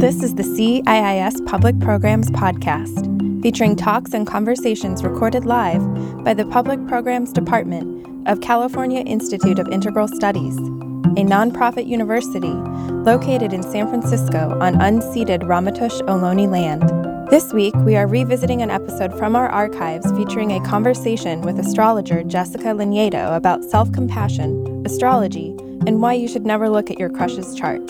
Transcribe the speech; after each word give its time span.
This 0.00 0.22
is 0.22 0.34
the 0.34 0.42
CIIS 0.42 1.44
Public 1.46 1.78
Programs 1.78 2.30
Podcast, 2.30 3.42
featuring 3.42 3.76
talks 3.76 4.14
and 4.14 4.26
conversations 4.26 5.04
recorded 5.04 5.44
live 5.44 5.82
by 6.24 6.32
the 6.32 6.46
Public 6.46 6.86
Programs 6.86 7.34
Department 7.34 8.26
of 8.26 8.40
California 8.40 9.02
Institute 9.02 9.58
of 9.58 9.68
Integral 9.68 10.08
Studies, 10.08 10.56
a 10.56 11.22
nonprofit 11.22 11.86
university 11.86 12.48
located 12.48 13.52
in 13.52 13.62
San 13.62 13.86
Francisco 13.88 14.58
on 14.58 14.76
unceded 14.76 15.42
Ramaytush 15.42 16.00
Ohlone 16.08 16.50
land. 16.50 17.28
This 17.30 17.52
week, 17.52 17.74
we 17.84 17.94
are 17.94 18.06
revisiting 18.06 18.62
an 18.62 18.70
episode 18.70 19.18
from 19.18 19.36
our 19.36 19.50
archives 19.50 20.10
featuring 20.12 20.52
a 20.52 20.66
conversation 20.66 21.42
with 21.42 21.58
astrologer 21.58 22.22
Jessica 22.22 22.68
Lanyadoo 22.68 23.36
about 23.36 23.64
self 23.64 23.92
compassion, 23.92 24.82
astrology, 24.86 25.50
and 25.86 26.00
why 26.00 26.14
you 26.14 26.26
should 26.26 26.46
never 26.46 26.70
look 26.70 26.90
at 26.90 26.98
your 26.98 27.10
crush's 27.10 27.54
chart. 27.54 27.82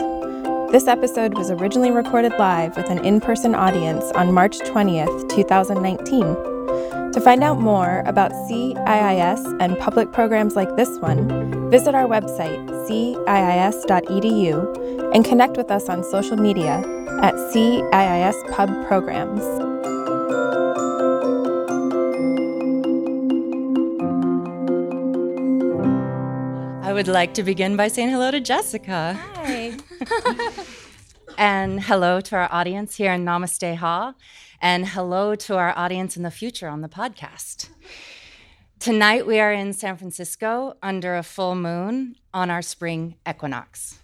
This 0.71 0.87
episode 0.87 1.37
was 1.37 1.51
originally 1.51 1.91
recorded 1.91 2.31
live 2.39 2.77
with 2.77 2.89
an 2.91 3.05
in 3.05 3.21
person 3.21 3.57
audience 3.57 4.05
on 4.13 4.33
March 4.33 4.57
20th, 4.61 5.29
2019. 5.29 6.21
To 7.11 7.21
find 7.21 7.43
out 7.43 7.59
more 7.59 8.05
about 8.07 8.31
CIIS 8.31 9.57
and 9.61 9.77
public 9.81 10.13
programs 10.13 10.55
like 10.55 10.77
this 10.77 11.01
one, 11.01 11.71
visit 11.73 11.97
our 11.97 12.07
website, 12.07 12.69
ciis.edu, 12.87 13.43
and 15.13 15.25
connect 15.25 15.57
with 15.57 15.73
us 15.73 15.89
on 15.89 16.05
social 16.05 16.37
media 16.37 16.77
at 17.21 17.35
CIIS 17.35 18.53
Pub 18.53 18.69
Programs. 18.87 19.70
Would 27.01 27.09
like 27.09 27.33
to 27.33 27.43
begin 27.43 27.77
by 27.77 27.89
saying 27.89 28.11
hello 28.11 28.31
to 28.31 28.41
Jessica. 28.41 29.19
Hi. 29.35 29.73
and 31.39 31.83
hello 31.83 32.21
to 32.21 32.37
our 32.37 32.47
audience 32.53 32.97
here 32.97 33.11
in 33.15 33.25
Namaste 33.25 33.77
Hall. 33.77 34.17
And 34.61 34.87
hello 34.87 35.35
to 35.35 35.57
our 35.57 35.73
audience 35.79 36.19
in 36.19 36.25
the 36.25 36.31
future 36.31 36.69
on 36.69 36.83
the 36.83 36.91
podcast. 36.91 37.71
Tonight 38.79 39.27
we 39.27 39.41
are 39.41 39.51
in 39.51 39.73
San 39.73 39.97
Francisco 39.97 40.77
under 40.83 41.17
a 41.17 41.23
full 41.23 41.55
moon 41.55 42.17
on 42.35 42.51
our 42.51 42.61
spring 42.61 43.17
equinox. 43.27 44.01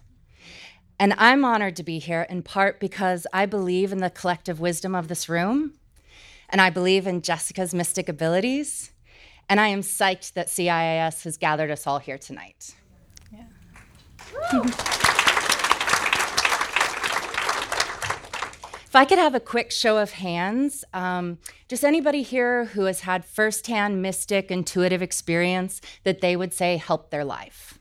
And 0.99 1.13
I'm 1.19 1.45
honored 1.45 1.75
to 1.75 1.83
be 1.83 1.99
here 1.99 2.25
in 2.27 2.41
part 2.41 2.79
because 2.79 3.27
I 3.31 3.45
believe 3.45 3.91
in 3.91 3.99
the 3.99 4.09
collective 4.09 4.59
wisdom 4.59 4.95
of 4.95 5.07
this 5.07 5.29
room, 5.29 5.73
and 6.49 6.59
I 6.59 6.71
believe 6.71 7.05
in 7.05 7.21
Jessica's 7.21 7.75
mystic 7.75 8.09
abilities, 8.09 8.89
and 9.47 9.59
I 9.59 9.67
am 9.67 9.81
psyched 9.81 10.33
that 10.33 10.47
CIIS 10.47 11.25
has 11.25 11.37
gathered 11.37 11.69
us 11.69 11.85
all 11.85 11.99
here 11.99 12.17
tonight. 12.17 12.73
If 18.85 18.95
I 18.95 19.05
could 19.05 19.19
have 19.19 19.35
a 19.35 19.39
quick 19.39 19.71
show 19.71 19.97
of 19.97 20.11
hands, 20.11 20.83
um, 20.93 21.37
just 21.67 21.83
anybody 21.83 22.21
here 22.21 22.65
who 22.65 22.85
has 22.85 23.01
had 23.01 23.25
firsthand 23.25 24.01
mystic 24.01 24.49
intuitive 24.49 25.01
experience 25.01 25.81
that 26.03 26.21
they 26.21 26.35
would 26.35 26.53
say 26.53 26.77
helped 26.77 27.11
their 27.11 27.25
life? 27.25 27.79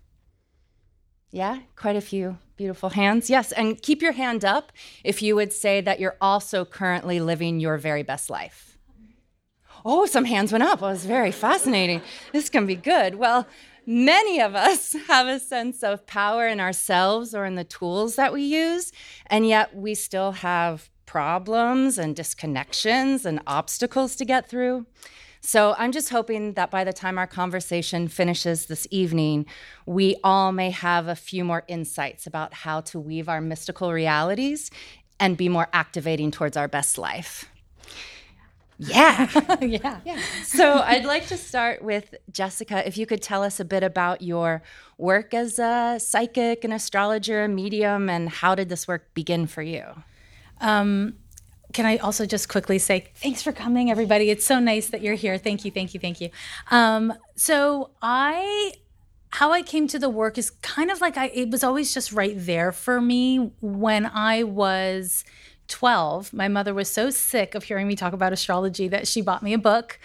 Yeah, 1.31 1.61
quite 1.75 1.97
a 1.97 2.01
few 2.01 2.39
beautiful 2.57 2.91
hands. 2.91 3.29
Yes, 3.29 3.53
and 3.53 3.81
keep 3.81 4.01
your 4.01 4.13
hand 4.13 4.45
up 4.45 4.73
if 5.05 5.23
you 5.23 5.37
would 5.37 5.53
say 5.53 5.81
that 5.81 6.01
you're 6.01 6.17
also 6.21 6.65
currently 6.65 7.21
living 7.21 7.61
your 7.61 7.77
very 7.77 8.03
best 8.03 8.31
life. 8.31 8.79
Oh, 9.85 10.07
some 10.07 10.25
hands 10.25 10.51
went 10.51 10.65
up. 10.65 10.81
It 10.81 10.87
was 10.87 11.05
very 11.05 11.31
fascinating. 11.31 12.03
This 12.33 12.49
can 12.49 12.67
be 12.67 12.75
good. 12.75 13.15
Well, 13.17 13.47
many 13.87 14.41
of 14.41 14.55
us 14.55 14.95
have 15.09 15.27
a 15.27 15.39
sense 15.39 15.83
of 15.83 16.07
power 16.07 16.47
in 16.47 16.61
ourselves 16.61 17.35
or 17.35 17.45
in 17.45 17.55
the 17.55 17.65
tools 17.65 18.17
that 18.17 18.33
we 18.33 18.43
use, 18.43 18.93
and 19.29 19.47
yet 19.47 19.75
we 19.75 19.95
still 19.95 20.33
have 20.33 20.91
problems 21.07 21.97
and 21.97 22.17
disconnections 22.17 23.25
and 23.25 23.41
obstacles 23.47 24.17
to 24.17 24.25
get 24.25 24.49
through. 24.49 24.85
So 25.41 25.77
I'm 25.79 25.93
just 25.93 26.11
hoping 26.11 26.55
that 26.55 26.73
by 26.73 26.83
the 26.83 26.93
time 26.93 27.19
our 27.19 27.27
conversation 27.29 28.09
finishes 28.09 28.67
this 28.67 28.89
evening, 28.91 29.47
we 29.87 30.17
all 30.25 30.51
may 30.51 30.71
have 30.71 31.07
a 31.07 31.15
few 31.15 31.45
more 31.45 31.63
insights 31.69 32.27
about 32.27 32.53
how 32.53 32.81
to 32.81 32.99
weave 32.99 33.29
our 33.29 33.41
mystical 33.41 33.93
realities 33.93 34.71
and 35.21 35.37
be 35.37 35.49
more 35.49 35.69
activating 35.73 36.33
towards 36.33 36.57
our 36.57 36.67
best 36.67 36.99
life. 36.99 37.49
Yeah. 38.79 39.57
yeah. 39.61 40.01
Yeah. 40.05 40.21
So 40.45 40.81
I'd 40.81 41.05
like 41.05 41.27
to 41.29 41.37
start 41.37 41.83
with 41.83 42.15
Jessica. 42.31 42.87
If 42.87 42.97
you 42.97 43.07
could 43.07 43.23
tell 43.23 43.43
us 43.43 43.59
a 43.61 43.65
bit 43.65 43.83
about 43.83 44.23
your 44.23 44.63
work 44.99 45.35
as 45.35 45.59
a 45.59 45.99
psychic, 45.99 46.65
an 46.65 46.73
astrologer, 46.73 47.45
a 47.45 47.49
medium, 47.49 48.09
and 48.09 48.29
how 48.29 48.55
did 48.55 48.69
this 48.69 48.87
work 48.87 49.13
begin 49.15 49.47
for 49.47 49.63
you? 49.63 49.85
Um, 50.61 51.15
can 51.73 51.87
I 51.87 51.97
also 51.99 52.25
just 52.25 52.49
quickly 52.49 52.79
say 52.79 53.09
thanks 53.17 53.43
for 53.43 53.53
coming, 53.53 53.91
everybody? 53.91 54.31
It's 54.31 54.47
so 54.47 54.59
nice 54.59 54.89
that 54.89 55.03
you're 55.03 55.15
here. 55.15 55.37
Thank 55.39 55.65
you, 55.65 55.71
thank 55.71 55.93
you, 55.95 56.01
thank 56.01 56.21
you. 56.21 56.31
Um, 56.71 57.13
so 57.35 57.91
I 58.01 58.73
how 59.31 59.53
I 59.53 59.61
came 59.63 59.87
to 59.89 59.99
the 59.99 60.09
work 60.09 60.39
is 60.39 60.51
kind 60.63 60.91
of 60.91 61.01
like 61.01 61.19
I 61.19 61.27
it 61.27 61.51
was 61.51 61.63
always 61.63 61.93
just 61.93 62.13
right 62.13 62.35
there 62.35 62.73
for 62.73 63.01
me 63.01 63.53
when 63.61 64.07
I 64.07 64.45
was 64.45 65.25
12, 65.69 66.33
my 66.33 66.49
mother 66.49 66.73
was 66.73 66.91
so 66.91 67.11
sick 67.11 67.55
of 67.55 67.65
hearing 67.65 67.89
me 67.89 67.97
talk 67.97 68.13
about 68.13 68.33
astrology 68.33 68.89
that 68.89 69.09
she 69.09 69.21
bought 69.21 69.43
me 69.43 69.53
a 69.53 69.59
book. 69.59 69.99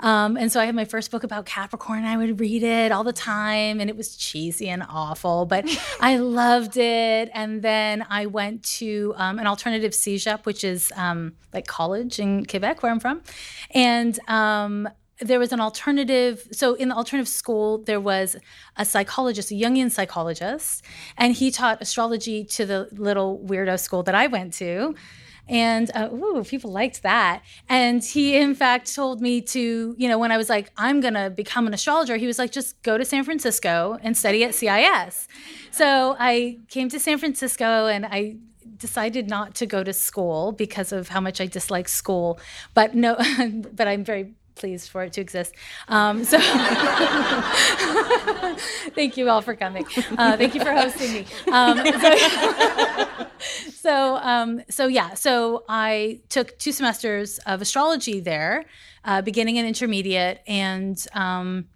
Um, 0.00 0.36
and 0.36 0.52
so 0.52 0.60
I 0.60 0.66
had 0.66 0.74
my 0.74 0.84
first 0.84 1.10
book 1.10 1.24
about 1.24 1.46
Capricorn. 1.46 2.04
I 2.04 2.16
would 2.16 2.38
read 2.38 2.62
it 2.62 2.92
all 2.92 3.04
the 3.04 3.12
time, 3.12 3.80
and 3.80 3.88
it 3.88 3.96
was 3.96 4.16
cheesy 4.16 4.68
and 4.68 4.84
awful, 4.88 5.46
but 5.46 5.64
I 6.00 6.18
loved 6.18 6.76
it. 6.76 7.30
And 7.32 7.62
then 7.62 8.06
I 8.10 8.26
went 8.26 8.62
to 8.76 9.14
um, 9.16 9.38
an 9.38 9.46
alternative 9.46 9.92
CEGEP, 9.92 10.44
which 10.44 10.64
is 10.64 10.92
um, 10.96 11.34
like 11.52 11.66
college 11.66 12.18
in 12.18 12.44
Quebec, 12.44 12.82
where 12.82 12.92
I'm 12.92 13.00
from. 13.00 13.22
And 13.70 14.18
um, 14.28 14.88
there 15.20 15.38
was 15.38 15.52
an 15.52 15.60
alternative 15.60 16.46
so 16.52 16.74
in 16.74 16.88
the 16.88 16.94
alternative 16.94 17.28
school 17.28 17.78
there 17.78 18.00
was 18.00 18.36
a 18.76 18.84
psychologist 18.84 19.50
a 19.50 19.54
jungian 19.54 19.90
psychologist 19.90 20.84
and 21.16 21.34
he 21.34 21.50
taught 21.50 21.80
astrology 21.80 22.44
to 22.44 22.66
the 22.66 22.88
little 22.92 23.42
weirdo 23.46 23.78
school 23.80 24.02
that 24.02 24.14
i 24.14 24.26
went 24.26 24.52
to 24.52 24.94
and 25.48 25.90
uh, 25.94 26.08
ooh, 26.12 26.42
people 26.44 26.72
liked 26.72 27.02
that. 27.02 27.42
And 27.68 28.02
he, 28.02 28.36
in 28.36 28.54
fact, 28.54 28.92
told 28.94 29.20
me 29.20 29.40
to, 29.42 29.94
you 29.96 30.08
know, 30.08 30.18
when 30.18 30.32
I 30.32 30.36
was 30.36 30.48
like, 30.48 30.72
I'm 30.76 31.00
to 31.00 31.30
become 31.30 31.66
an 31.66 31.74
astrologer, 31.74 32.16
he 32.16 32.26
was 32.26 32.38
like, 32.38 32.50
just 32.50 32.82
go 32.82 32.98
to 32.98 33.04
San 33.04 33.22
Francisco 33.22 33.98
and 34.02 34.16
study 34.16 34.42
at 34.42 34.50
CIIS. 34.50 35.28
So 35.70 36.16
I 36.18 36.58
came 36.68 36.88
to 36.88 36.98
San 36.98 37.18
Francisco 37.18 37.86
and 37.86 38.06
I 38.06 38.36
decided 38.76 39.28
not 39.28 39.54
to 39.56 39.66
go 39.66 39.84
to 39.84 39.92
school 39.92 40.52
because 40.52 40.92
of 40.92 41.08
how 41.08 41.20
much 41.20 41.40
I 41.40 41.46
dislike 41.46 41.88
school. 41.88 42.40
But 42.74 42.94
no, 42.94 43.16
but 43.72 43.86
I'm 43.86 44.04
very 44.04 44.34
pleased 44.56 44.88
for 44.90 45.04
it 45.04 45.12
to 45.12 45.20
exist. 45.20 45.54
Um, 45.88 46.24
so 46.24 46.38
thank 48.94 49.16
you 49.16 49.28
all 49.28 49.42
for 49.42 49.54
coming. 49.54 49.86
Uh, 50.18 50.36
thank 50.36 50.54
you 50.54 50.60
for 50.60 50.72
hosting 50.72 51.12
me. 51.12 51.26
Um, 51.52 51.84
so, 51.86 52.16
so, 53.70 54.16
um, 54.16 54.62
so, 54.68 54.86
yeah, 54.88 55.14
so 55.14 55.64
I 55.68 56.20
took 56.28 56.58
two 56.58 56.72
semesters 56.72 57.38
of 57.46 57.62
astrology 57.62 58.20
there, 58.20 58.64
uh, 59.04 59.22
beginning 59.22 59.58
and 59.58 59.68
intermediate, 59.68 60.40
and 60.46 60.98
um, 61.12 61.66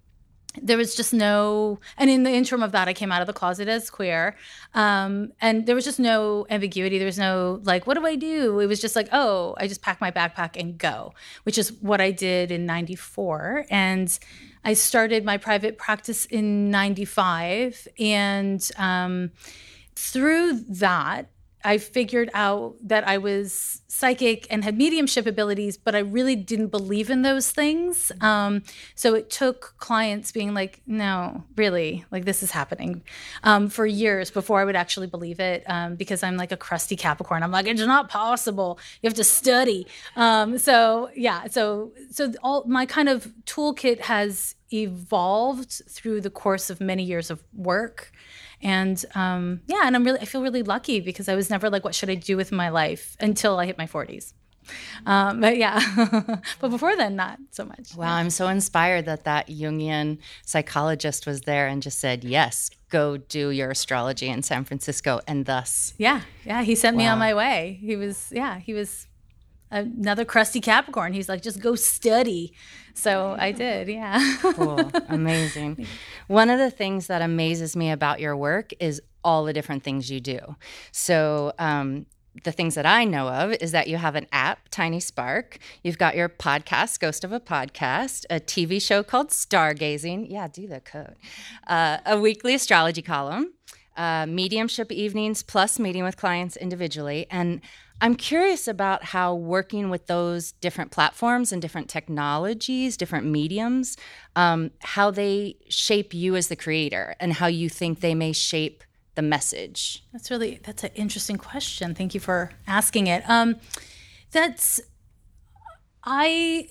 there 0.60 0.76
was 0.76 0.94
just 0.94 1.14
no 1.14 1.78
and 1.96 2.10
in 2.10 2.24
the 2.24 2.30
interim 2.30 2.62
of 2.62 2.72
that 2.72 2.88
i 2.88 2.92
came 2.92 3.12
out 3.12 3.20
of 3.20 3.26
the 3.26 3.32
closet 3.32 3.68
as 3.68 3.90
queer. 3.90 4.36
Um, 4.74 5.32
and 5.40 5.66
there 5.66 5.74
was 5.74 5.84
just 5.84 6.00
no 6.00 6.46
ambiguity. 6.50 6.98
There 6.98 7.06
was 7.06 7.18
no 7.18 7.60
like 7.64 7.86
what 7.86 7.94
do 7.94 8.06
i 8.06 8.16
do? 8.16 8.58
It 8.60 8.66
was 8.66 8.80
just 8.80 8.96
like 8.96 9.08
oh 9.12 9.54
i 9.58 9.66
just 9.66 9.82
pack 9.82 10.00
my 10.00 10.10
backpack 10.10 10.58
and 10.58 10.76
go 10.78 11.12
which 11.44 11.58
is 11.58 11.72
what 11.80 12.00
i 12.00 12.10
did 12.10 12.50
in 12.50 12.66
94 12.66 13.66
and 13.70 14.18
i 14.64 14.72
started 14.72 15.24
my 15.24 15.36
private 15.36 15.78
practice 15.78 16.24
in 16.26 16.70
95 16.70 17.88
and 17.98 18.70
um, 18.76 19.30
through 19.94 20.60
that 20.68 21.30
I 21.64 21.78
figured 21.78 22.30
out 22.34 22.76
that 22.82 23.06
I 23.06 23.18
was 23.18 23.82
psychic 23.88 24.46
and 24.50 24.64
had 24.64 24.76
mediumship 24.78 25.26
abilities, 25.26 25.76
but 25.76 25.94
I 25.94 25.98
really 25.98 26.36
didn't 26.36 26.68
believe 26.68 27.10
in 27.10 27.22
those 27.22 27.50
things. 27.50 28.10
Um, 28.20 28.62
so 28.94 29.14
it 29.14 29.30
took 29.30 29.74
clients 29.78 30.32
being 30.32 30.54
like, 30.54 30.80
no, 30.86 31.44
really, 31.56 32.04
like 32.10 32.24
this 32.24 32.42
is 32.42 32.50
happening 32.50 33.02
um, 33.42 33.68
for 33.68 33.84
years 33.84 34.30
before 34.30 34.60
I 34.60 34.64
would 34.64 34.76
actually 34.76 35.06
believe 35.06 35.40
it 35.40 35.64
um, 35.66 35.96
because 35.96 36.22
I'm 36.22 36.36
like 36.36 36.52
a 36.52 36.56
crusty 36.56 36.96
Capricorn. 36.96 37.42
I'm 37.42 37.50
like, 37.50 37.66
it's 37.66 37.80
not 37.80 38.08
possible. 38.08 38.78
You 39.02 39.08
have 39.08 39.16
to 39.16 39.24
study. 39.24 39.86
Um, 40.16 40.56
so 40.58 41.10
yeah, 41.14 41.46
so 41.48 41.92
so 42.10 42.32
all 42.42 42.64
my 42.66 42.86
kind 42.86 43.08
of 43.08 43.32
toolkit 43.44 44.00
has 44.00 44.54
evolved 44.72 45.82
through 45.88 46.20
the 46.20 46.30
course 46.30 46.70
of 46.70 46.80
many 46.80 47.02
years 47.02 47.30
of 47.30 47.42
work 47.54 48.12
and 48.62 49.02
um, 49.14 49.62
yeah, 49.66 49.82
and 49.84 49.96
I'm 49.96 50.04
really 50.04 50.20
I 50.20 50.24
feel 50.24 50.42
really 50.42 50.62
lucky 50.62 51.00
because 51.00 51.28
I 51.28 51.34
was 51.34 51.48
never 51.48 51.70
like, 51.70 51.84
what 51.84 51.94
should 51.94 52.10
I 52.10 52.14
do 52.14 52.36
with 52.36 52.52
my 52.52 52.68
life 52.68 53.16
until 53.20 53.58
I 53.58 53.66
hit 53.66 53.78
my 53.78 53.86
40s. 53.86 54.34
Um, 55.06 55.40
but 55.40 55.56
yeah, 55.56 55.80
but 56.60 56.68
before 56.68 56.94
then, 56.94 57.16
not 57.16 57.38
so 57.50 57.64
much. 57.64 57.94
Wow, 57.96 58.14
I'm 58.14 58.30
so 58.30 58.48
inspired 58.48 59.06
that 59.06 59.24
that 59.24 59.48
Jungian 59.48 60.18
psychologist 60.44 61.26
was 61.26 61.40
there 61.42 61.66
and 61.66 61.82
just 61.82 61.98
said, 61.98 62.22
yes, 62.22 62.70
go 62.90 63.16
do 63.16 63.50
your 63.50 63.70
astrology 63.70 64.28
in 64.28 64.42
San 64.42 64.64
Francisco. 64.64 65.20
And 65.26 65.46
thus. 65.46 65.94
Yeah, 65.96 66.20
yeah, 66.44 66.62
he 66.62 66.74
sent 66.74 66.96
wow. 66.96 67.02
me 67.02 67.06
on 67.08 67.18
my 67.18 67.34
way. 67.34 67.78
He 67.80 67.96
was, 67.96 68.30
yeah, 68.30 68.58
he 68.58 68.74
was 68.74 69.06
another 69.70 70.24
crusty 70.24 70.60
Capricorn. 70.60 71.14
He's 71.14 71.28
like, 71.28 71.42
just 71.42 71.60
go 71.60 71.74
study. 71.74 72.52
So 72.94 73.36
I 73.38 73.52
did, 73.52 73.88
yeah. 73.88 74.36
cool, 74.40 74.90
amazing. 75.08 75.86
One 76.26 76.50
of 76.50 76.58
the 76.58 76.70
things 76.70 77.06
that 77.08 77.22
amazes 77.22 77.76
me 77.76 77.90
about 77.90 78.20
your 78.20 78.36
work 78.36 78.72
is 78.80 79.00
all 79.24 79.44
the 79.44 79.52
different 79.52 79.82
things 79.82 80.10
you 80.10 80.20
do. 80.20 80.56
So, 80.92 81.52
um, 81.58 82.06
the 82.44 82.52
things 82.52 82.74
that 82.76 82.86
I 82.86 83.04
know 83.04 83.28
of 83.28 83.52
is 83.60 83.72
that 83.72 83.88
you 83.88 83.96
have 83.96 84.14
an 84.14 84.26
app, 84.32 84.68
Tiny 84.70 85.00
Spark. 85.00 85.58
You've 85.82 85.98
got 85.98 86.14
your 86.16 86.28
podcast, 86.28 87.00
Ghost 87.00 87.24
of 87.24 87.32
a 87.32 87.40
Podcast, 87.40 88.24
a 88.30 88.38
TV 88.38 88.80
show 88.80 89.02
called 89.02 89.30
Stargazing. 89.30 90.26
Yeah, 90.30 90.48
do 90.48 90.66
the 90.66 90.80
code. 90.80 91.16
Uh, 91.66 91.98
a 92.06 92.18
weekly 92.18 92.54
astrology 92.54 93.02
column, 93.02 93.54
uh, 93.96 94.26
mediumship 94.26 94.92
evenings, 94.92 95.42
plus 95.42 95.78
meeting 95.78 96.04
with 96.04 96.16
clients 96.16 96.56
individually. 96.56 97.26
And 97.30 97.60
I'm 98.00 98.14
curious 98.14 98.66
about 98.66 99.04
how 99.04 99.34
working 99.34 99.90
with 99.90 100.06
those 100.06 100.52
different 100.52 100.90
platforms 100.90 101.52
and 101.52 101.60
different 101.60 101.88
technologies, 101.88 102.96
different 102.96 103.26
mediums, 103.26 103.96
um, 104.36 104.70
how 104.80 105.10
they 105.10 105.56
shape 105.68 106.14
you 106.14 106.36
as 106.36 106.48
the 106.48 106.56
creator 106.56 107.14
and 107.20 107.34
how 107.34 107.46
you 107.46 107.68
think 107.68 108.00
they 108.00 108.14
may 108.14 108.32
shape 108.32 108.84
the 109.16 109.22
message. 109.22 110.04
That's 110.12 110.30
really 110.30 110.60
that's 110.64 110.84
an 110.84 110.90
interesting 110.94 111.36
question. 111.36 111.94
Thank 111.94 112.14
you 112.14 112.20
for 112.20 112.52
asking 112.66 113.06
it. 113.06 113.28
Um, 113.28 113.56
that's 114.30 114.80
I 116.04 116.68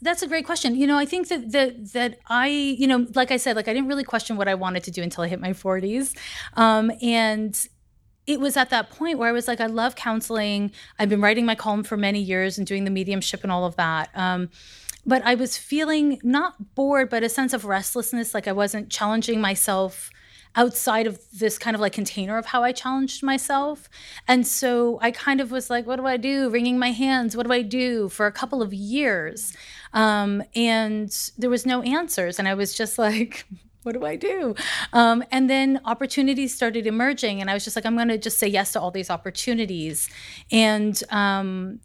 that's 0.00 0.22
a 0.22 0.26
great 0.26 0.46
question. 0.46 0.74
You 0.74 0.86
know, 0.86 0.98
I 0.98 1.04
think 1.04 1.28
that 1.28 1.52
that 1.52 1.92
that 1.92 2.18
I, 2.28 2.48
you 2.48 2.86
know, 2.86 3.06
like 3.14 3.30
I 3.30 3.36
said, 3.36 3.56
like 3.56 3.68
I 3.68 3.72
didn't 3.72 3.88
really 3.88 4.04
question 4.04 4.36
what 4.36 4.48
I 4.48 4.54
wanted 4.54 4.84
to 4.84 4.90
do 4.90 5.02
until 5.02 5.24
I 5.24 5.28
hit 5.28 5.40
my 5.40 5.50
40s, 5.50 6.16
um, 6.54 6.90
and 7.00 7.68
it 8.26 8.40
was 8.40 8.56
at 8.56 8.70
that 8.70 8.90
point 8.90 9.18
where 9.18 9.28
I 9.28 9.32
was 9.32 9.48
like, 9.48 9.60
I 9.60 9.66
love 9.66 9.96
counseling. 9.96 10.70
I've 10.98 11.08
been 11.08 11.20
writing 11.20 11.44
my 11.44 11.54
column 11.54 11.82
for 11.82 11.96
many 11.96 12.20
years 12.20 12.56
and 12.56 12.66
doing 12.66 12.84
the 12.84 12.90
mediumship 12.90 13.42
and 13.42 13.50
all 13.50 13.64
of 13.64 13.76
that. 13.76 14.10
Um, 14.14 14.50
but 15.04 15.22
I 15.24 15.34
was 15.34 15.56
feeling 15.56 16.20
not 16.22 16.74
bored, 16.74 17.10
but 17.10 17.24
a 17.24 17.28
sense 17.28 17.52
of 17.52 17.64
restlessness, 17.64 18.34
like 18.34 18.46
I 18.46 18.52
wasn't 18.52 18.90
challenging 18.90 19.40
myself 19.40 20.10
outside 20.54 21.06
of 21.06 21.18
this 21.32 21.58
kind 21.58 21.74
of 21.74 21.80
like 21.80 21.92
container 21.92 22.36
of 22.36 22.46
how 22.46 22.62
I 22.62 22.72
challenged 22.72 23.22
myself. 23.22 23.88
And 24.28 24.46
so 24.46 24.98
I 25.00 25.10
kind 25.10 25.40
of 25.40 25.50
was 25.50 25.70
like, 25.70 25.86
what 25.86 25.96
do 25.96 26.06
I 26.06 26.16
do? 26.16 26.50
Wringing 26.50 26.78
my 26.78 26.90
hands. 26.90 27.36
What 27.36 27.46
do 27.46 27.52
I 27.52 27.62
do 27.62 28.08
for 28.08 28.26
a 28.26 28.32
couple 28.32 28.62
of 28.62 28.72
years? 28.72 29.54
Um, 29.92 30.42
and 30.54 31.10
there 31.38 31.50
was 31.50 31.66
no 31.66 31.82
answers. 31.82 32.38
And 32.38 32.46
I 32.46 32.54
was 32.54 32.74
just 32.74 32.98
like, 33.06 33.46
what 33.82 33.92
do 33.92 34.04
I 34.04 34.16
do? 34.16 34.54
Um, 34.92 35.24
and 35.30 35.48
then 35.50 35.80
opportunities 35.84 36.54
started 36.54 36.86
emerging, 36.86 37.40
and 37.40 37.50
I 37.50 37.54
was 37.54 37.64
just 37.64 37.76
like, 37.76 37.86
I'm 37.86 37.96
going 37.96 38.08
to 38.08 38.18
just 38.18 38.38
say 38.38 38.46
yes 38.48 38.72
to 38.72 38.80
all 38.80 38.90
these 38.90 39.10
opportunities, 39.10 40.08
and 40.50 41.00
um, 41.10 41.80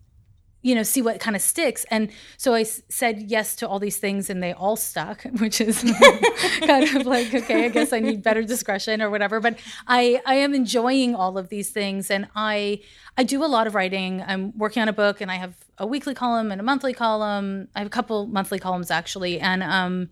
you 0.63 0.75
know, 0.75 0.83
see 0.83 1.01
what 1.01 1.19
kind 1.19 1.35
of 1.35 1.41
sticks. 1.41 1.85
And 1.91 2.09
so 2.35 2.53
I 2.53 2.61
s- 2.61 2.81
said 2.89 3.23
yes 3.29 3.55
to 3.57 3.67
all 3.67 3.79
these 3.79 3.97
things, 3.97 4.29
and 4.29 4.41
they 4.43 4.53
all 4.53 4.75
stuck, 4.75 5.23
which 5.39 5.61
is 5.61 5.81
kind 6.65 6.83
of 6.95 7.05
like, 7.05 7.33
okay, 7.33 7.65
I 7.65 7.69
guess 7.69 7.93
I 7.93 7.99
need 7.99 8.21
better 8.23 8.43
discretion 8.43 9.01
or 9.01 9.09
whatever. 9.09 9.39
But 9.39 9.59
I 9.87 10.21
I 10.25 10.35
am 10.35 10.53
enjoying 10.53 11.15
all 11.15 11.37
of 11.37 11.49
these 11.49 11.69
things, 11.69 12.11
and 12.11 12.27
I 12.35 12.81
I 13.17 13.23
do 13.23 13.43
a 13.43 13.47
lot 13.47 13.67
of 13.67 13.75
writing. 13.75 14.23
I'm 14.27 14.57
working 14.57 14.81
on 14.81 14.89
a 14.89 14.93
book, 14.93 15.21
and 15.21 15.31
I 15.31 15.35
have 15.35 15.55
a 15.77 15.87
weekly 15.87 16.13
column 16.15 16.51
and 16.51 16.59
a 16.59 16.63
monthly 16.63 16.93
column. 16.93 17.67
I 17.75 17.79
have 17.79 17.87
a 17.87 17.91
couple 17.91 18.27
monthly 18.27 18.59
columns 18.59 18.91
actually, 18.91 19.39
and 19.39 19.63
um 19.63 20.09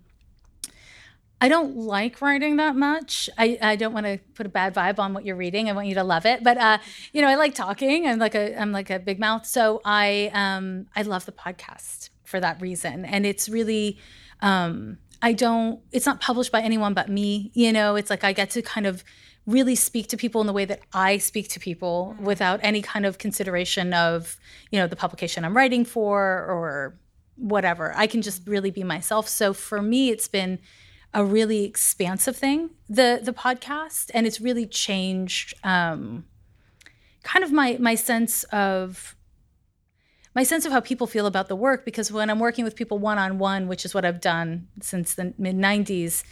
I 1.42 1.50
don't 1.50 1.76
like 1.76 2.22
writing 2.22 2.58
that 2.58 2.76
much. 2.76 3.30
I, 3.38 3.58
I 3.62 3.76
don't 3.76 3.94
want 3.94 4.06
to 4.06 4.20
put 4.36 4.46
a 4.46 4.50
bad 4.50 4.74
vibe 4.74 5.00
on 5.00 5.14
what 5.14 5.26
you're 5.26 5.36
reading. 5.36 5.70
I 5.70 5.74
want 5.74 5.88
you 5.88 5.96
to 5.96 6.04
love 6.04 6.26
it. 6.26 6.44
But 6.44 6.58
uh, 6.58 6.78
you 7.12 7.22
know, 7.22 7.28
I 7.28 7.36
like 7.36 7.54
talking. 7.54 8.08
I'm 8.08 8.20
like 8.20 8.36
a 8.36 8.60
I'm 8.60 8.72
like 8.72 8.90
a 8.90 9.00
big 9.00 9.20
mouth. 9.20 9.46
So 9.46 9.82
I 9.84 10.32
um 10.34 10.88
I 10.96 11.02
love 11.02 11.26
the 11.26 11.34
podcast 11.34 12.10
for 12.24 12.40
that 12.40 12.62
reason. 12.62 13.06
And 13.06 13.26
it's 13.26 13.50
really 13.50 14.00
um 14.42 14.98
I 15.22 15.34
don't 15.34 15.82
it's 15.92 16.06
not 16.06 16.22
published 16.22 16.52
by 16.52 16.62
anyone 16.62 16.94
but 16.94 17.10
me. 17.10 17.52
You 17.54 17.74
know, 17.74 17.96
it's 17.96 18.10
like 18.10 18.24
I 18.24 18.32
get 18.32 18.50
to 18.52 18.62
kind 18.62 18.86
of 18.86 19.04
really 19.46 19.76
speak 19.76 20.08
to 20.08 20.18
people 20.18 20.42
in 20.42 20.48
the 20.48 20.54
way 20.54 20.66
that 20.66 20.80
I 20.94 21.18
speak 21.18 21.50
to 21.50 21.60
people 21.60 22.16
without 22.20 22.60
any 22.64 22.82
kind 22.82 23.06
of 23.06 23.20
consideration 23.20 23.94
of, 23.94 24.38
you 24.72 24.80
know, 24.80 24.88
the 24.88 24.96
publication 24.96 25.46
I'm 25.46 25.56
writing 25.56 25.86
for 25.86 26.20
or 26.22 26.98
whatever. 27.36 27.94
I 27.96 28.08
can 28.08 28.22
just 28.22 28.48
really 28.48 28.72
be 28.72 28.84
myself. 28.84 29.28
So 29.28 29.54
for 29.54 29.82
me 29.82 30.10
it's 30.10 30.28
been 30.28 30.60
a 31.16 31.24
really 31.24 31.64
expansive 31.64 32.36
thing 32.36 32.70
the 32.90 33.22
the 33.24 33.32
podcast 33.32 34.12
and 34.14 34.28
it's 34.28 34.42
really 34.42 34.68
changed 34.68 35.56
um, 35.64 36.26
kind 37.24 37.44
of 37.44 37.54
my 37.54 37.78
my 37.80 37.96
sense 37.96 38.44
of 38.46 39.16
my 40.36 40.44
sense 40.44 40.66
of 40.66 40.74
how 40.74 40.82
people 40.82 41.08
feel 41.08 41.26
about 41.26 41.48
the 41.48 41.56
work 41.56 41.86
because 41.86 42.12
when 42.12 42.30
I'm 42.30 42.40
working 42.40 42.66
with 42.66 42.76
people 42.76 43.00
one 43.00 43.18
on 43.18 43.40
one 43.40 43.70
which 43.70 43.86
is 43.86 43.96
what 43.96 44.04
I've 44.04 44.20
done 44.20 44.68
since 44.82 45.16
the 45.16 45.34
mid 45.38 45.56
90s 45.56 46.24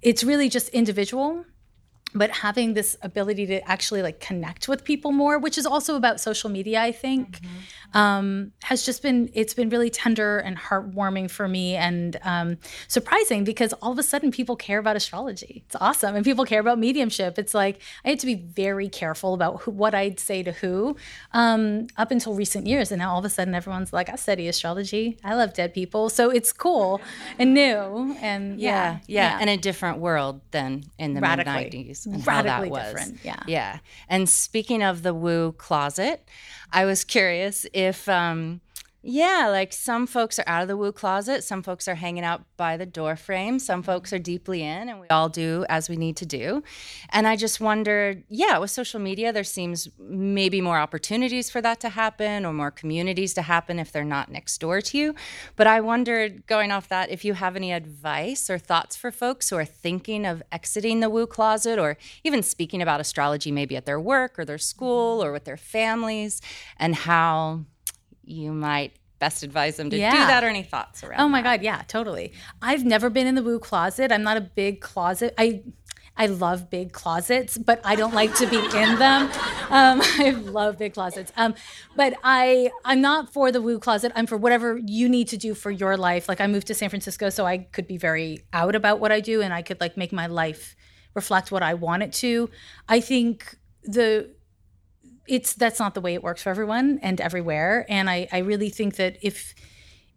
it's 0.00 0.24
really 0.24 0.48
just 0.48 0.70
individual 0.70 1.44
but 2.14 2.30
having 2.30 2.74
this 2.74 2.96
ability 3.02 3.46
to 3.46 3.70
actually 3.70 4.02
like 4.02 4.20
connect 4.20 4.68
with 4.68 4.84
people 4.84 5.12
more 5.12 5.38
which 5.38 5.56
is 5.56 5.66
also 5.66 5.96
about 5.96 6.20
social 6.20 6.50
media 6.50 6.80
i 6.80 6.92
think 6.92 7.40
mm-hmm. 7.40 7.98
um, 7.98 8.52
has 8.62 8.84
just 8.84 9.02
been 9.02 9.30
it's 9.34 9.54
been 9.54 9.68
really 9.68 9.90
tender 9.90 10.38
and 10.38 10.56
heartwarming 10.56 11.30
for 11.30 11.48
me 11.48 11.76
and 11.76 12.18
um, 12.22 12.58
surprising 12.88 13.44
because 13.44 13.72
all 13.74 13.92
of 13.92 13.98
a 13.98 14.02
sudden 14.02 14.30
people 14.30 14.56
care 14.56 14.78
about 14.78 14.96
astrology. 14.96 15.62
It's 15.66 15.76
awesome. 15.80 16.14
And 16.16 16.24
people 16.24 16.44
care 16.44 16.60
about 16.60 16.78
mediumship. 16.78 17.38
It's 17.38 17.54
like 17.54 17.80
i 18.04 18.10
had 18.10 18.18
to 18.20 18.26
be 18.26 18.34
very 18.34 18.88
careful 18.88 19.34
about 19.34 19.62
who, 19.62 19.70
what 19.70 19.94
i'd 19.94 20.18
say 20.20 20.42
to 20.42 20.52
who 20.52 20.96
um, 21.32 21.86
up 21.96 22.10
until 22.10 22.34
recent 22.34 22.66
years. 22.66 22.90
And 22.92 22.98
now 23.00 23.12
all 23.12 23.18
of 23.18 23.24
a 23.24 23.30
sudden 23.30 23.54
everyone's 23.54 23.92
like 23.92 24.08
i 24.08 24.16
study 24.16 24.48
astrology. 24.48 25.18
I 25.24 25.34
love 25.34 25.54
dead 25.54 25.74
people. 25.74 26.08
So 26.10 26.30
it's 26.30 26.52
cool 26.52 27.00
and 27.38 27.54
new. 27.54 28.16
And 28.20 28.60
yeah 28.60 28.70
yeah, 28.70 28.98
yeah. 29.06 29.38
and 29.40 29.50
a 29.50 29.56
different 29.56 29.98
world 29.98 30.40
than 30.50 30.84
in 30.98 31.14
the 31.14 31.20
mid 31.20 31.40
90s 31.40 31.99
and 32.06 32.26
radically 32.26 32.50
how 32.50 32.60
that 32.60 32.70
was. 32.70 32.84
different. 32.86 33.18
Yeah. 33.24 33.42
Yeah. 33.46 33.78
And 34.08 34.28
speaking 34.28 34.82
of 34.82 35.02
the 35.02 35.14
woo 35.14 35.52
closet, 35.52 36.26
I 36.72 36.84
was 36.84 37.04
curious 37.04 37.66
if 37.72 38.08
um, 38.08 38.60
yeah, 39.02 39.48
like 39.48 39.72
some 39.72 40.06
folks 40.06 40.38
are 40.38 40.44
out 40.46 40.60
of 40.60 40.68
the 40.68 40.76
woo 40.76 40.92
closet, 40.92 41.42
some 41.42 41.62
folks 41.62 41.88
are 41.88 41.94
hanging 41.94 42.22
out 42.22 42.42
by 42.58 42.76
the 42.76 42.84
door 42.84 43.16
frame, 43.16 43.58
some 43.58 43.82
folks 43.82 44.12
are 44.12 44.18
deeply 44.18 44.62
in, 44.62 44.90
and 44.90 45.00
we 45.00 45.08
all 45.08 45.30
do 45.30 45.64
as 45.70 45.88
we 45.88 45.96
need 45.96 46.16
to 46.18 46.26
do. 46.26 46.62
And 47.08 47.26
I 47.26 47.36
just 47.36 47.60
wondered, 47.60 48.24
yeah, 48.28 48.58
with 48.58 48.70
social 48.70 49.00
media, 49.00 49.32
there 49.32 49.44
seems 49.44 49.88
maybe 49.98 50.60
more 50.60 50.78
opportunities 50.78 51.48
for 51.48 51.62
that 51.62 51.80
to 51.80 51.88
happen 51.88 52.44
or 52.44 52.52
more 52.52 52.70
communities 52.70 53.32
to 53.34 53.42
happen 53.42 53.78
if 53.78 53.90
they're 53.90 54.04
not 54.04 54.30
next 54.30 54.58
door 54.58 54.82
to 54.82 54.98
you. 54.98 55.14
But 55.56 55.66
I 55.66 55.80
wondered, 55.80 56.46
going 56.46 56.70
off 56.70 56.88
that, 56.88 57.10
if 57.10 57.24
you 57.24 57.32
have 57.34 57.56
any 57.56 57.72
advice 57.72 58.50
or 58.50 58.58
thoughts 58.58 58.96
for 58.96 59.10
folks 59.10 59.48
who 59.48 59.56
are 59.56 59.64
thinking 59.64 60.26
of 60.26 60.42
exiting 60.52 61.00
the 61.00 61.08
woo 61.08 61.26
closet 61.26 61.78
or 61.78 61.96
even 62.22 62.42
speaking 62.42 62.82
about 62.82 63.00
astrology 63.00 63.50
maybe 63.50 63.76
at 63.76 63.86
their 63.86 64.00
work 64.00 64.38
or 64.38 64.44
their 64.44 64.58
school 64.58 65.24
or 65.24 65.32
with 65.32 65.44
their 65.44 65.56
families 65.56 66.42
and 66.76 66.94
how 66.94 67.64
you 68.30 68.52
might 68.52 68.92
best 69.18 69.42
advise 69.42 69.76
them 69.76 69.90
to 69.90 69.98
yeah. 69.98 70.12
do 70.12 70.16
that 70.18 70.42
or 70.42 70.46
any 70.48 70.62
thoughts 70.62 71.04
around 71.04 71.20
oh 71.20 71.28
my 71.28 71.42
that? 71.42 71.58
god 71.58 71.62
yeah 71.62 71.82
totally 71.88 72.32
i've 72.62 72.84
never 72.84 73.10
been 73.10 73.26
in 73.26 73.34
the 73.34 73.42
woo 73.42 73.58
closet 73.58 74.10
i'm 74.10 74.22
not 74.22 74.36
a 74.36 74.40
big 74.40 74.80
closet 74.80 75.34
i 75.36 75.62
I 76.20 76.26
love 76.26 76.68
big 76.68 76.92
closets, 76.92 77.56
but 77.56 77.80
I 77.82 77.94
don't 77.94 78.12
like 78.12 78.34
to 78.36 78.46
be 78.46 78.58
in 78.58 78.98
them. 78.98 79.30
Um, 79.70 80.00
I 80.02 80.30
love 80.30 80.78
big 80.78 80.94
closets. 80.94 81.32
Um, 81.36 81.54
but 81.94 82.14
I, 82.24 82.72
I'm 82.84 83.00
not 83.00 83.32
for 83.32 83.52
the 83.52 83.62
woo 83.62 83.78
closet. 83.78 84.10
I'm 84.16 84.26
for 84.26 84.36
whatever 84.36 84.80
you 84.84 85.08
need 85.08 85.28
to 85.28 85.36
do 85.36 85.54
for 85.54 85.70
your 85.70 85.96
life. 85.96 86.28
Like 86.28 86.40
I 86.40 86.48
moved 86.48 86.66
to 86.66 86.74
San 86.74 86.88
Francisco, 86.88 87.30
so 87.30 87.46
I 87.46 87.58
could 87.58 87.86
be 87.86 87.96
very 87.96 88.42
out 88.52 88.74
about 88.74 88.98
what 88.98 89.12
I 89.12 89.20
do, 89.20 89.42
and 89.42 89.54
I 89.54 89.62
could 89.62 89.80
like 89.80 89.96
make 89.96 90.12
my 90.12 90.26
life 90.26 90.74
reflect 91.14 91.52
what 91.52 91.62
I 91.62 91.74
want 91.74 92.02
it 92.02 92.12
to. 92.14 92.50
I 92.88 92.98
think 93.00 93.58
the 93.84 94.34
it's 95.30 95.54
that's 95.54 95.78
not 95.78 95.94
the 95.94 96.00
way 96.00 96.14
it 96.14 96.22
works 96.22 96.42
for 96.42 96.50
everyone 96.50 96.98
and 97.02 97.20
everywhere. 97.20 97.86
And 97.88 98.10
I, 98.10 98.28
I 98.32 98.38
really 98.38 98.68
think 98.68 98.96
that 98.96 99.16
if 99.22 99.54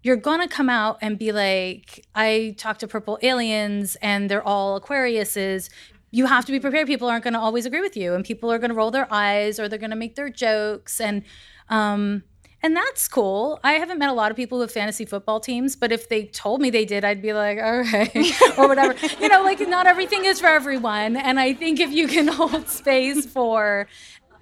you're 0.01 0.17
gonna 0.17 0.47
come 0.47 0.69
out 0.69 0.97
and 1.01 1.19
be 1.19 1.31
like, 1.31 2.05
I 2.15 2.55
talk 2.57 2.79
to 2.79 2.87
purple 2.87 3.19
aliens 3.21 3.95
and 4.01 4.29
they're 4.29 4.43
all 4.43 4.81
Aquariuses, 4.81 5.69
you 6.09 6.25
have 6.25 6.45
to 6.45 6.51
be 6.51 6.59
prepared. 6.59 6.87
People 6.87 7.07
aren't 7.07 7.23
gonna 7.23 7.39
always 7.39 7.67
agree 7.67 7.79
with 7.79 7.95
you, 7.95 8.15
and 8.15 8.25
people 8.25 8.51
are 8.51 8.57
gonna 8.57 8.73
roll 8.73 8.89
their 8.89 9.07
eyes 9.13 9.59
or 9.59 9.69
they're 9.69 9.79
gonna 9.79 9.95
make 9.95 10.15
their 10.15 10.29
jokes 10.29 10.99
and 10.99 11.21
um 11.69 12.23
and 12.63 12.77
that's 12.77 13.09
cool. 13.09 13.59
I 13.61 13.73
haven't 13.73 13.99
met 13.99 14.09
a 14.09 14.13
lot 14.13 14.31
of 14.31 14.37
people 14.37 14.57
who 14.57 14.61
have 14.61 14.71
fantasy 14.71 15.03
football 15.03 15.41
teams, 15.41 15.75
but 15.75 15.91
if 15.91 16.07
they 16.07 16.23
told 16.27 16.61
me 16.61 16.69
they 16.69 16.85
did, 16.85 17.03
I'd 17.03 17.21
be 17.21 17.33
like, 17.33 17.57
all 17.57 17.81
right, 17.81 18.31
or 18.57 18.69
whatever. 18.69 18.95
you 19.19 19.27
know, 19.27 19.43
like 19.43 19.59
not 19.67 19.85
everything 19.85 20.23
is 20.23 20.39
for 20.39 20.47
everyone. 20.47 21.17
And 21.17 21.41
I 21.41 21.53
think 21.53 21.81
if 21.81 21.91
you 21.91 22.07
can 22.07 22.27
hold 22.39 22.69
space 22.69 23.25
for 23.25 23.87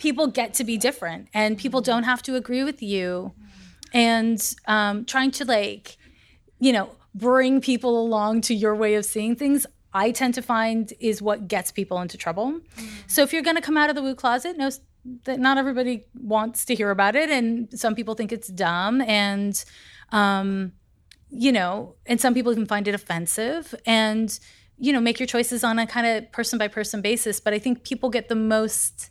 people 0.01 0.25
get 0.25 0.55
to 0.55 0.63
be 0.63 0.77
different 0.77 1.27
and 1.31 1.60
people 1.60 1.79
don't 1.79 2.03
have 2.03 2.24
to 2.24 2.36
agree 2.36 2.63
with 2.63 2.81
you 2.81 3.31
and 3.93 4.55
um, 4.65 5.05
trying 5.05 5.29
to 5.29 5.46
like, 5.46 5.96
you 6.60 6.74
know, 6.74 6.89
bring 7.13 7.62
people 7.62 8.01
along 8.01 8.41
to 8.41 8.55
your 8.55 8.75
way 8.75 8.96
of 8.96 9.05
seeing 9.05 9.36
things. 9.36 9.67
I 9.93 10.10
tend 10.10 10.34
to 10.34 10.41
find 10.41 10.91
is 11.00 11.22
what 11.22 11.48
gets 11.48 11.72
people 11.72 12.01
into 12.01 12.17
trouble. 12.17 12.51
Mm. 12.51 12.88
So 13.05 13.22
if 13.22 13.31
you're 13.31 13.43
going 13.43 13.58
to 13.58 13.62
come 13.62 13.77
out 13.77 13.91
of 13.91 13.96
the 13.96 14.01
woo 14.01 14.15
closet, 14.15 14.58
know 14.58 14.72
that 15.25 15.39
not 15.39 15.60
everybody 15.60 16.05
wants 16.20 16.65
to 16.65 16.74
hear 16.74 16.89
about 16.89 17.15
it, 17.15 17.29
and 17.29 17.67
some 17.77 17.93
people 17.93 18.15
think 18.15 18.31
it's 18.31 18.48
dumb, 18.48 19.01
and 19.01 19.63
um, 20.12 20.72
you 21.29 21.51
know, 21.51 21.96
and 22.05 22.22
some 22.22 22.34
people 22.34 22.51
even 22.51 22.65
find 22.65 22.88
it 22.88 22.96
offensive, 22.96 23.75
and 23.86 24.39
you 24.77 24.93
know, 24.93 25.01
make 25.01 25.20
your 25.20 25.27
choices 25.27 25.63
on 25.63 25.77
a 25.79 25.86
kind 25.86 26.08
of 26.08 26.31
person 26.31 26.58
by 26.58 26.67
person 26.67 27.01
basis. 27.01 27.39
But 27.39 27.53
I 27.53 27.60
think 27.60 27.84
people 27.84 28.10
get 28.10 28.29
the 28.29 28.36
most 28.36 29.10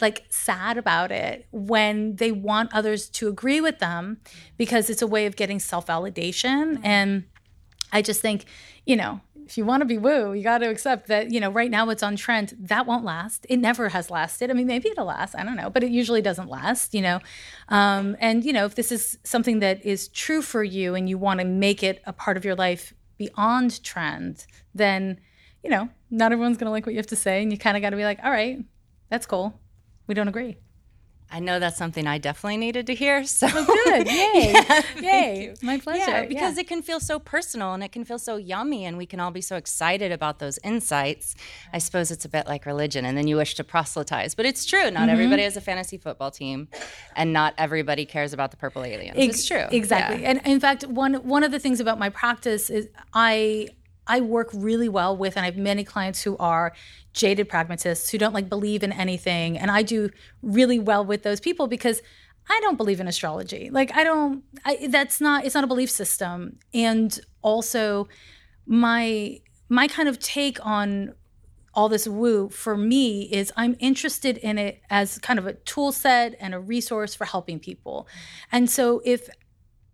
like 0.00 0.26
sad 0.28 0.76
about 0.76 1.10
it 1.10 1.46
when 1.52 2.16
they 2.16 2.32
want 2.32 2.72
others 2.72 3.08
to 3.08 3.28
agree 3.28 3.60
with 3.60 3.78
them 3.78 4.18
because 4.56 4.90
it's 4.90 5.02
a 5.02 5.06
way 5.06 5.26
of 5.26 5.36
getting 5.36 5.58
self 5.58 5.86
validation. 5.86 6.74
Mm-hmm. 6.74 6.86
And 6.86 7.24
I 7.92 8.02
just 8.02 8.20
think, 8.20 8.44
you 8.84 8.96
know, 8.96 9.20
if 9.46 9.56
you 9.56 9.64
want 9.64 9.80
to 9.80 9.84
be 9.84 9.96
woo, 9.96 10.32
you 10.32 10.42
got 10.42 10.58
to 10.58 10.68
accept 10.68 11.06
that, 11.06 11.30
you 11.30 11.38
know, 11.38 11.50
right 11.50 11.70
now 11.70 11.88
it's 11.90 12.02
on 12.02 12.16
trend. 12.16 12.54
That 12.58 12.84
won't 12.84 13.04
last. 13.04 13.46
It 13.48 13.58
never 13.58 13.88
has 13.90 14.10
lasted. 14.10 14.50
I 14.50 14.54
mean, 14.54 14.66
maybe 14.66 14.88
it'll 14.88 15.06
last. 15.06 15.36
I 15.36 15.44
don't 15.44 15.56
know, 15.56 15.70
but 15.70 15.84
it 15.84 15.92
usually 15.92 16.20
doesn't 16.20 16.48
last, 16.48 16.94
you 16.94 17.00
know. 17.00 17.20
Um, 17.68 18.16
and, 18.18 18.44
you 18.44 18.52
know, 18.52 18.64
if 18.64 18.74
this 18.74 18.90
is 18.90 19.18
something 19.22 19.60
that 19.60 19.86
is 19.86 20.08
true 20.08 20.42
for 20.42 20.64
you 20.64 20.96
and 20.96 21.08
you 21.08 21.16
want 21.16 21.38
to 21.40 21.46
make 21.46 21.84
it 21.84 22.02
a 22.06 22.12
part 22.12 22.36
of 22.36 22.44
your 22.44 22.56
life 22.56 22.92
beyond 23.18 23.82
trend, 23.84 24.46
then, 24.74 25.20
you 25.62 25.70
know, 25.70 25.88
not 26.10 26.32
everyone's 26.32 26.58
going 26.58 26.66
to 26.66 26.72
like 26.72 26.84
what 26.84 26.92
you 26.92 26.98
have 26.98 27.06
to 27.06 27.16
say. 27.16 27.40
And 27.40 27.52
you 27.52 27.56
kind 27.56 27.76
of 27.76 27.82
got 27.82 27.90
to 27.90 27.96
be 27.96 28.04
like, 28.04 28.18
all 28.24 28.32
right, 28.32 28.58
that's 29.10 29.26
cool 29.26 29.60
we 30.06 30.14
don't 30.14 30.28
agree. 30.28 30.56
I 31.30 31.40
know 31.40 31.58
that's 31.58 31.76
something 31.76 32.06
I 32.06 32.18
definitely 32.18 32.56
needed 32.58 32.86
to 32.86 32.94
hear. 32.94 33.24
So 33.24 33.48
oh, 33.50 33.64
good. 33.84 34.06
Yay. 34.10 34.52
yeah, 34.52 34.82
Yay. 35.00 35.54
My 35.62 35.78
pleasure. 35.78 36.10
Yeah, 36.10 36.26
because 36.26 36.54
yeah. 36.54 36.60
it 36.60 36.68
can 36.68 36.82
feel 36.82 37.00
so 37.00 37.18
personal 37.18 37.74
and 37.74 37.82
it 37.82 37.90
can 37.90 38.04
feel 38.04 38.18
so 38.18 38.36
yummy 38.36 38.84
and 38.84 38.96
we 38.96 39.06
can 39.06 39.18
all 39.18 39.30
be 39.30 39.40
so 39.40 39.56
excited 39.56 40.12
about 40.12 40.38
those 40.38 40.58
insights. 40.62 41.34
I 41.72 41.78
suppose 41.78 42.10
it's 42.10 42.24
a 42.24 42.28
bit 42.28 42.46
like 42.46 42.64
religion 42.64 43.04
and 43.04 43.18
then 43.18 43.26
you 43.26 43.36
wish 43.36 43.56
to 43.56 43.64
proselytize. 43.64 44.34
But 44.34 44.46
it's 44.46 44.64
true. 44.64 44.84
Not 44.84 44.92
mm-hmm. 44.92 45.10
everybody 45.10 45.42
has 45.42 45.56
a 45.56 45.60
fantasy 45.60 45.98
football 45.98 46.30
team 46.30 46.68
and 47.16 47.32
not 47.32 47.54
everybody 47.58 48.06
cares 48.06 48.32
about 48.32 48.52
the 48.52 48.56
purple 48.56 48.84
aliens. 48.84 49.16
Ex- 49.18 49.38
it's 49.38 49.46
true. 49.46 49.64
Exactly. 49.70 50.24
And 50.24 50.40
in 50.46 50.60
fact, 50.60 50.86
one 50.86 51.14
one 51.14 51.42
of 51.42 51.50
the 51.50 51.58
things 51.58 51.80
about 51.80 51.98
my 51.98 52.08
practice 52.08 52.70
is 52.70 52.88
I 53.12 53.68
I 54.06 54.20
work 54.20 54.50
really 54.54 54.88
well 54.88 55.16
with, 55.16 55.36
and 55.36 55.44
I 55.44 55.46
have 55.46 55.56
many 55.56 55.84
clients 55.84 56.22
who 56.22 56.36
are 56.38 56.72
jaded 57.12 57.48
pragmatists 57.48 58.10
who 58.10 58.18
don't 58.18 58.32
like 58.32 58.48
believe 58.48 58.82
in 58.82 58.92
anything. 58.92 59.58
And 59.58 59.70
I 59.70 59.82
do 59.82 60.10
really 60.42 60.78
well 60.78 61.04
with 61.04 61.22
those 61.22 61.40
people 61.40 61.66
because 61.66 62.02
I 62.48 62.60
don't 62.62 62.76
believe 62.76 63.00
in 63.00 63.08
astrology. 63.08 63.70
Like, 63.70 63.94
I 63.96 64.04
don't, 64.04 64.44
I, 64.64 64.86
that's 64.88 65.20
not, 65.20 65.44
it's 65.44 65.54
not 65.54 65.64
a 65.64 65.66
belief 65.66 65.90
system. 65.90 66.58
And 66.72 67.18
also, 67.42 68.08
my, 68.66 69.40
my 69.68 69.88
kind 69.88 70.08
of 70.08 70.18
take 70.18 70.64
on 70.64 71.14
all 71.74 71.88
this 71.88 72.08
woo 72.08 72.48
for 72.48 72.76
me 72.76 73.22
is 73.24 73.52
I'm 73.56 73.76
interested 73.80 74.38
in 74.38 74.56
it 74.56 74.80
as 74.88 75.18
kind 75.18 75.38
of 75.38 75.46
a 75.46 75.52
tool 75.52 75.92
set 75.92 76.34
and 76.40 76.54
a 76.54 76.58
resource 76.58 77.14
for 77.14 77.26
helping 77.26 77.58
people. 77.58 78.08
And 78.50 78.70
so 78.70 79.02
if 79.04 79.28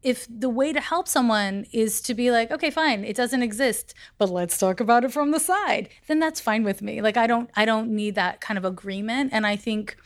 if 0.02 0.26
the 0.28 0.48
way 0.48 0.72
to 0.72 0.80
help 0.80 1.06
someone 1.06 1.66
is 1.72 2.00
to 2.00 2.14
be 2.14 2.30
like 2.30 2.50
okay 2.50 2.70
fine 2.70 3.04
it 3.04 3.16
doesn't 3.16 3.42
exist 3.42 3.94
but 4.18 4.30
let's 4.30 4.58
talk 4.58 4.80
about 4.80 5.04
it 5.04 5.12
from 5.12 5.30
the 5.30 5.40
side 5.40 5.88
then 6.08 6.18
that's 6.18 6.40
fine 6.40 6.64
with 6.64 6.82
me. 6.82 7.00
Like 7.00 7.16
i 7.16 7.26
don't 7.26 7.50
i 7.56 7.64
don't 7.64 7.88
need 7.88 8.14
that 8.14 8.40
kind 8.40 8.58
of 8.58 8.64
agreement. 8.64 9.32
And 9.32 9.46
i 9.46 9.56
think 9.56 9.96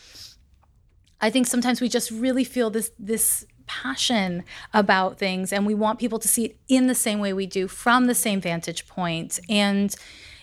i 1.21 1.31
think 1.31 1.47
sometimes 1.47 1.81
we 1.81 1.89
just 1.89 2.11
really 2.11 2.45
feel 2.45 2.71
this 2.71 2.91
this 2.99 3.47
passion 3.67 4.45
about 4.73 5.19
things 5.19 5.53
and 5.53 5.67
we 5.67 5.75
want 5.75 5.99
people 5.99 6.19
to 6.21 6.29
see 6.29 6.45
it 6.45 6.57
in 6.69 6.87
the 6.87 6.95
same 6.95 7.19
way 7.19 7.33
we 7.33 7.47
do 7.47 7.67
from 7.67 8.07
the 8.07 8.15
same 8.15 8.41
vantage 8.41 8.87
point. 8.87 9.41
And 9.49 9.95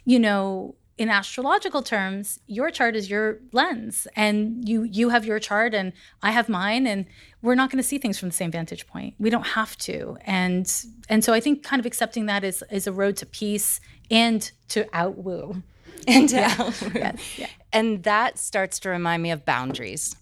you 0.06 0.20
know 0.20 0.76
in 0.98 1.10
astrological 1.10 1.82
terms 1.82 2.40
your 2.46 2.70
chart 2.70 2.96
is 2.96 3.10
your 3.10 3.40
lens 3.52 4.08
and 4.16 4.68
you 4.68 4.84
you 4.84 5.10
have 5.10 5.26
your 5.26 5.40
chart 5.40 5.74
and 5.74 5.92
i 6.22 6.32
have 6.32 6.48
mine 6.48 6.86
and 6.86 7.06
we're 7.44 7.56
not 7.56 7.70
going 7.70 7.78
to 7.78 7.88
see 7.88 8.00
things 8.00 8.18
from 8.18 8.30
the 8.30 8.34
same 8.34 8.50
vantage 8.50 8.88
point. 8.88 9.14
We 9.20 9.30
don't 9.30 9.46
have 9.46 9.78
to. 9.80 10.18
And 10.22 10.66
and 11.10 11.24
so 11.24 11.34
i 11.34 11.40
think 11.40 11.62
kind 11.62 11.80
of 11.80 11.86
accepting 11.86 12.26
that 12.26 12.44
is 12.44 12.64
is 12.72 12.88
a 12.88 12.92
road 12.92 13.18
to 13.18 13.26
peace 13.28 13.80
and 14.10 14.50
to 14.70 14.88
outwoo. 14.94 15.62
And 16.08 16.28
to 16.30 16.36
yeah. 16.36 16.56
outwoo. 16.58 16.92
Yes, 16.96 17.38
yeah. 17.38 17.48
and 17.72 18.04
that 18.04 18.38
starts 18.38 18.80
to 18.80 18.90
remind 18.90 19.22
me 19.24 19.32
of 19.32 19.46
boundaries 19.46 20.16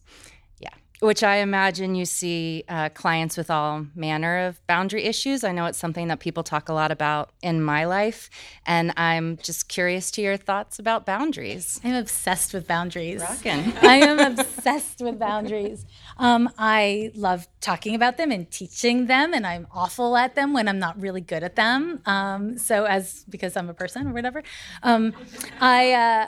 which 1.02 1.24
I 1.24 1.38
imagine 1.38 1.96
you 1.96 2.06
see 2.06 2.64
uh, 2.70 2.90
clients 2.90 3.36
with 3.36 3.50
all 3.50 3.88
manner 3.96 4.46
of 4.46 4.66
boundary 4.68 5.06
issues. 5.06 5.44
I 5.44 5.52
know 5.52 5.66
it's 5.66 5.80
something 5.80 6.08
that 6.10 6.20
people 6.20 6.44
talk 6.44 6.70
a 6.70 6.74
lot 6.74 6.92
about 6.92 7.32
in 7.42 7.64
my 7.64 7.86
life, 7.86 8.30
and 8.68 8.94
I'm 8.96 9.38
just 9.38 9.68
curious 9.68 10.12
to 10.12 10.22
your 10.22 10.38
thoughts 10.38 10.78
about 10.78 11.08
boundaries. 11.08 11.82
I'm 11.84 11.96
obsessed 11.96 12.54
with 12.54 12.68
boundaries. 12.68 13.22
Rockin'. 13.22 13.74
I 13.82 13.96
am 13.96 14.20
obsessed 14.20 15.02
with 15.02 15.18
boundaries. 15.18 15.88
Um, 16.18 16.50
I 16.60 17.12
love 17.16 17.48
talking 17.62 17.96
about 17.96 18.18
them 18.18 18.32
and 18.32 18.50
teaching 18.52 19.08
them, 19.08 19.34
and 19.34 19.48
I'm 19.48 19.66
awful 19.74 20.16
at 20.16 20.36
them 20.36 20.54
when 20.54 20.68
I'm 20.68 20.80
not 20.80 21.02
really 21.02 21.22
good 21.22 21.44
at 21.44 21.56
them. 21.56 22.02
Um, 22.06 22.60
so, 22.60 22.86
as 22.86 23.26
because 23.28 23.58
I'm 23.58 23.70
a 23.70 23.74
person 23.74 24.08
or 24.08 24.14
whatever, 24.14 24.44
um, 24.84 25.14
I 25.60 25.94
uh, 25.94 26.28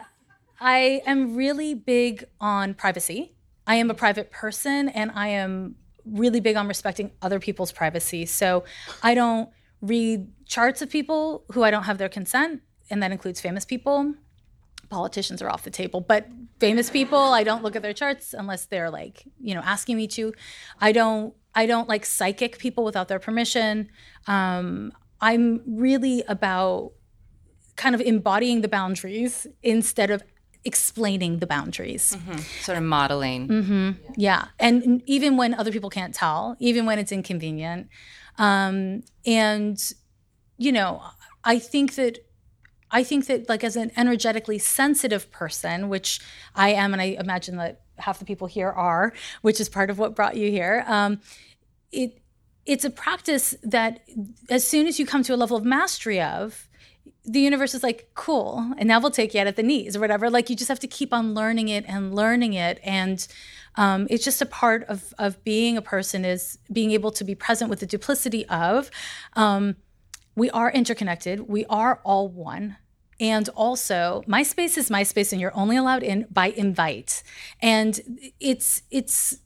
I 0.60 1.04
am 1.06 1.36
really 1.36 1.76
big 1.76 2.26
on 2.42 2.74
privacy. 2.74 3.36
I 3.66 3.76
am 3.76 3.90
a 3.90 3.94
private 3.94 4.32
person 4.32 4.90
and 4.90 5.12
I 5.16 5.30
am 5.30 5.76
really 6.06 6.40
big 6.40 6.56
on 6.56 6.68
respecting 6.68 7.12
other 7.22 7.40
people's 7.40 7.72
privacy. 7.72 8.26
So 8.26 8.64
I 9.02 9.16
don't 9.16 9.50
read 9.82 10.28
charts 10.46 10.82
of 10.82 10.90
people 10.90 11.46
who 11.52 11.64
I 11.64 11.72
don't 11.72 11.84
have 11.84 11.98
their 11.98 12.10
consent, 12.10 12.62
and 12.90 13.02
that 13.04 13.12
includes 13.12 13.42
famous 13.42 13.66
people. 13.66 14.14
Politicians 14.90 15.42
are 15.42 15.50
off 15.50 15.64
the 15.64 15.72
table, 15.72 16.02
but 16.02 16.28
famous 16.60 16.90
people, 16.90 17.20
I 17.20 17.44
don't 17.44 17.64
look 17.64 17.76
at 17.76 17.82
their 17.82 17.94
charts 17.94 18.34
unless 18.34 18.66
they're 18.66 18.90
like, 18.90 19.24
you 19.40 19.56
know, 19.56 19.62
asking 19.62 19.98
me 19.98 20.08
to. 20.10 20.34
I 20.80 20.92
don't 20.92 21.34
I 21.56 21.66
don't 21.66 21.88
like 21.88 22.06
psychic 22.06 22.58
people 22.58 22.84
without 22.84 23.08
their 23.08 23.20
permission. 23.20 23.90
Um, 24.28 24.92
I'm 25.22 25.62
really 25.68 26.24
about 26.28 26.94
kind 27.76 27.96
of 27.96 28.02
embodying 28.02 28.62
the 28.62 28.68
boundaries 28.68 29.48
instead 29.62 30.10
of 30.12 30.24
explaining 30.66 31.40
the 31.40 31.48
boundaries. 31.48 32.16
Mm-hmm. 32.16 32.38
Sort 32.62 32.78
of 32.78 32.84
modeling. 32.84 33.48
Mm-hmm. 33.48 33.92
Yeah. 34.16 34.46
yeah. 34.46 34.48
And 34.60 35.02
even 35.06 35.38
when 35.38 35.54
other 35.54 35.72
people 35.72 35.90
can't 35.90 36.16
tell, 36.16 36.56
even 36.60 36.86
when 36.86 37.00
it's 37.00 37.12
inconvenient. 37.12 37.88
Um, 38.38 39.04
and, 39.26 39.80
you 40.58 40.72
know, 40.72 41.02
I 41.44 41.60
think 41.60 41.96
that. 41.96 42.20
I 42.96 43.04
think 43.04 43.26
that, 43.26 43.50
like, 43.50 43.64
as 43.64 43.76
an 43.76 43.90
energetically 43.98 44.60
sensitive 44.60 45.32
person, 45.32 45.90
which 45.90 46.20
I 46.54 46.74
am, 46.74 46.94
and 46.94 47.02
I 47.02 47.18
imagine 47.20 47.58
that 47.58 47.82
half 47.98 48.20
the 48.20 48.26
people 48.26 48.46
here 48.46 48.70
are, 48.70 49.14
which 49.42 49.60
is 49.60 49.68
part 49.68 49.90
of 49.90 49.98
what 49.98 50.16
brought 50.16 50.38
you 50.38 50.52
here, 50.52 50.86
um, 50.88 51.20
it 51.92 52.22
it's 52.68 52.86
a 52.86 52.92
practice 52.92 53.56
that 53.64 54.02
as 54.50 54.68
soon 54.68 54.86
as 54.86 55.00
you 55.00 55.08
come 55.08 55.24
to 55.24 55.34
a 55.34 55.36
level 55.36 55.58
of 55.58 55.66
mastery 55.66 56.22
of, 56.22 56.70
the 57.26 57.40
universe 57.40 57.74
is 57.74 57.84
like, 57.84 58.10
cool, 58.16 58.74
and 58.78 58.88
now 58.88 59.00
we'll 59.00 59.12
take 59.12 59.34
you 59.34 59.40
out 59.40 59.48
at 59.48 59.56
the 59.56 59.64
knees 59.64 59.96
or 59.96 60.00
whatever. 60.00 60.30
Like 60.30 60.50
you 60.50 60.56
just 60.56 60.68
have 60.68 60.80
to 60.80 60.88
keep 60.88 61.14
on 61.14 61.34
learning 61.34 61.70
it 61.70 61.86
and 61.88 62.14
learning 62.14 62.54
it. 62.54 62.80
And 62.84 63.26
um, 63.76 64.08
it's 64.10 64.26
just 64.26 64.42
a 64.42 64.46
part 64.46 64.84
of 64.86 65.14
of 65.18 65.44
being 65.44 65.78
a 65.78 65.82
person 65.82 66.26
is 66.26 66.60
being 66.72 66.92
able 66.92 67.12
to 67.12 67.24
be 67.24 67.34
present 67.36 67.70
with 67.70 67.80
the 67.80 67.86
duplicity 67.86 68.46
of 68.48 68.92
um, 69.34 69.78
we 70.36 70.50
are 70.52 70.72
interconnected, 70.72 71.42
we 71.42 71.66
are 71.66 72.02
all 72.04 72.28
one. 72.28 72.78
And 73.20 73.48
also, 73.50 74.24
my 74.28 74.44
space 74.44 74.78
is 74.78 74.90
my 74.90 75.04
space, 75.04 75.32
and 75.32 75.40
you're 75.40 75.56
only 75.56 75.78
allowed 75.78 76.04
in 76.04 76.28
by 76.30 76.48
invite. 76.48 77.24
And 77.62 78.30
it's 78.40 78.82
it's 78.92 79.38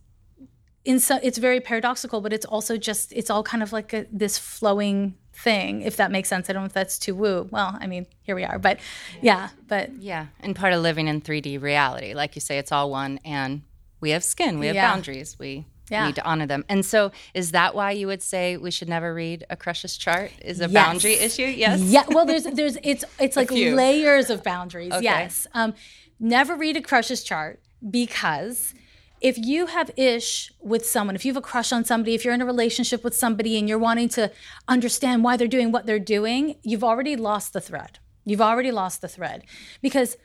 in 0.84 1.00
so 1.00 1.20
it's 1.22 1.38
very 1.38 1.60
paradoxical, 1.60 2.22
but 2.22 2.34
it's 2.34 2.46
also 2.46 2.78
just 2.78 3.12
it's 3.14 3.30
all 3.30 3.44
kind 3.44 3.62
of 3.62 3.74
like 3.74 3.94
a, 3.94 4.08
this 4.12 4.38
flowing 4.38 5.16
thing, 5.38 5.82
if 5.84 5.98
that 5.98 6.12
makes 6.12 6.30
sense. 6.30 6.50
I 6.50 6.54
don't 6.54 6.64
know 6.64 6.68
if 6.68 6.74
that's 6.74 6.98
too 6.98 7.16
woo. 7.16 7.48
Well, 7.52 7.78
I 7.80 7.88
mean, 7.88 8.08
here 8.22 8.36
we 8.36 8.44
are, 8.44 8.58
but 8.60 8.80
yeah, 9.22 9.50
but 9.68 9.96
yeah, 9.96 10.28
and 10.40 10.56
part 10.56 10.74
of 10.74 10.82
living 10.82 11.08
in 11.08 11.22
3D 11.22 11.62
reality, 11.62 12.14
like 12.14 12.36
you 12.36 12.42
say, 12.42 12.58
it's 12.58 12.72
all 12.72 12.90
one, 12.90 13.20
and 13.24 13.62
we 14.00 14.12
have 14.12 14.24
skin, 14.24 14.60
we 14.60 14.68
have 14.68 14.76
yeah. 14.76 14.92
boundaries, 14.92 15.38
we 15.40 15.66
yeah. 15.90 16.08
need 16.08 16.16
to 16.16 16.26
honor 16.26 16.46
them. 16.46 16.66
And 16.70 16.86
so, 16.86 17.12
is 17.34 17.52
that 17.52 17.76
why 17.76 17.92
you 17.92 18.08
would 18.08 18.22
say 18.22 18.58
we 18.58 18.72
should 18.72 18.90
never 18.90 19.14
read 19.14 19.46
a 19.50 19.56
crush's 19.56 19.96
chart? 19.96 20.32
Is 20.42 20.60
a 20.60 20.64
yes. 20.64 20.74
boundary 20.74 21.14
issue? 21.14 21.44
Yes. 21.44 21.82
Yeah. 21.82 22.04
Well, 22.10 22.26
there's 22.26 22.44
there's 22.44 22.78
it's 22.84 23.06
it's 23.20 23.36
like 23.36 23.52
layers 23.52 24.30
of 24.30 24.44
boundaries. 24.44 24.92
Okay. 24.92 25.04
Yes. 25.04 25.48
Um, 25.54 25.74
never 26.20 26.56
read 26.56 26.78
a 26.78 26.82
crush's 26.82 27.24
chart 27.24 27.62
because 27.90 28.74
if 29.22 29.38
you 29.38 29.68
have 29.68 29.92
ish 29.98 30.52
with 30.62 30.86
someone, 30.86 31.16
if 31.16 31.26
you 31.26 31.32
have 31.32 31.38
a 31.38 31.42
crush 31.42 31.72
on 31.72 31.84
somebody, 31.86 32.14
if 32.14 32.24
you're 32.24 32.34
in 32.34 32.42
a 32.42 32.46
relationship 32.46 33.04
with 33.04 33.16
somebody 33.16 33.58
and 33.58 33.68
you're 33.68 33.80
wanting 33.80 34.10
to 34.10 34.32
understand 34.68 35.24
why 35.24 35.38
they're 35.38 35.48
doing 35.48 35.72
what 35.72 35.86
they're 35.86 36.00
doing, 36.00 36.58
you've 36.64 36.84
already 36.84 37.16
lost 37.16 37.54
the 37.54 37.62
thread. 37.62 38.00
You've 38.26 38.42
already 38.42 38.72
lost 38.72 39.02
the 39.02 39.08
thread. 39.08 39.44
Because 39.82 40.18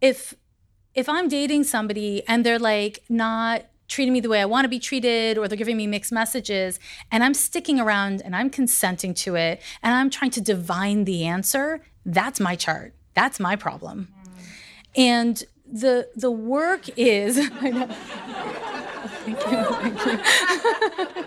if 0.00 0.34
if 0.94 1.08
I'm 1.08 1.28
dating 1.28 1.64
somebody 1.64 2.22
and 2.26 2.44
they're 2.44 2.58
like 2.58 3.04
not 3.08 3.66
treating 3.88 4.12
me 4.12 4.20
the 4.20 4.28
way 4.28 4.40
I 4.40 4.46
want 4.46 4.64
to 4.64 4.68
be 4.68 4.78
treated 4.78 5.38
or 5.38 5.46
they're 5.46 5.58
giving 5.58 5.76
me 5.76 5.86
mixed 5.86 6.10
messages 6.10 6.80
and 7.12 7.22
I'm 7.22 7.34
sticking 7.34 7.78
around 7.78 8.22
and 8.22 8.34
I'm 8.34 8.50
consenting 8.50 9.14
to 9.14 9.36
it 9.36 9.62
and 9.82 9.94
I'm 9.94 10.10
trying 10.10 10.30
to 10.32 10.40
divine 10.40 11.04
the 11.04 11.24
answer, 11.24 11.82
that's 12.04 12.40
my 12.40 12.56
chart. 12.56 12.94
That's 13.14 13.38
my 13.38 13.56
problem. 13.56 14.08
Mm. 14.08 14.42
And 14.96 15.44
the 15.80 16.08
the 16.14 16.30
work 16.30 16.88
is 16.96 17.38
I 17.60 17.70
know. 17.70 17.86
Thank 19.24 19.40
you. 19.50 19.64
Thank 19.94 21.16
you. 21.16 21.26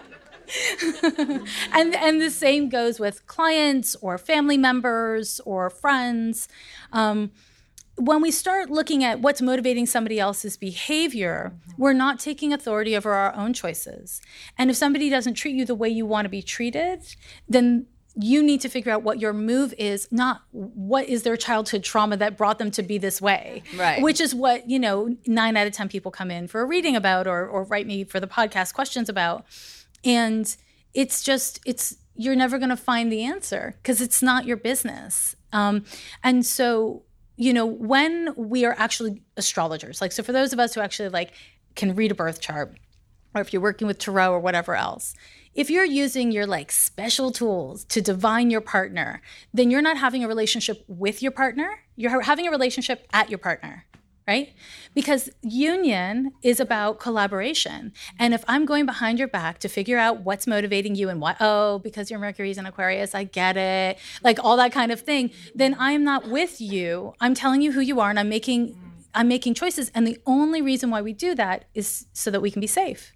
and 1.74 1.96
and 1.96 2.22
the 2.22 2.29
same 2.29 2.70
goes 2.70 3.00
with 3.00 3.25
clients 3.27 3.96
or 4.01 4.18
family 4.18 4.58
members 4.58 5.39
or 5.46 5.70
friends. 5.70 6.48
Um, 6.91 7.32
when 7.96 8.22
we 8.22 8.32
start 8.32 8.70
looking 8.70 9.03
at 9.03 9.20
what's 9.20 9.41
motivating 9.41 9.86
somebody 9.86 10.20
else's 10.20 10.56
behavior, 10.56 11.53
we're 11.77 11.94
not 11.94 12.18
taking 12.18 12.53
authority 12.53 12.96
over 12.96 13.12
our 13.12 13.36
own 13.36 13.53
choices. 13.53 14.22
And 14.58 14.70
if 14.70 14.77
somebody 14.77 15.10
doesn't 15.10 15.34
treat 15.34 15.53
you 15.53 15.65
the 15.65 15.75
way 15.75 15.89
you 15.89 16.06
want 16.06 16.25
to 16.25 16.29
be 16.29 16.41
treated, 16.41 17.03
then 17.48 17.88
you 18.22 18.44
need 18.44 18.60
to 18.62 18.70
figure 18.70 18.92
out 18.92 19.02
what 19.02 19.20
your 19.20 19.32
move 19.32 19.74
is, 19.78 20.08
not 20.12 20.42
what 20.52 21.08
is 21.08 21.24
their 21.24 21.38
childhood 21.38 21.84
trauma 21.84 22.18
that 22.18 22.36
brought 22.38 22.60
them 22.60 22.70
to 22.72 22.84
be 22.84 22.98
this 22.98 23.22
way. 23.22 23.64
Right. 23.78 24.02
Which 24.02 24.20
is 24.20 24.36
what, 24.36 24.70
you 24.70 24.78
know, 24.78 25.16
nine 25.26 25.56
out 25.56 25.68
of 25.68 25.74
10 25.74 25.88
people 25.88 26.12
come 26.12 26.30
in 26.30 26.48
for 26.48 26.60
a 26.62 26.66
reading 26.66 26.96
about 26.96 27.28
or, 27.28 27.48
or 27.48 27.64
write 27.64 27.88
me 27.88 28.04
for 28.04 28.20
the 28.20 28.28
podcast 28.28 28.74
questions 28.74 29.08
about. 29.08 29.46
And 30.04 30.54
it's 30.94 31.24
just, 31.24 31.62
it's, 31.66 31.96
you're 32.16 32.36
never 32.36 32.58
going 32.58 32.70
to 32.70 32.78
find 32.78 33.10
the 33.10 33.24
answer 33.24 33.76
because 33.82 34.02
it's 34.02 34.22
not 34.22 34.46
your 34.46 34.58
business. 34.58 35.38
Um, 35.54 35.86
and 36.22 36.46
so, 36.46 37.04
you 37.38 37.54
know, 37.54 37.66
when 37.66 38.34
we 38.36 38.66
are 38.66 38.76
actually 38.78 39.22
astrologers, 39.38 40.02
like, 40.02 40.12
so 40.12 40.24
for 40.24 40.34
those 40.34 40.52
of 40.52 40.60
us 40.60 40.74
who 40.74 40.82
actually 40.82 41.10
like 41.10 41.32
can 41.76 41.96
read 41.96 42.12
a 42.12 42.16
birth 42.16 42.42
chart, 42.42 42.78
or 43.39 43.41
if 43.41 43.53
you're 43.53 43.62
working 43.62 43.88
with 43.88 43.98
tarot 43.98 44.31
or 44.31 44.39
whatever 44.39 44.75
else, 44.75 45.15
if 45.55 45.69
you're 45.69 45.86
using 45.86 46.31
your 46.31 46.46
like 46.46 46.72
special 46.72 47.31
tools 47.31 47.84
to 47.86 48.01
divine 48.01 48.50
your 48.50 48.62
partner, 48.62 49.22
then 49.53 49.72
you're 49.72 49.81
not 49.81 49.98
having 49.98 50.24
a 50.24 50.27
relationship 50.27 50.84
with 50.88 51.24
your 51.24 51.31
partner. 51.31 51.79
You're 51.96 52.22
having 52.22 52.48
a 52.48 52.51
relationship 52.51 53.08
at 53.12 53.29
your 53.29 53.39
partner, 53.39 53.86
right? 54.27 54.53
Because 54.93 55.29
union 55.41 56.31
is 56.43 56.60
about 56.60 57.00
collaboration. 57.00 57.93
And 58.19 58.34
if 58.34 58.46
I'm 58.48 58.65
going 58.65 58.86
behind 58.86 59.17
your 59.17 59.27
back 59.27 59.58
to 59.60 59.67
figure 59.67 59.98
out 59.98 60.22
what's 60.22 60.46
motivating 60.46 60.96
you 60.96 61.10
and 61.10 61.19
what, 61.19 61.38
oh, 61.39 61.79
because 61.79 62.12
your 62.12 62.19
Mercury's 62.19 62.58
in 62.58 62.65
Aquarius, 62.65 63.15
I 63.15 63.24
get 63.24 63.58
it, 63.58 63.98
like 64.24 64.38
all 64.43 64.55
that 64.58 64.72
kind 64.72 64.91
of 64.91 65.01
thing, 65.01 65.31
then 65.55 65.75
I'm 65.79 66.03
not 66.03 66.29
with 66.29 66.62
you. 66.62 67.13
I'm 67.19 67.34
telling 67.34 67.62
you 67.62 67.72
who 67.72 67.81
you 67.81 68.00
are 68.00 68.10
and 68.10 68.19
I'm 68.19 68.29
making 68.29 68.77
I'm 69.13 69.27
making 69.27 69.55
choices. 69.55 69.91
And 69.96 70.05
the 70.05 70.19
only 70.27 70.62
reason 70.62 70.91
why 70.91 71.01
we 71.01 71.13
do 71.13 71.34
that 71.34 71.65
is 71.74 72.05
so 72.13 72.29
that 72.29 72.41
we 72.41 72.51
can 72.51 72.62
be 72.62 72.67
safe. 72.67 73.12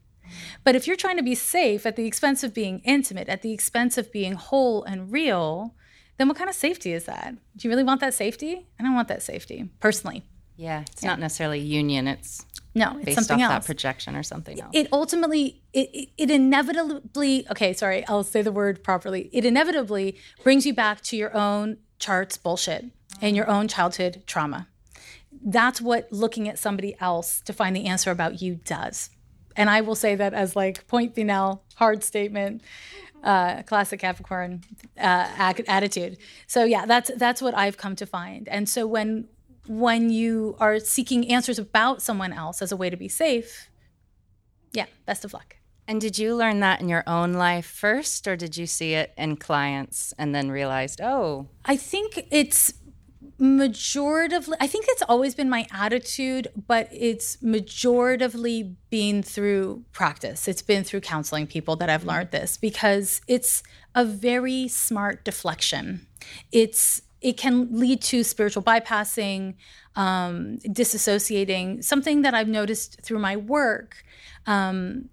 But 0.63 0.75
if 0.75 0.87
you're 0.87 0.95
trying 0.95 1.17
to 1.17 1.23
be 1.23 1.35
safe 1.35 1.85
at 1.85 1.95
the 1.95 2.05
expense 2.05 2.43
of 2.43 2.53
being 2.53 2.79
intimate, 2.79 3.29
at 3.29 3.41
the 3.41 3.51
expense 3.51 3.97
of 3.97 4.11
being 4.11 4.33
whole 4.33 4.83
and 4.83 5.11
real, 5.11 5.75
then 6.17 6.27
what 6.27 6.37
kind 6.37 6.49
of 6.49 6.55
safety 6.55 6.93
is 6.93 7.05
that? 7.05 7.35
Do 7.55 7.67
you 7.67 7.69
really 7.69 7.83
want 7.83 8.01
that 8.01 8.13
safety? 8.13 8.67
I 8.79 8.83
don't 8.83 8.95
want 8.95 9.07
that 9.07 9.23
safety 9.23 9.69
personally. 9.79 10.23
Yeah, 10.55 10.81
it's 10.81 11.03
yeah. 11.03 11.09
not 11.09 11.19
necessarily 11.19 11.59
union. 11.59 12.07
It's 12.07 12.45
no, 12.75 12.99
it's 13.01 13.15
something 13.15 13.41
else. 13.41 13.51
That 13.51 13.65
projection 13.65 14.15
or 14.15 14.23
something 14.23 14.59
else. 14.59 14.71
It 14.73 14.87
ultimately, 14.91 15.61
it, 15.73 16.09
it 16.17 16.31
inevitably. 16.31 17.47
Okay, 17.51 17.73
sorry, 17.73 18.05
I'll 18.07 18.23
say 18.23 18.41
the 18.41 18.51
word 18.51 18.83
properly. 18.83 19.29
It 19.33 19.45
inevitably 19.45 20.17
brings 20.43 20.65
you 20.65 20.73
back 20.73 21.01
to 21.01 21.17
your 21.17 21.35
own 21.35 21.77
charts 21.99 22.37
bullshit 22.37 22.85
and 23.21 23.35
your 23.35 23.49
own 23.49 23.67
childhood 23.67 24.23
trauma. 24.25 24.67
That's 25.45 25.81
what 25.81 26.11
looking 26.11 26.47
at 26.47 26.59
somebody 26.59 26.95
else 26.99 27.41
to 27.41 27.53
find 27.53 27.75
the 27.75 27.85
answer 27.85 28.11
about 28.11 28.41
you 28.41 28.55
does 28.55 29.09
and 29.55 29.69
I 29.69 29.81
will 29.81 29.95
say 29.95 30.15
that 30.15 30.33
as 30.33 30.55
like 30.55 30.87
point 30.87 31.15
final 31.15 31.63
hard 31.75 32.03
statement, 32.03 32.61
uh, 33.23 33.63
classic 33.63 33.99
Capricorn 33.99 34.63
uh, 34.97 35.53
attitude. 35.67 36.17
So 36.47 36.63
yeah, 36.63 36.85
that's 36.85 37.11
that's 37.17 37.41
what 37.41 37.55
I've 37.55 37.77
come 37.77 37.95
to 37.97 38.05
find. 38.05 38.47
And 38.49 38.67
so 38.67 38.85
when 38.85 39.27
when 39.67 40.09
you 40.09 40.55
are 40.59 40.79
seeking 40.79 41.29
answers 41.31 41.57
about 41.57 42.01
someone 42.01 42.33
else 42.33 42.61
as 42.61 42.71
a 42.71 42.77
way 42.77 42.89
to 42.89 42.97
be 42.97 43.07
safe, 43.07 43.69
yeah, 44.73 44.85
best 45.05 45.23
of 45.23 45.33
luck. 45.33 45.57
And 45.87 45.99
did 45.99 46.17
you 46.17 46.35
learn 46.35 46.61
that 46.61 46.79
in 46.79 46.87
your 46.87 47.03
own 47.07 47.33
life 47.33 47.65
first, 47.65 48.27
or 48.27 48.37
did 48.37 48.55
you 48.55 48.65
see 48.65 48.93
it 48.93 49.13
in 49.17 49.35
clients 49.35 50.13
and 50.17 50.33
then 50.33 50.49
realized, 50.49 51.01
oh? 51.01 51.47
I 51.65 51.75
think 51.75 52.25
it's 52.31 52.73
majoritively 53.39 54.55
i 54.59 54.67
think 54.67 54.85
it's 54.89 55.03
always 55.09 55.35
been 55.35 55.49
my 55.49 55.65
attitude 55.71 56.47
but 56.67 56.87
it's 56.91 57.37
majoritively 57.37 58.75
been 58.93 59.23
through 59.23 59.83
practice. 59.91 60.47
It's 60.47 60.61
been 60.61 60.83
through 60.83 61.01
counseling 61.01 61.47
people 61.47 61.75
that 61.77 61.89
i've 61.89 62.05
learned 62.05 62.29
this 62.29 62.57
because 62.57 63.21
it's 63.27 63.63
a 63.95 64.05
very 64.05 64.67
smart 64.67 65.25
deflection. 65.25 66.05
It's 66.51 67.01
it 67.21 67.35
can 67.37 67.69
lead 67.71 68.03
to 68.03 68.23
spiritual 68.23 68.61
bypassing 68.61 69.55
um, 69.95 70.59
disassociating 70.59 71.83
something 71.83 72.21
that 72.21 72.35
i've 72.35 72.47
noticed 72.47 73.01
through 73.01 73.19
my 73.19 73.35
work 73.35 74.03
um, 74.45 75.09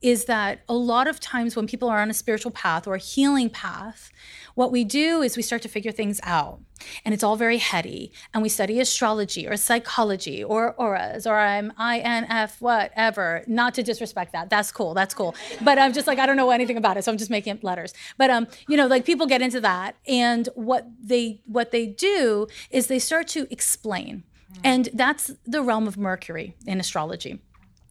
is 0.00 0.26
that 0.26 0.60
a 0.68 0.74
lot 0.74 1.08
of 1.08 1.20
times 1.20 1.56
when 1.56 1.66
people 1.66 1.88
are 1.88 2.00
on 2.00 2.10
a 2.10 2.14
spiritual 2.14 2.50
path 2.52 2.86
or 2.86 2.94
a 2.94 2.98
healing 2.98 3.50
path, 3.50 4.10
what 4.54 4.70
we 4.70 4.84
do 4.84 5.22
is 5.22 5.36
we 5.36 5.42
start 5.42 5.62
to 5.62 5.68
figure 5.68 5.92
things 5.92 6.20
out. 6.22 6.60
And 7.04 7.12
it's 7.12 7.24
all 7.24 7.36
very 7.36 7.58
heady. 7.58 8.12
And 8.32 8.42
we 8.42 8.48
study 8.48 8.80
astrology 8.80 9.48
or 9.48 9.56
psychology 9.56 10.44
or 10.44 10.74
auras 10.74 11.26
or 11.26 11.36
I'm 11.36 11.72
INF, 11.80 12.60
whatever. 12.60 13.42
Not 13.48 13.74
to 13.74 13.82
disrespect 13.82 14.32
that. 14.32 14.48
That's 14.50 14.70
cool. 14.70 14.94
That's 14.94 15.14
cool. 15.14 15.34
But 15.62 15.78
I'm 15.78 15.92
just 15.92 16.06
like, 16.06 16.18
I 16.18 16.26
don't 16.26 16.36
know 16.36 16.50
anything 16.50 16.76
about 16.76 16.96
it. 16.96 17.04
So 17.04 17.12
I'm 17.12 17.18
just 17.18 17.30
making 17.30 17.58
letters. 17.62 17.94
But 18.16 18.30
um, 18.30 18.46
you 18.68 18.76
know, 18.76 18.86
like 18.86 19.04
people 19.04 19.26
get 19.26 19.42
into 19.42 19.60
that. 19.60 19.96
And 20.06 20.48
what 20.54 20.86
they 21.02 21.40
what 21.46 21.72
they 21.72 21.86
do 21.86 22.46
is 22.70 22.86
they 22.86 23.00
start 23.00 23.26
to 23.28 23.46
explain. 23.50 24.22
And 24.64 24.88
that's 24.94 25.30
the 25.44 25.62
realm 25.62 25.86
of 25.86 25.96
Mercury 25.96 26.56
in 26.66 26.80
astrology 26.80 27.38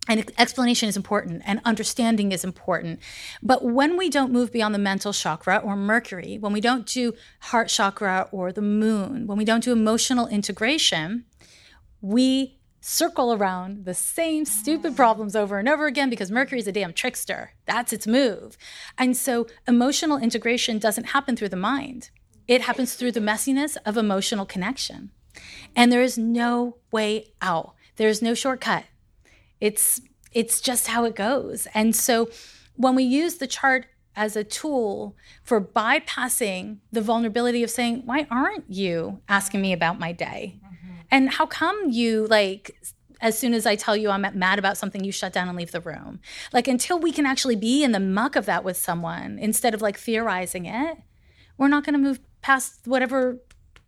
and 0.07 0.31
explanation 0.37 0.87
is 0.87 0.97
important 0.97 1.41
and 1.45 1.61
understanding 1.65 2.31
is 2.31 2.43
important. 2.43 2.99
But 3.43 3.63
when 3.63 3.97
we 3.97 4.09
don't 4.09 4.31
move 4.31 4.51
beyond 4.51 4.73
the 4.73 4.79
mental 4.79 5.13
chakra 5.13 5.57
or 5.57 5.75
Mercury, 5.75 6.37
when 6.39 6.53
we 6.53 6.61
don't 6.61 6.85
do 6.85 7.13
heart 7.41 7.67
chakra 7.69 8.27
or 8.31 8.51
the 8.51 8.61
moon, 8.61 9.27
when 9.27 9.37
we 9.37 9.45
don't 9.45 9.63
do 9.63 9.71
emotional 9.71 10.27
integration, 10.27 11.25
we 12.01 12.57
circle 12.79 13.33
around 13.33 13.83
the 13.83 13.93
same 13.93 14.45
stupid 14.45 14.93
mm. 14.93 14.95
problems 14.95 15.35
over 15.35 15.59
and 15.59 15.67
over 15.67 15.87
again 15.87 16.09
because 16.09 16.31
Mercury 16.31 16.59
is 16.59 16.67
a 16.67 16.71
damn 16.71 16.93
trickster. 16.93 17.51
That's 17.65 17.91
its 17.91 18.07
move. 18.07 18.57
And 18.97 19.17
so 19.17 19.47
emotional 19.67 20.17
integration 20.17 20.79
doesn't 20.79 21.07
happen 21.07 21.35
through 21.35 21.49
the 21.49 21.57
mind, 21.57 22.11
it 22.47 22.61
happens 22.61 22.93
through 22.93 23.11
the 23.11 23.19
messiness 23.19 23.75
of 23.85 23.97
emotional 23.97 24.45
connection. 24.45 25.11
And 25.75 25.91
there 25.91 26.01
is 26.01 26.17
no 26.17 26.77
way 26.91 27.33
out, 27.41 27.75
there's 27.97 28.21
no 28.21 28.33
shortcut 28.33 28.85
it's 29.59 30.01
it's 30.33 30.61
just 30.61 30.87
how 30.87 31.05
it 31.05 31.15
goes. 31.15 31.67
And 31.73 31.95
so 31.95 32.29
when 32.75 32.95
we 32.95 33.03
use 33.03 33.35
the 33.35 33.47
chart 33.47 33.87
as 34.15 34.35
a 34.35 34.43
tool 34.43 35.15
for 35.43 35.61
bypassing 35.61 36.77
the 36.91 37.01
vulnerability 37.01 37.63
of 37.63 37.69
saying, 37.69 38.03
why 38.05 38.27
aren't 38.29 38.65
you 38.69 39.21
asking 39.29 39.61
me 39.61 39.73
about 39.73 39.99
my 39.99 40.11
day? 40.11 40.59
Mm-hmm. 40.63 40.93
And 41.11 41.29
how 41.29 41.45
come 41.45 41.91
you 41.91 42.27
like 42.27 42.75
as 43.19 43.37
soon 43.37 43.53
as 43.53 43.65
I 43.65 43.75
tell 43.75 43.97
you 43.97 44.09
I'm 44.09 44.25
mad 44.37 44.59
about 44.59 44.77
something, 44.77 45.03
you 45.03 45.11
shut 45.11 45.33
down 45.33 45.47
and 45.47 45.57
leave 45.57 45.71
the 45.71 45.81
room. 45.81 46.19
Like 46.53 46.67
until 46.67 46.99
we 46.99 47.11
can 47.11 47.25
actually 47.25 47.55
be 47.55 47.83
in 47.83 47.91
the 47.91 47.99
muck 47.99 48.35
of 48.35 48.45
that 48.45 48.63
with 48.63 48.77
someone 48.77 49.39
instead 49.39 49.73
of 49.73 49.81
like 49.81 49.97
theorizing 49.97 50.65
it, 50.65 50.97
we're 51.57 51.67
not 51.67 51.83
going 51.83 51.93
to 51.93 51.99
move 51.99 52.19
past 52.41 52.81
whatever 52.85 53.39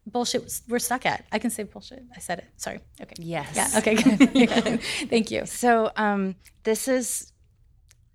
bullshit 0.05 0.61
we're 0.67 0.79
stuck 0.79 1.05
at. 1.05 1.25
I 1.31 1.39
can 1.39 1.49
say 1.49 1.63
bullshit. 1.63 2.03
I 2.15 2.19
said 2.19 2.39
it. 2.39 2.45
Sorry. 2.57 2.79
Okay. 3.01 3.15
Yes. 3.17 3.55
Yeah. 3.55 3.79
Okay. 3.79 3.95
Thank 5.07 5.31
you. 5.31 5.45
So 5.45 5.91
um, 5.95 6.35
this 6.63 6.87
is 6.87 7.31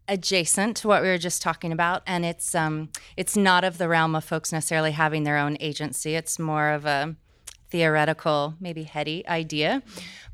adjacent 0.08 0.76
to 0.78 0.88
what 0.88 1.02
we 1.02 1.08
were 1.08 1.18
just 1.18 1.40
talking 1.40 1.72
about, 1.72 2.02
and 2.06 2.24
it's 2.24 2.54
um, 2.54 2.90
it's 3.16 3.36
not 3.36 3.64
of 3.64 3.78
the 3.78 3.88
realm 3.88 4.14
of 4.14 4.24
folks 4.24 4.52
necessarily 4.52 4.92
having 4.92 5.24
their 5.24 5.38
own 5.38 5.56
agency. 5.60 6.14
It's 6.14 6.38
more 6.38 6.70
of 6.70 6.84
a 6.84 7.16
theoretical, 7.74 8.54
maybe 8.60 8.84
heady 8.84 9.26
idea. 9.26 9.82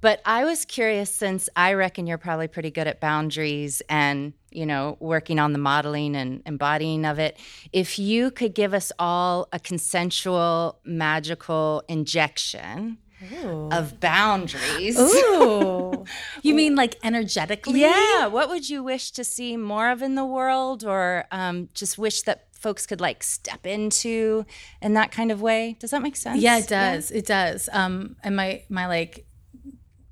But 0.02 0.20
I 0.26 0.44
was 0.44 0.66
curious 0.66 1.10
since 1.10 1.48
I 1.56 1.72
reckon 1.72 2.06
you're 2.06 2.18
probably 2.18 2.48
pretty 2.48 2.70
good 2.70 2.86
at 2.86 3.00
boundaries 3.00 3.80
and, 3.88 4.34
you 4.50 4.66
know, 4.66 4.98
working 5.00 5.38
on 5.38 5.54
the 5.54 5.58
modeling 5.58 6.16
and 6.16 6.42
embodying 6.44 7.06
of 7.06 7.18
it. 7.18 7.38
If 7.72 7.98
you 7.98 8.30
could 8.30 8.54
give 8.54 8.74
us 8.74 8.92
all 8.98 9.48
a 9.54 9.58
consensual, 9.58 10.80
magical 10.84 11.82
injection. 11.88 12.98
Ooh. 13.42 13.68
Of 13.70 14.00
boundaries. 14.00 14.98
Ooh. 14.98 16.04
you 16.42 16.54
mean 16.54 16.74
like 16.74 16.96
energetically? 17.02 17.80
Yeah. 17.80 18.26
What 18.28 18.48
would 18.48 18.68
you 18.68 18.82
wish 18.82 19.10
to 19.12 19.24
see 19.24 19.58
more 19.58 19.90
of 19.90 20.00
in 20.00 20.14
the 20.14 20.24
world 20.24 20.84
or 20.84 21.26
um, 21.30 21.68
just 21.74 21.98
wish 21.98 22.22
that 22.22 22.49
folks 22.60 22.86
could 22.86 23.00
like 23.00 23.22
step 23.22 23.66
into 23.66 24.44
in 24.80 24.94
that 24.94 25.10
kind 25.10 25.32
of 25.32 25.40
way. 25.40 25.76
Does 25.80 25.90
that 25.90 26.02
make 26.02 26.14
sense? 26.14 26.40
Yeah, 26.40 26.58
it 26.58 26.68
does. 26.68 27.10
Yeah. 27.10 27.18
It 27.18 27.26
does. 27.26 27.68
Um, 27.72 28.16
and 28.22 28.36
my 28.36 28.62
my 28.68 28.86
like 28.86 29.26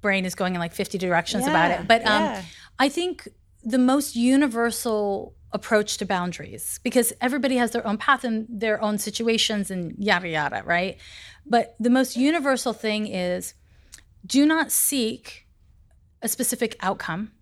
brain 0.00 0.24
is 0.24 0.34
going 0.34 0.54
in 0.54 0.60
like 0.60 0.72
50 0.72 0.98
directions 0.98 1.44
yeah. 1.44 1.50
about 1.50 1.70
it. 1.70 1.88
But 1.88 2.06
um, 2.06 2.24
yeah. 2.24 2.42
I 2.78 2.88
think 2.88 3.28
the 3.62 3.78
most 3.78 4.16
universal 4.16 5.34
approach 5.52 5.96
to 5.98 6.06
boundaries 6.06 6.78
because 6.82 7.12
everybody 7.20 7.56
has 7.56 7.70
their 7.70 7.86
own 7.86 7.96
path 7.96 8.22
and 8.22 8.46
their 8.48 8.80
own 8.82 8.98
situations 8.98 9.70
and 9.70 9.94
yada 9.98 10.28
yada, 10.28 10.62
right? 10.64 10.98
But 11.46 11.74
the 11.80 11.90
most 11.90 12.16
universal 12.16 12.72
thing 12.72 13.06
is 13.06 13.54
do 14.26 14.44
not 14.44 14.70
seek 14.70 15.46
a 16.22 16.28
specific 16.28 16.76
outcome, 16.80 17.32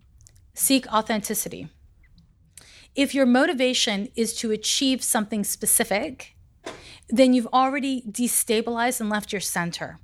seek 0.53 0.87
authenticity. 0.87 1.69
If 2.97 3.13
your 3.13 3.27
motivation 3.27 4.09
is 4.15 4.33
to 4.37 4.51
achieve 4.51 5.03
something 5.03 5.43
specific, 5.43 6.35
then 7.07 7.33
you've 7.33 7.47
already 7.53 8.01
destabilized 8.01 8.99
and 8.99 9.07
left 9.07 9.31
your 9.31 9.39
center 9.39 9.99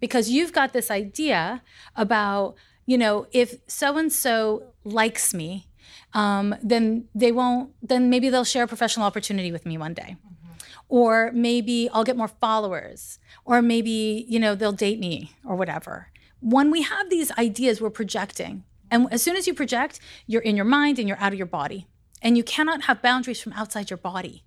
because 0.00 0.28
you've 0.28 0.52
got 0.52 0.72
this 0.72 0.90
idea 0.90 1.62
about, 1.94 2.56
you 2.84 2.98
know, 2.98 3.28
if 3.30 3.54
so 3.68 3.96
and 3.96 4.12
so 4.12 4.72
likes 4.82 5.32
me, 5.32 5.68
um, 6.12 6.52
then 6.60 7.06
they 7.14 7.30
won't, 7.30 7.70
then 7.80 8.10
maybe 8.10 8.28
they'll 8.28 8.42
share 8.42 8.64
a 8.64 8.68
professional 8.68 9.06
opportunity 9.06 9.52
with 9.52 9.64
me 9.64 9.78
one 9.78 9.94
day. 9.94 10.16
Mm-hmm. 10.16 10.50
Or 10.88 11.30
maybe 11.32 11.88
I'll 11.92 12.02
get 12.02 12.16
more 12.16 12.26
followers, 12.26 13.20
or 13.44 13.62
maybe, 13.62 14.26
you 14.28 14.40
know, 14.40 14.56
they'll 14.56 14.72
date 14.72 14.98
me 14.98 15.32
or 15.44 15.54
whatever. 15.54 16.08
When 16.40 16.72
we 16.72 16.82
have 16.82 17.08
these 17.08 17.30
ideas, 17.38 17.80
we're 17.80 17.90
projecting. 17.90 18.64
And 18.90 19.06
as 19.12 19.22
soon 19.22 19.36
as 19.36 19.46
you 19.46 19.54
project, 19.54 20.00
you're 20.26 20.42
in 20.42 20.56
your 20.56 20.64
mind 20.64 20.98
and 20.98 21.06
you're 21.06 21.20
out 21.20 21.32
of 21.32 21.38
your 21.38 21.46
body. 21.46 21.86
And 22.22 22.36
you 22.36 22.44
cannot 22.44 22.82
have 22.82 23.02
boundaries 23.02 23.40
from 23.40 23.52
outside 23.54 23.90
your 23.90 23.96
body. 23.96 24.44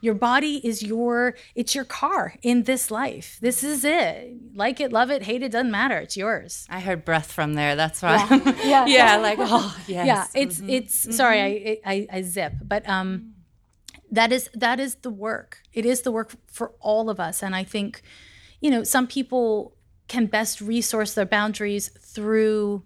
Your 0.00 0.14
body 0.14 0.60
is 0.66 0.82
your 0.82 1.34
it's 1.54 1.74
your 1.74 1.84
car 1.84 2.34
in 2.42 2.64
this 2.64 2.90
life. 2.90 3.38
This 3.40 3.62
is 3.62 3.84
it. 3.84 4.34
Like 4.54 4.80
it, 4.80 4.92
love 4.92 5.10
it, 5.10 5.22
hate 5.22 5.42
it, 5.42 5.52
doesn't 5.52 5.70
matter. 5.70 5.98
It's 5.98 6.16
yours. 6.16 6.66
I 6.70 6.80
heard 6.80 7.04
breath 7.04 7.30
from 7.32 7.54
there. 7.54 7.76
That's 7.76 8.02
why. 8.02 8.26
Yeah. 8.64 8.64
yeah. 8.64 8.86
yeah. 8.86 9.16
Like 9.16 9.38
oh 9.40 9.76
yes. 9.86 10.06
Yeah. 10.06 10.26
It's 10.34 10.58
mm-hmm. 10.58 10.70
it's 10.70 11.02
mm-hmm. 11.02 11.12
sorry. 11.12 11.40
I, 11.40 11.80
I 11.84 12.06
I 12.12 12.22
zip, 12.22 12.54
but 12.62 12.88
um, 12.88 13.34
that 14.10 14.32
is 14.32 14.50
that 14.54 14.78
is 14.78 14.96
the 14.96 15.10
work. 15.10 15.62
It 15.72 15.86
is 15.86 16.02
the 16.02 16.12
work 16.12 16.32
for 16.46 16.72
all 16.80 17.10
of 17.10 17.18
us, 17.18 17.42
and 17.42 17.54
I 17.54 17.64
think, 17.64 18.02
you 18.60 18.70
know, 18.70 18.84
some 18.84 19.06
people 19.06 19.76
can 20.08 20.26
best 20.26 20.60
resource 20.60 21.14
their 21.14 21.26
boundaries 21.26 21.88
through 22.00 22.82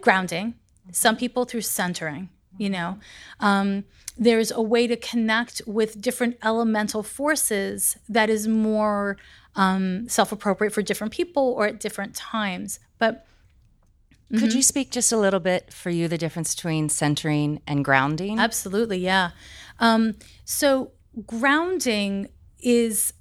grounding. 0.00 0.54
Some 0.90 1.16
people 1.16 1.44
through 1.44 1.62
centering. 1.62 2.28
You 2.58 2.70
know. 2.70 2.98
Um, 3.40 3.84
there's 4.16 4.50
a 4.52 4.62
way 4.62 4.86
to 4.86 4.96
connect 4.96 5.60
with 5.66 6.00
different 6.00 6.36
elemental 6.42 7.02
forces 7.02 7.96
that 8.08 8.30
is 8.30 8.46
more 8.46 9.16
um, 9.56 10.08
self 10.08 10.32
appropriate 10.32 10.72
for 10.72 10.82
different 10.82 11.12
people 11.12 11.54
or 11.56 11.66
at 11.66 11.80
different 11.80 12.14
times. 12.14 12.78
But 12.98 13.26
mm-hmm. 14.32 14.38
could 14.38 14.52
you 14.52 14.62
speak 14.62 14.90
just 14.90 15.12
a 15.12 15.16
little 15.16 15.40
bit 15.40 15.72
for 15.72 15.90
you 15.90 16.08
the 16.08 16.18
difference 16.18 16.54
between 16.54 16.88
centering 16.88 17.60
and 17.66 17.84
grounding? 17.84 18.38
Absolutely, 18.38 18.98
yeah. 18.98 19.30
Um, 19.80 20.14
so, 20.44 20.92
grounding 21.26 22.28
is 22.60 23.12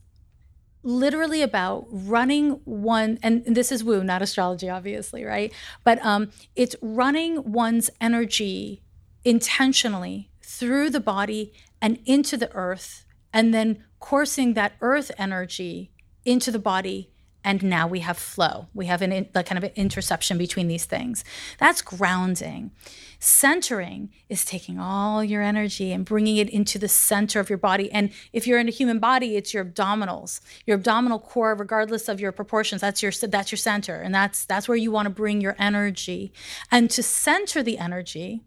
literally 0.84 1.42
about 1.42 1.88
running 1.90 2.52
one 2.66 3.18
and 3.24 3.44
this 3.46 3.72
is 3.72 3.86
woo 3.86 4.04
not 4.04 4.22
astrology 4.22 4.68
obviously 4.70 5.24
right 5.24 5.54
but 5.86 5.98
um, 6.06 6.30
it's 6.58 6.76
running 6.82 7.54
one's 7.54 7.90
energy 8.02 8.82
intentionally 9.26 10.30
through 10.42 10.90
the 10.90 11.00
body 11.00 11.54
and 11.82 12.00
into 12.06 12.38
the 12.38 12.52
earth, 12.54 13.06
and 13.34 13.54
then 13.54 13.84
coursing 14.00 14.54
that 14.54 14.74
earth 14.82 15.12
energy 15.18 15.92
into 16.26 16.52
the 16.52 16.60
body. 16.60 17.10
And 17.46 17.62
now 17.62 17.88
we 17.88 18.00
have 18.00 18.18
flow. 18.18 18.68
We 18.74 18.86
have 18.86 19.02
an 19.02 19.12
in, 19.12 19.28
like 19.36 19.48
kind 19.48 19.58
of 19.58 19.66
an 19.66 19.76
interception 19.76 20.38
between 20.38 20.70
these 20.70 20.86
things. 20.86 21.26
That's 21.58 21.82
grounding. 21.82 22.72
Centering 23.20 24.12
is 24.30 24.46
taking 24.46 24.80
all 24.80 25.22
your 25.22 25.42
energy 25.42 25.92
and 25.92 26.06
bringing 26.06 26.38
it 26.38 26.50
into 26.50 26.80
the 26.80 26.88
center 26.88 27.42
of 27.42 27.50
your 27.50 27.58
body. 27.58 27.92
And 27.92 28.12
if 28.32 28.48
you're 28.48 28.60
in 28.60 28.70
a 28.70 28.72
human 28.72 29.00
body, 29.00 29.36
it's 29.36 29.54
your 29.54 29.66
abdominals, 29.66 30.40
your 30.66 30.78
abdominal 30.78 31.20
core, 31.20 31.54
regardless 31.54 32.08
of 32.08 32.22
your 32.22 32.32
proportions. 32.32 32.80
That's 32.80 33.04
your 33.04 33.12
that's 33.12 33.52
your 33.52 33.58
center, 33.58 34.00
and 34.00 34.16
that's 34.16 34.46
that's 34.46 34.70
where 34.70 34.78
you 34.78 34.92
want 34.92 35.08
to 35.08 35.10
bring 35.10 35.42
your 35.42 35.58
energy. 35.60 36.32
And 36.72 36.90
to 36.92 37.04
center 37.04 37.62
the 37.62 37.78
energy, 37.78 38.44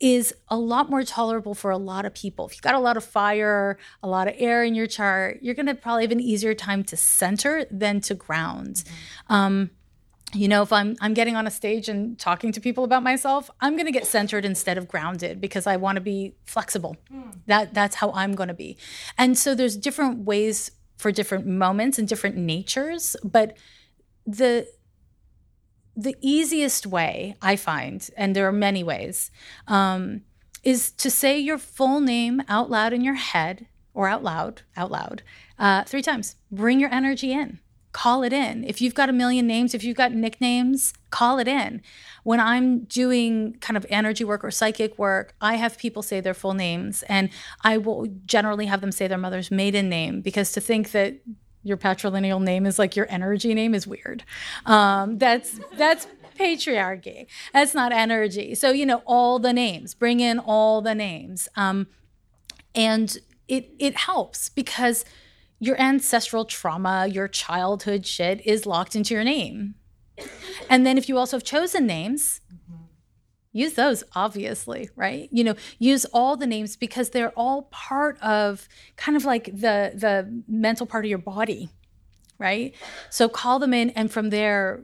is 0.00 0.34
a 0.48 0.56
lot 0.56 0.90
more 0.90 1.02
tolerable 1.02 1.54
for 1.54 1.70
a 1.70 1.78
lot 1.78 2.04
of 2.04 2.14
people. 2.14 2.46
If 2.46 2.54
you've 2.54 2.62
got 2.62 2.74
a 2.74 2.80
lot 2.80 2.96
of 2.96 3.04
fire, 3.04 3.78
a 4.02 4.08
lot 4.08 4.28
of 4.28 4.34
air 4.36 4.64
in 4.64 4.74
your 4.74 4.86
chart, 4.86 5.38
you're 5.40 5.54
going 5.54 5.66
to 5.66 5.74
probably 5.74 6.02
have 6.02 6.12
an 6.12 6.20
easier 6.20 6.54
time 6.54 6.84
to 6.84 6.96
center 6.96 7.64
than 7.70 8.00
to 8.02 8.14
ground. 8.14 8.76
Mm-hmm. 8.76 9.34
Um, 9.34 9.70
you 10.34 10.48
know 10.48 10.62
if 10.62 10.72
i'm 10.72 10.96
i'm 11.00 11.14
getting 11.14 11.36
on 11.36 11.46
a 11.46 11.50
stage 11.50 11.88
and 11.88 12.18
talking 12.18 12.50
to 12.50 12.60
people 12.60 12.82
about 12.82 13.02
myself 13.02 13.50
i'm 13.60 13.74
going 13.74 13.86
to 13.86 13.92
get 13.92 14.06
centered 14.06 14.44
instead 14.44 14.76
of 14.76 14.88
grounded 14.88 15.40
because 15.40 15.66
i 15.66 15.76
want 15.76 15.96
to 15.96 16.00
be 16.00 16.34
flexible 16.44 16.96
mm. 17.12 17.32
that 17.46 17.72
that's 17.72 17.96
how 17.96 18.10
i'm 18.12 18.34
going 18.34 18.48
to 18.48 18.54
be 18.54 18.76
and 19.16 19.38
so 19.38 19.54
there's 19.54 19.76
different 19.76 20.24
ways 20.24 20.72
for 20.96 21.12
different 21.12 21.46
moments 21.46 21.98
and 21.98 22.08
different 22.08 22.36
natures 22.36 23.16
but 23.22 23.56
the 24.26 24.66
the 25.96 26.16
easiest 26.20 26.86
way 26.86 27.36
I 27.40 27.56
find, 27.56 28.08
and 28.16 28.34
there 28.34 28.48
are 28.48 28.52
many 28.52 28.82
ways, 28.82 29.30
um, 29.68 30.22
is 30.62 30.90
to 30.92 31.10
say 31.10 31.38
your 31.38 31.58
full 31.58 32.00
name 32.00 32.42
out 32.48 32.70
loud 32.70 32.92
in 32.92 33.02
your 33.02 33.14
head 33.14 33.66
or 33.92 34.08
out 34.08 34.22
loud, 34.22 34.62
out 34.76 34.90
loud, 34.90 35.22
uh, 35.58 35.84
three 35.84 36.02
times. 36.02 36.36
Bring 36.50 36.80
your 36.80 36.92
energy 36.92 37.32
in. 37.32 37.60
Call 37.92 38.24
it 38.24 38.32
in. 38.32 38.64
If 38.64 38.80
you've 38.80 38.94
got 38.94 39.08
a 39.08 39.12
million 39.12 39.46
names, 39.46 39.72
if 39.72 39.84
you've 39.84 39.96
got 39.96 40.12
nicknames, 40.12 40.94
call 41.10 41.38
it 41.38 41.46
in. 41.46 41.80
When 42.24 42.40
I'm 42.40 42.80
doing 42.80 43.56
kind 43.60 43.76
of 43.76 43.86
energy 43.88 44.24
work 44.24 44.42
or 44.42 44.50
psychic 44.50 44.98
work, 44.98 45.36
I 45.40 45.54
have 45.54 45.78
people 45.78 46.02
say 46.02 46.20
their 46.20 46.34
full 46.34 46.54
names, 46.54 47.04
and 47.04 47.30
I 47.62 47.78
will 47.78 48.08
generally 48.26 48.66
have 48.66 48.80
them 48.80 48.90
say 48.90 49.06
their 49.06 49.16
mother's 49.16 49.52
maiden 49.52 49.88
name 49.88 50.22
because 50.22 50.50
to 50.52 50.60
think 50.60 50.90
that 50.90 51.20
your 51.64 51.76
patrilineal 51.76 52.40
name 52.40 52.66
is 52.66 52.78
like 52.78 52.94
your 52.94 53.06
energy 53.10 53.54
name 53.54 53.74
is 53.74 53.86
weird. 53.86 54.24
Um, 54.66 55.18
that's 55.18 55.58
that's 55.76 56.06
patriarchy. 56.38 57.26
That's 57.52 57.74
not 57.74 57.92
energy. 57.92 58.54
So 58.54 58.70
you 58.70 58.86
know 58.86 59.02
all 59.06 59.38
the 59.38 59.52
names. 59.52 59.94
Bring 59.94 60.20
in 60.20 60.38
all 60.38 60.80
the 60.82 60.94
names, 60.94 61.48
um, 61.56 61.88
and 62.74 63.16
it 63.48 63.70
it 63.78 63.96
helps 63.96 64.48
because 64.48 65.04
your 65.58 65.80
ancestral 65.80 66.44
trauma, 66.44 67.06
your 67.06 67.26
childhood 67.26 68.06
shit 68.06 68.44
is 68.46 68.66
locked 68.66 68.94
into 68.94 69.14
your 69.14 69.24
name. 69.24 69.74
And 70.68 70.86
then 70.86 70.98
if 70.98 71.08
you 71.08 71.18
also 71.18 71.36
have 71.36 71.44
chosen 71.44 71.86
names, 71.86 72.40
use 73.54 73.72
those 73.74 74.04
obviously 74.14 74.90
right? 74.96 75.30
You 75.32 75.44
know 75.44 75.54
use 75.78 76.04
all 76.06 76.36
the 76.36 76.46
names 76.46 76.76
because 76.76 77.10
they're 77.10 77.30
all 77.30 77.62
part 77.70 78.20
of 78.20 78.68
kind 78.96 79.16
of 79.16 79.24
like 79.24 79.46
the 79.46 79.92
the 79.94 80.42
mental 80.46 80.86
part 80.86 81.06
of 81.06 81.08
your 81.08 81.18
body 81.18 81.70
right? 82.38 82.74
So 83.08 83.28
call 83.28 83.58
them 83.58 83.72
in 83.72 83.90
and 83.90 84.10
from 84.12 84.28
there 84.28 84.82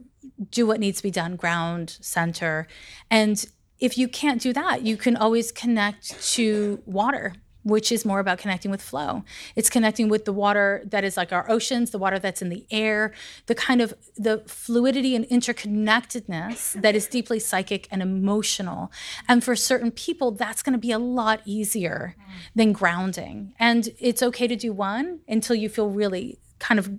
do 0.50 0.66
what 0.66 0.80
needs 0.80 0.98
to 0.98 1.02
be 1.02 1.10
done 1.10 1.36
ground 1.36 1.98
center. 2.00 2.66
And 3.10 3.44
if 3.78 3.98
you 3.98 4.08
can't 4.08 4.40
do 4.40 4.52
that 4.54 4.82
you 4.82 4.96
can 4.96 5.16
always 5.16 5.52
connect 5.52 6.22
to 6.34 6.82
water 6.86 7.34
which 7.62 7.92
is 7.92 8.04
more 8.04 8.20
about 8.20 8.38
connecting 8.38 8.70
with 8.70 8.80
flow. 8.80 9.24
It's 9.54 9.70
connecting 9.70 10.08
with 10.08 10.24
the 10.24 10.32
water 10.32 10.82
that 10.86 11.04
is 11.04 11.16
like 11.16 11.32
our 11.32 11.50
oceans, 11.50 11.90
the 11.90 11.98
water 11.98 12.18
that's 12.18 12.42
in 12.42 12.48
the 12.48 12.66
air, 12.70 13.12
the 13.46 13.54
kind 13.54 13.80
of 13.80 13.94
the 14.16 14.42
fluidity 14.46 15.14
and 15.14 15.24
interconnectedness 15.26 16.80
that 16.80 16.94
is 16.94 17.06
deeply 17.06 17.38
psychic 17.38 17.86
and 17.90 18.02
emotional. 18.02 18.90
And 19.28 19.44
for 19.44 19.54
certain 19.54 19.90
people, 19.90 20.30
that's 20.30 20.62
going 20.62 20.72
to 20.72 20.78
be 20.78 20.92
a 20.92 20.98
lot 20.98 21.42
easier 21.44 22.16
mm. 22.18 22.32
than 22.54 22.72
grounding. 22.72 23.52
And 23.58 23.88
it's 23.98 24.22
okay 24.22 24.46
to 24.46 24.56
do 24.56 24.72
one 24.72 25.20
until 25.28 25.56
you 25.56 25.68
feel 25.68 25.90
really 25.90 26.38
kind 26.58 26.78
of 26.78 26.90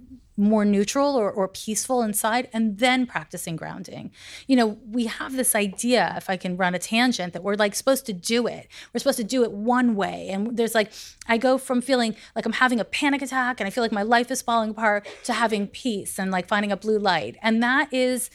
more 0.41 0.65
neutral 0.65 1.15
or, 1.15 1.31
or 1.31 1.47
peaceful 1.47 2.01
inside 2.01 2.49
and 2.51 2.79
then 2.79 3.05
practicing 3.05 3.55
grounding. 3.55 4.11
You 4.47 4.55
know 4.55 4.79
we 4.89 5.05
have 5.05 5.35
this 5.35 5.53
idea 5.53 6.15
if 6.17 6.29
i 6.29 6.35
can 6.35 6.57
run 6.57 6.73
a 6.73 6.79
tangent 6.79 7.33
that 7.33 7.43
we're 7.43 7.55
like 7.55 7.75
supposed 7.75 8.07
to 8.07 8.13
do 8.13 8.47
it. 8.47 8.67
We're 8.91 8.99
supposed 8.99 9.19
to 9.19 9.23
do 9.23 9.43
it 9.43 9.51
one 9.51 9.95
way. 9.95 10.29
And 10.29 10.57
there's 10.57 10.73
like 10.73 10.91
i 11.27 11.37
go 11.37 11.59
from 11.59 11.79
feeling 11.79 12.15
like 12.35 12.47
i'm 12.47 12.53
having 12.53 12.79
a 12.79 12.85
panic 12.85 13.21
attack 13.21 13.59
and 13.59 13.67
i 13.67 13.69
feel 13.69 13.83
like 13.83 13.91
my 13.91 14.01
life 14.01 14.31
is 14.31 14.41
falling 14.41 14.71
apart 14.71 15.07
to 15.25 15.33
having 15.33 15.67
peace 15.67 16.17
and 16.17 16.31
like 16.31 16.47
finding 16.47 16.71
a 16.71 16.77
blue 16.77 16.97
light. 16.97 17.37
And 17.43 17.61
that 17.61 17.93
is 17.93 18.31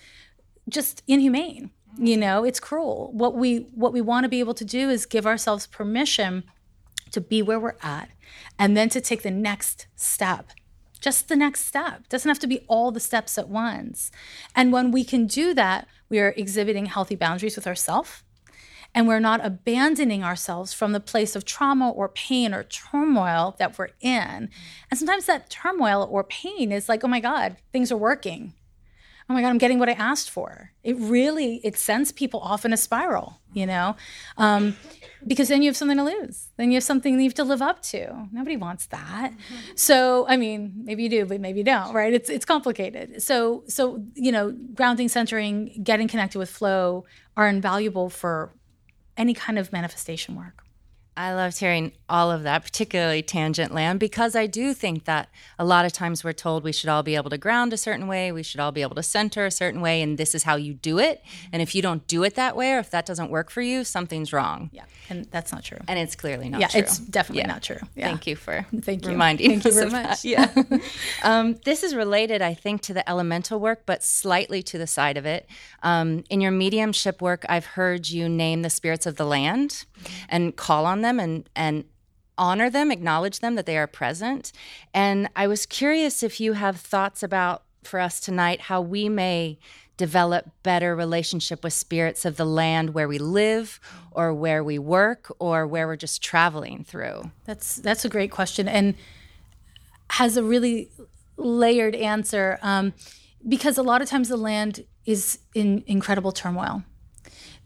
just 0.69 1.03
inhumane. 1.09 1.71
You 1.99 2.17
know 2.17 2.45
it's 2.45 2.61
cruel. 2.61 3.11
What 3.15 3.35
we 3.35 3.67
what 3.75 3.93
we 3.93 4.01
want 4.01 4.25
to 4.25 4.29
be 4.29 4.39
able 4.39 4.55
to 4.55 4.65
do 4.65 4.91
is 4.91 5.07
give 5.07 5.27
ourselves 5.27 5.67
permission 5.67 6.45
to 7.11 7.21
be 7.21 7.43
where 7.43 7.59
we're 7.59 7.77
at 7.83 8.11
and 8.59 8.77
then 8.77 8.89
to 8.91 9.01
take 9.01 9.23
the 9.23 9.31
next 9.31 9.87
step 9.97 10.53
just 11.01 11.29
the 11.29 11.37
next 11.37 11.65
step. 11.65 12.01
It 12.01 12.09
doesn't 12.09 12.29
have 12.29 12.39
to 12.41 12.47
be 12.47 12.65
all 12.69 12.91
the 12.91 13.01
steps 13.01 13.39
at 13.39 13.49
once. 13.49 14.11
And 14.55 14.73
when 14.73 14.91
we 14.91 15.05
can 15.05 15.27
do 15.27 15.55
that, 15.55 15.87
we 16.09 16.19
are 16.21 16.35
exhibiting 16.37 16.87
healthy 16.87 17.17
boundaries 17.17 17.57
with 17.57 17.67
ourselves. 17.67 18.23
And 18.95 19.07
we're 19.07 19.21
not 19.21 19.45
abandoning 19.45 20.25
ourselves 20.25 20.73
from 20.73 20.93
the 20.93 21.01
place 21.01 21.37
of 21.37 21.45
trauma 21.45 21.91
or 21.91 22.09
pain 22.09 22.55
or 22.55 22.65
turmoil 22.65 23.55
that 23.59 23.79
we're 23.79 23.91
in. 24.01 24.49
And 24.91 24.99
sometimes 24.99 25.27
that 25.27 25.51
turmoil 25.51 26.09
or 26.11 26.25
pain 26.25 26.73
is 26.73 26.89
like, 26.89 27.05
oh 27.05 27.09
my 27.09 27.21
God, 27.21 27.57
things 27.73 27.93
are 27.93 27.97
working. 27.97 28.55
Oh 29.29 29.35
my 29.35 29.43
god 29.43 29.49
i'm 29.49 29.59
getting 29.59 29.79
what 29.79 29.89
i 29.89 29.93
asked 29.93 30.31
for. 30.31 30.73
It 30.83 30.97
really 30.99 31.61
it 31.65 31.77
sends 31.77 32.13
people 32.13 32.41
off 32.41 32.65
in 32.65 32.73
a 32.73 32.77
spiral 32.77 33.41
you 33.57 33.65
know? 33.65 33.97
Um, 34.37 34.77
because 35.27 35.49
then 35.49 35.63
you 35.63 35.71
have 35.71 35.77
something 35.79 35.97
to 35.97 36.05
lose. 36.05 36.49
Then 36.59 36.71
you 36.71 36.77
have 36.77 36.85
something 36.85 37.19
you 37.19 37.25
have 37.25 37.35
to 37.35 37.45
live 37.45 37.63
up 37.63 37.81
to. 37.85 38.29
Nobody 38.31 38.57
wants 38.57 38.87
that. 38.87 39.33
So 39.75 40.27
i 40.29 40.37
mean 40.37 40.73
maybe 40.85 41.03
you 41.05 41.09
do 41.09 41.25
but 41.25 41.41
maybe 41.41 41.61
you 41.61 41.65
don't 41.65 41.93
right? 41.95 42.13
It's 42.13 42.29
it's 42.29 42.45
complicated. 42.45 43.23
So 43.23 43.65
so 43.67 44.05
you 44.15 44.31
know 44.31 44.55
grounding 44.75 45.09
centering 45.09 45.81
getting 45.83 46.09
connected 46.09 46.39
with 46.39 46.51
flow 46.51 47.05
are 47.37 47.49
invaluable 47.49 48.11
for 48.11 48.53
any 49.17 49.33
kind 49.33 49.59
of 49.59 49.73
manifestation 49.73 50.37
work 50.37 50.66
I 51.17 51.33
loved 51.33 51.59
hearing 51.59 51.93
all 52.11 52.31
of 52.31 52.43
that, 52.43 52.63
particularly 52.63 53.23
tangent 53.23 53.73
land, 53.73 53.99
because 53.99 54.37
I 54.37 54.47
do 54.47 54.75
think 54.75 55.05
that 55.07 55.31
a 55.59 55.65
lot 55.65 55.87
of 55.87 55.93
times 55.93 56.23
we're 56.23 56.35
told 56.35 56.63
we 56.63 56.73
should 56.73 56.91
all 56.91 57.03
be 57.03 57.17
able 57.17 57.31
to 57.31 57.39
ground 57.39 57.73
a 57.73 57.79
certain 57.79 58.07
way, 58.07 58.31
we 58.31 58.43
should 58.43 58.61
all 58.61 58.71
be 58.71 58.83
able 58.83 58.95
to 58.97 59.03
center 59.03 59.47
a 59.47 59.51
certain 59.51 59.81
way, 59.81 60.03
and 60.03 60.19
this 60.19 60.35
is 60.35 60.43
how 60.43 60.57
you 60.57 60.75
do 60.75 60.99
it. 60.99 61.23
And 61.53 61.63
if 61.63 61.75
you 61.75 61.81
don't 61.81 62.07
do 62.07 62.23
it 62.23 62.35
that 62.35 62.55
way, 62.55 62.75
or 62.75 62.79
if 62.79 62.91
that 62.91 63.07
doesn't 63.07 63.31
work 63.31 63.51
for 63.51 63.63
you, 63.63 63.83
something's 63.83 64.31
wrong. 64.31 64.69
Yeah, 64.75 64.85
and 65.09 65.25
that's 65.31 65.53
not 65.53 65.65
true. 65.65 65.79
And 65.89 65.99
it's 65.99 66.15
clearly 66.15 66.51
not 66.51 66.61
yeah, 66.61 66.69
true. 66.69 66.81
it's 66.81 66.99
definitely 66.99 67.43
yeah. 67.43 67.47
not 67.47 67.63
true. 67.63 67.79
Yeah. 67.95 68.09
Thank 68.09 68.27
you 68.27 68.37
for 68.37 68.67
Thank 68.83 69.05
you. 69.05 69.13
reminding 69.13 69.49
Thank 69.49 69.65
you 69.65 69.73
very 69.73 69.91
much. 69.91 70.23
That. 70.23 70.25
Yeah. 70.25 70.79
um, 71.23 71.55
this 71.65 71.83
is 71.83 71.95
related, 71.95 72.43
I 72.43 72.53
think, 72.53 72.83
to 72.83 72.95
the 72.95 73.09
elemental 73.09 73.59
work, 73.59 73.85
but 73.87 74.05
slightly 74.05 74.63
to 74.65 74.77
the 74.77 74.87
side 74.87 75.17
of 75.17 75.25
it. 75.25 75.49
Um, 75.83 76.25
in 76.29 76.43
your 76.43 76.53
mediumship 76.53 77.23
work, 77.23 77.47
I've 77.49 77.65
heard 77.65 78.11
you 78.11 78.29
name 78.29 78.61
the 78.61 78.71
spirits 78.71 79.07
of 79.07 79.17
the 79.17 79.25
land 79.25 79.87
and 80.29 80.55
call 80.55 80.85
on 80.85 81.01
them 81.01 81.06
and 81.21 81.49
and 81.55 81.85
honor 82.39 82.69
them, 82.69 82.91
acknowledge 82.91 83.41
them 83.41 83.55
that 83.55 83.67
they 83.67 83.79
are 83.79 83.87
present. 83.87 84.53
And 84.93 85.29
I 85.35 85.47
was 85.47 85.65
curious 85.65 86.23
if 86.23 86.41
you 86.41 86.53
have 86.53 86.77
thoughts 86.77 87.23
about 87.23 87.63
for 87.83 88.01
us 88.01 88.21
tonight 88.21 88.63
how 88.63 88.81
we 88.81 89.09
may 89.09 89.59
develop 89.97 90.51
better 90.63 90.95
relationship 90.95 91.65
with 91.65 91.73
spirits 91.73 92.25
of 92.25 92.37
the 92.37 92.45
land 92.45 92.93
where 92.93 93.09
we 93.09 93.19
live 93.19 93.81
or 94.11 94.35
where 94.35 94.63
we 94.63 94.79
work 94.79 95.33
or 95.39 95.67
where 95.67 95.87
we're 95.87 95.97
just 95.97 96.23
traveling 96.23 96.85
through. 96.85 97.31
That's 97.45 97.77
that's 97.77 98.05
a 98.05 98.09
great 98.09 98.31
question 98.31 98.69
and 98.69 98.95
has 100.11 100.37
a 100.37 100.43
really 100.43 100.91
layered 101.37 101.95
answer 101.95 102.59
um, 102.63 102.93
because 103.47 103.79
a 103.79 103.83
lot 103.83 104.03
of 104.03 104.09
times 104.09 104.29
the 104.29 104.37
land 104.37 104.85
is 105.07 105.39
in 105.55 105.83
incredible 105.87 106.33
turmoil. 106.33 106.83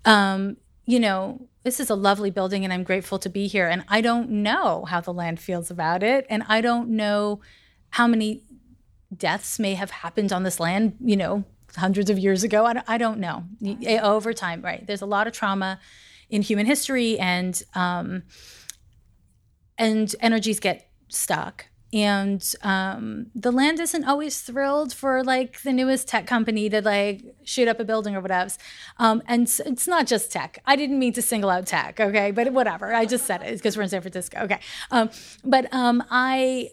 Um, 0.05 0.57
you 0.91 0.99
know, 0.99 1.47
this 1.63 1.79
is 1.79 1.89
a 1.89 1.95
lovely 1.95 2.31
building 2.31 2.65
and 2.65 2.73
I'm 2.73 2.83
grateful 2.83 3.19
to 3.21 3.29
be 3.29 3.47
here. 3.47 3.69
And 3.69 3.85
I 3.89 4.01
don't 4.01 4.29
know 4.29 4.85
how 4.87 5.01
the 5.01 5.13
land 5.13 5.39
feels 5.39 5.71
about 5.71 6.03
it. 6.03 6.27
And 6.29 6.43
I 6.49 6.61
don't 6.61 6.89
know 6.91 7.41
how 7.91 8.09
many 8.09 8.43
deaths 9.17 9.59
may 9.59 9.75
have 9.75 9.91
happened 9.91 10.33
on 10.33 10.43
this 10.43 10.59
land, 10.59 10.97
you 11.01 11.17
know, 11.17 11.45
hundreds 11.77 12.11
of 12.11 12.19
years 12.19 12.43
ago. 12.43 12.67
I 12.67 12.73
don't, 12.73 12.89
I 12.89 12.99
don't 12.99 13.21
know. 13.21 13.45
Over 14.03 14.33
time, 14.33 14.63
right? 14.63 14.85
There's 14.85 15.03
a 15.03 15.07
lot 15.07 15.29
of 15.29 15.33
trauma 15.33 15.79
in 16.29 16.43
human 16.43 16.67
history 16.67 17.19
and, 17.21 17.63
um, 17.75 18.25
and 19.79 20.13
energies 20.21 20.59
get 20.59 20.91
stuck 21.09 21.67
and 21.93 22.55
um, 22.63 23.27
the 23.35 23.51
land 23.51 23.81
isn't 23.81 24.05
always 24.05 24.41
thrilled 24.41 24.93
for 24.93 25.25
like 25.25 25.63
the 25.63 25.73
newest 25.73 26.07
tech 26.07 26.27
company 26.27 26.69
to 26.71 26.81
like 26.81 27.23
shoot 27.43 27.67
up 27.67 27.81
a 27.81 27.85
building 27.85 28.15
or 28.15 28.21
whatever 28.21 28.51
um, 28.99 29.23
and 29.27 29.43
it's 29.67 29.89
not 29.89 30.07
just 30.07 30.31
tech. 30.31 30.63
I 30.67 30.77
didn't 30.77 30.99
mean 30.99 31.13
to 31.15 31.23
single 31.23 31.51
out 31.51 31.67
tech 31.67 31.99
okay? 31.99 32.31
But 32.31 32.53
whatever. 32.53 32.95
I 32.95 33.07
just 33.07 33.27
said 33.27 33.43
it 33.43 33.53
because 33.55 33.77
we're 33.77 33.83
in 33.83 33.89
san 33.89 34.03
francisco 34.03 34.41
okay? 34.43 34.61
Um, 34.91 35.11
but 35.45 35.73
um, 35.73 36.03
i 36.11 36.71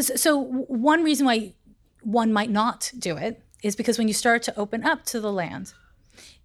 so 0.00 0.42
one 0.42 1.02
reason 1.02 1.26
why 1.26 1.54
one 2.02 2.32
might 2.32 2.50
not 2.50 2.92
do 2.98 3.16
it 3.16 3.42
is 3.62 3.74
because 3.76 3.98
when 3.98 4.08
you 4.08 4.14
start 4.14 4.42
to 4.44 4.58
open 4.58 4.84
up 4.84 5.04
to 5.06 5.20
the 5.20 5.32
land 5.32 5.72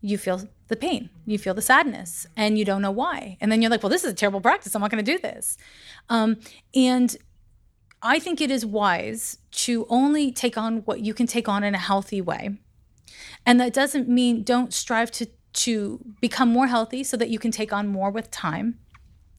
you 0.01 0.17
feel 0.17 0.49
the 0.67 0.75
pain 0.75 1.09
you 1.25 1.37
feel 1.37 1.53
the 1.53 1.61
sadness 1.61 2.25
and 2.35 2.57
you 2.57 2.65
don't 2.65 2.81
know 2.81 2.91
why. 2.91 3.37
And 3.39 3.49
then 3.49 3.61
you're 3.61 3.71
like 3.71 3.81
well 3.81 3.89
this 3.89 4.03
is 4.03 4.11
a 4.11 4.15
terrible 4.15 4.41
practice. 4.41 4.75
I'm 4.75 4.81
not 4.81 4.91
going 4.91 5.03
to 5.03 5.11
do 5.11 5.19
this. 5.19 5.57
Um, 6.09 6.37
and 6.75 7.15
I 8.03 8.19
think 8.19 8.41
it 8.41 8.51
is 8.51 8.65
wise 8.65 9.37
to 9.51 9.85
only 9.89 10.31
take 10.31 10.57
on 10.57 10.79
what 10.79 10.99
you 10.99 11.13
can 11.13 11.25
take 11.25 11.47
on 11.47 11.63
in 11.63 11.73
a 11.73 11.79
healthy 11.79 12.21
way. 12.21 12.57
And 13.45 13.59
that 13.61 13.73
doesn't 13.73 14.09
mean 14.09 14.43
don't 14.43 14.73
strive 14.73 15.09
to 15.11 15.27
to 15.53 15.99
become 16.19 16.49
more 16.49 16.65
healthy 16.65 17.03
so 17.03 17.15
that 17.15 17.29
you 17.29 17.37
can 17.37 17.51
take 17.51 17.71
on 17.71 17.87
more 17.87 18.09
with 18.09 18.31
time. 18.31 18.79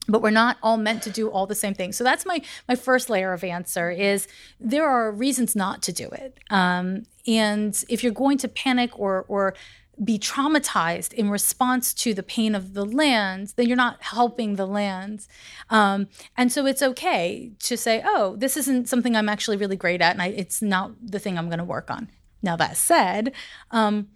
But 0.07 0.21
we're 0.21 0.29
not 0.29 0.57
all 0.63 0.77
meant 0.77 1.03
to 1.03 1.09
do 1.09 1.29
all 1.29 1.45
the 1.45 1.55
same 1.55 1.73
thing. 1.73 1.91
So 1.91 2.03
that's 2.03 2.25
my 2.25 2.41
my 2.67 2.75
first 2.75 3.09
layer 3.09 3.33
of 3.33 3.43
answer 3.43 3.91
is 3.91 4.27
there 4.59 4.87
are 4.87 5.11
reasons 5.11 5.55
not 5.55 5.81
to 5.83 5.93
do 5.93 6.09
it. 6.09 6.39
Um, 6.49 7.03
and 7.27 7.83
if 7.89 8.03
you're 8.03 8.13
going 8.13 8.37
to 8.39 8.47
panic 8.47 8.97
or 8.97 9.25
or 9.27 9.55
be 10.03 10.19
traumatized 10.19 11.13
in 11.13 11.29
response 11.29 11.93
to 11.93 12.13
the 12.13 12.23
pain 12.23 12.55
of 12.55 12.73
the 12.73 12.85
land, 12.85 13.53
then 13.55 13.67
you're 13.67 13.77
not 13.77 14.01
helping 14.03 14.55
the 14.55 14.65
land. 14.65 15.27
Um, 15.69 16.07
and 16.35 16.51
so 16.51 16.65
it's 16.65 16.81
okay 16.81 17.53
to 17.59 17.77
say, 17.77 18.01
oh, 18.05 18.35
this 18.35 18.57
isn't 18.57 18.89
something 18.89 19.15
I'm 19.15 19.29
actually 19.29 19.57
really 19.57 19.77
great 19.77 20.01
at, 20.01 20.13
and 20.13 20.21
I, 20.21 20.27
it's 20.27 20.61
not 20.61 20.91
the 21.01 21.19
thing 21.19 21.37
I'm 21.37 21.47
going 21.47 21.59
to 21.59 21.63
work 21.65 21.89
on. 21.89 22.09
Now, 22.41 22.55
that 22.57 22.77
said, 22.77 23.31
um, 23.71 24.09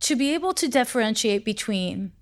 to 0.00 0.16
be 0.16 0.34
able 0.34 0.54
to 0.54 0.68
differentiate 0.68 1.44
between 1.44 2.12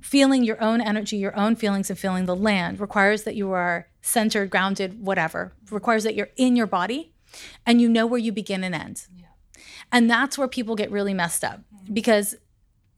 feeling 0.00 0.44
your 0.44 0.60
own 0.62 0.80
energy, 0.80 1.16
your 1.16 1.36
own 1.36 1.56
feelings, 1.56 1.90
and 1.90 1.98
feeling 1.98 2.26
the 2.26 2.36
land 2.36 2.80
requires 2.80 3.24
that 3.24 3.36
you 3.36 3.52
are 3.52 3.88
centered, 4.00 4.50
grounded, 4.50 5.04
whatever, 5.04 5.52
requires 5.70 6.04
that 6.04 6.14
you're 6.14 6.30
in 6.36 6.56
your 6.56 6.66
body 6.66 7.12
and 7.66 7.80
you 7.80 7.88
know 7.88 8.06
where 8.06 8.18
you 8.18 8.32
begin 8.32 8.64
and 8.64 8.74
end. 8.74 9.06
Yeah. 9.16 9.19
And 9.92 10.08
that's 10.08 10.38
where 10.38 10.48
people 10.48 10.76
get 10.76 10.90
really 10.90 11.14
messed 11.14 11.44
up 11.44 11.60
because 11.92 12.36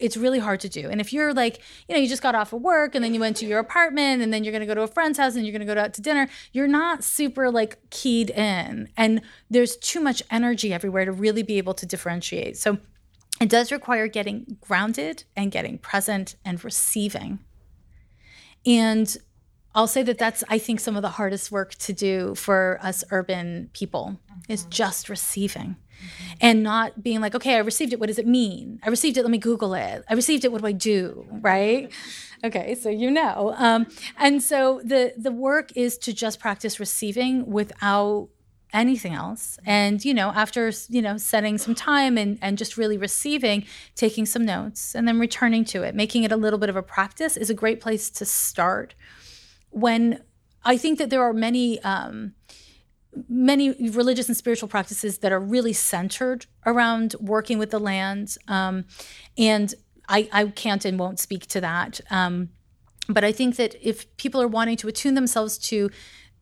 it's 0.03 0.17
really 0.17 0.41
hard 0.41 0.59
to 0.61 0.69
do. 0.69 0.89
And 0.91 1.01
if 1.01 1.13
you're 1.13 1.33
like, 1.33 1.61
you 1.89 1.95
know, 1.95 2.01
you 2.01 2.09
just 2.09 2.23
got 2.23 2.35
off 2.35 2.53
of 2.53 2.61
work 2.61 2.95
and 2.95 3.05
then 3.05 3.15
you 3.15 3.21
went 3.21 3.37
to 3.37 3.47
your 3.47 3.61
apartment 3.61 4.21
and 4.21 4.33
then 4.33 4.43
you're 4.43 4.51
going 4.51 4.61
to 4.61 4.67
go 4.67 4.75
to 4.75 4.83
a 4.83 4.89
friend's 4.89 5.17
house 5.17 5.37
and 5.37 5.47
you're 5.47 5.57
going 5.57 5.67
to 5.67 5.75
go 5.75 5.81
out 5.81 5.95
to 5.95 6.03
dinner, 6.03 6.29
you're 6.53 6.67
not 6.67 7.05
super 7.05 7.51
like 7.51 7.79
keyed 7.91 8.31
in. 8.31 8.89
And 8.97 9.23
there's 9.49 9.77
too 9.77 10.01
much 10.01 10.23
energy 10.31 10.73
everywhere 10.73 11.05
to 11.05 11.13
really 11.13 11.45
be 11.45 11.57
able 11.59 11.75
to 11.75 11.87
differentiate. 11.87 12.57
So 12.57 12.79
it 13.41 13.49
does 13.49 13.71
require 13.71 14.09
getting 14.09 14.57
grounded 14.61 15.25
and 15.37 15.53
getting 15.53 15.79
present 15.79 16.35
and 16.45 16.63
receiving. 16.65 17.39
And 18.67 19.17
I'll 19.75 19.87
say 19.87 20.03
that 20.03 20.19
that's, 20.19 20.43
I 20.49 20.59
think, 20.59 20.81
some 20.81 20.97
of 20.97 21.03
the 21.03 21.11
hardest 21.11 21.51
work 21.51 21.75
to 21.77 21.93
do 21.93 22.35
for 22.35 22.79
us 22.83 23.05
urban 23.11 23.71
people 23.73 24.19
mm-hmm. 24.31 24.53
is 24.53 24.65
just 24.65 25.09
receiving 25.09 25.77
and 26.41 26.63
not 26.63 27.03
being 27.03 27.21
like, 27.21 27.35
okay, 27.35 27.57
I 27.57 27.59
received 27.59 27.93
it. 27.93 28.01
What 28.01 28.07
does 28.07 28.19
it 28.19 28.27
mean? 28.27 28.81
I 28.83 28.89
received 28.89 29.17
it. 29.17 29.23
Let 29.23 29.31
me 29.31 29.39
Google 29.39 29.75
it. 29.75 30.05
I 30.09 30.15
received 30.15 30.45
it. 30.45 30.53
What 30.53 30.61
do 30.61 30.67
I 30.67 30.73
do? 30.73 31.27
Right? 31.31 31.91
Okay, 32.45 32.75
so 32.75 32.89
you 32.89 33.11
know. 33.11 33.55
Um, 33.57 33.87
and 34.19 34.43
so 34.43 34.81
the 34.85 35.15
the 35.17 35.33
work 35.33 35.77
is 35.77 35.99
to 35.99 36.13
just 36.13 36.41
practice 36.41 36.81
receiving 36.81 37.47
without 37.47 38.29
anything 38.75 39.13
else 39.13 39.59
and 39.67 40.03
you 40.03 40.15
know 40.15 40.31
after 40.31 40.73
you 40.89 41.03
know 41.03 41.19
setting 41.19 41.59
some 41.59 41.75
time 41.75 42.17
and 42.17 42.39
and 42.41 42.57
just 42.57 42.79
really 42.79 42.97
receiving 42.97 43.67
taking 43.95 44.25
some 44.25 44.47
notes 44.47 44.95
and 44.95 45.07
then 45.07 45.21
returning 45.21 45.63
to 45.63 45.83
it 45.83 45.95
making 45.95 46.25
it 46.25 46.33
a 46.33 46.37
little 46.39 46.59
bit 46.59 46.71
of 46.71 46.77
a 46.77 46.83
practice 46.83 47.37
is 47.37 47.51
a 47.51 47.55
great 47.55 47.83
place 47.83 48.09
to 48.09 48.25
start 48.25 48.95
when 49.69 50.23
I 50.65 50.77
think 50.77 50.99
that 50.99 51.11
there 51.11 51.23
are 51.23 51.33
many 51.33 51.81
um, 51.81 52.35
many 53.29 53.91
religious 53.91 54.29
and 54.29 54.37
spiritual 54.37 54.69
practices 54.69 55.19
that 55.19 55.33
are 55.33 55.41
really 55.41 55.73
centered 55.73 56.47
around 56.65 57.15
working 57.21 57.59
with 57.59 57.71
the 57.71 57.81
land, 57.81 58.37
um, 58.49 58.85
and 59.37 59.75
I, 60.09 60.29
I, 60.33 60.47
can't 60.47 60.85
and 60.85 60.99
won't 60.99 61.19
speak 61.21 61.47
to 61.49 61.61
that. 61.61 62.01
Um, 62.11 62.51
but 63.09 63.25
I 63.25 63.33
think 63.33 63.57
that 63.57 63.75
if 63.81 64.17
people 64.17 64.41
are 64.41 64.49
wanting 64.49 64.77
to 64.79 64.89
attune 64.89 65.15
themselves 65.15 65.59
to 65.59 65.91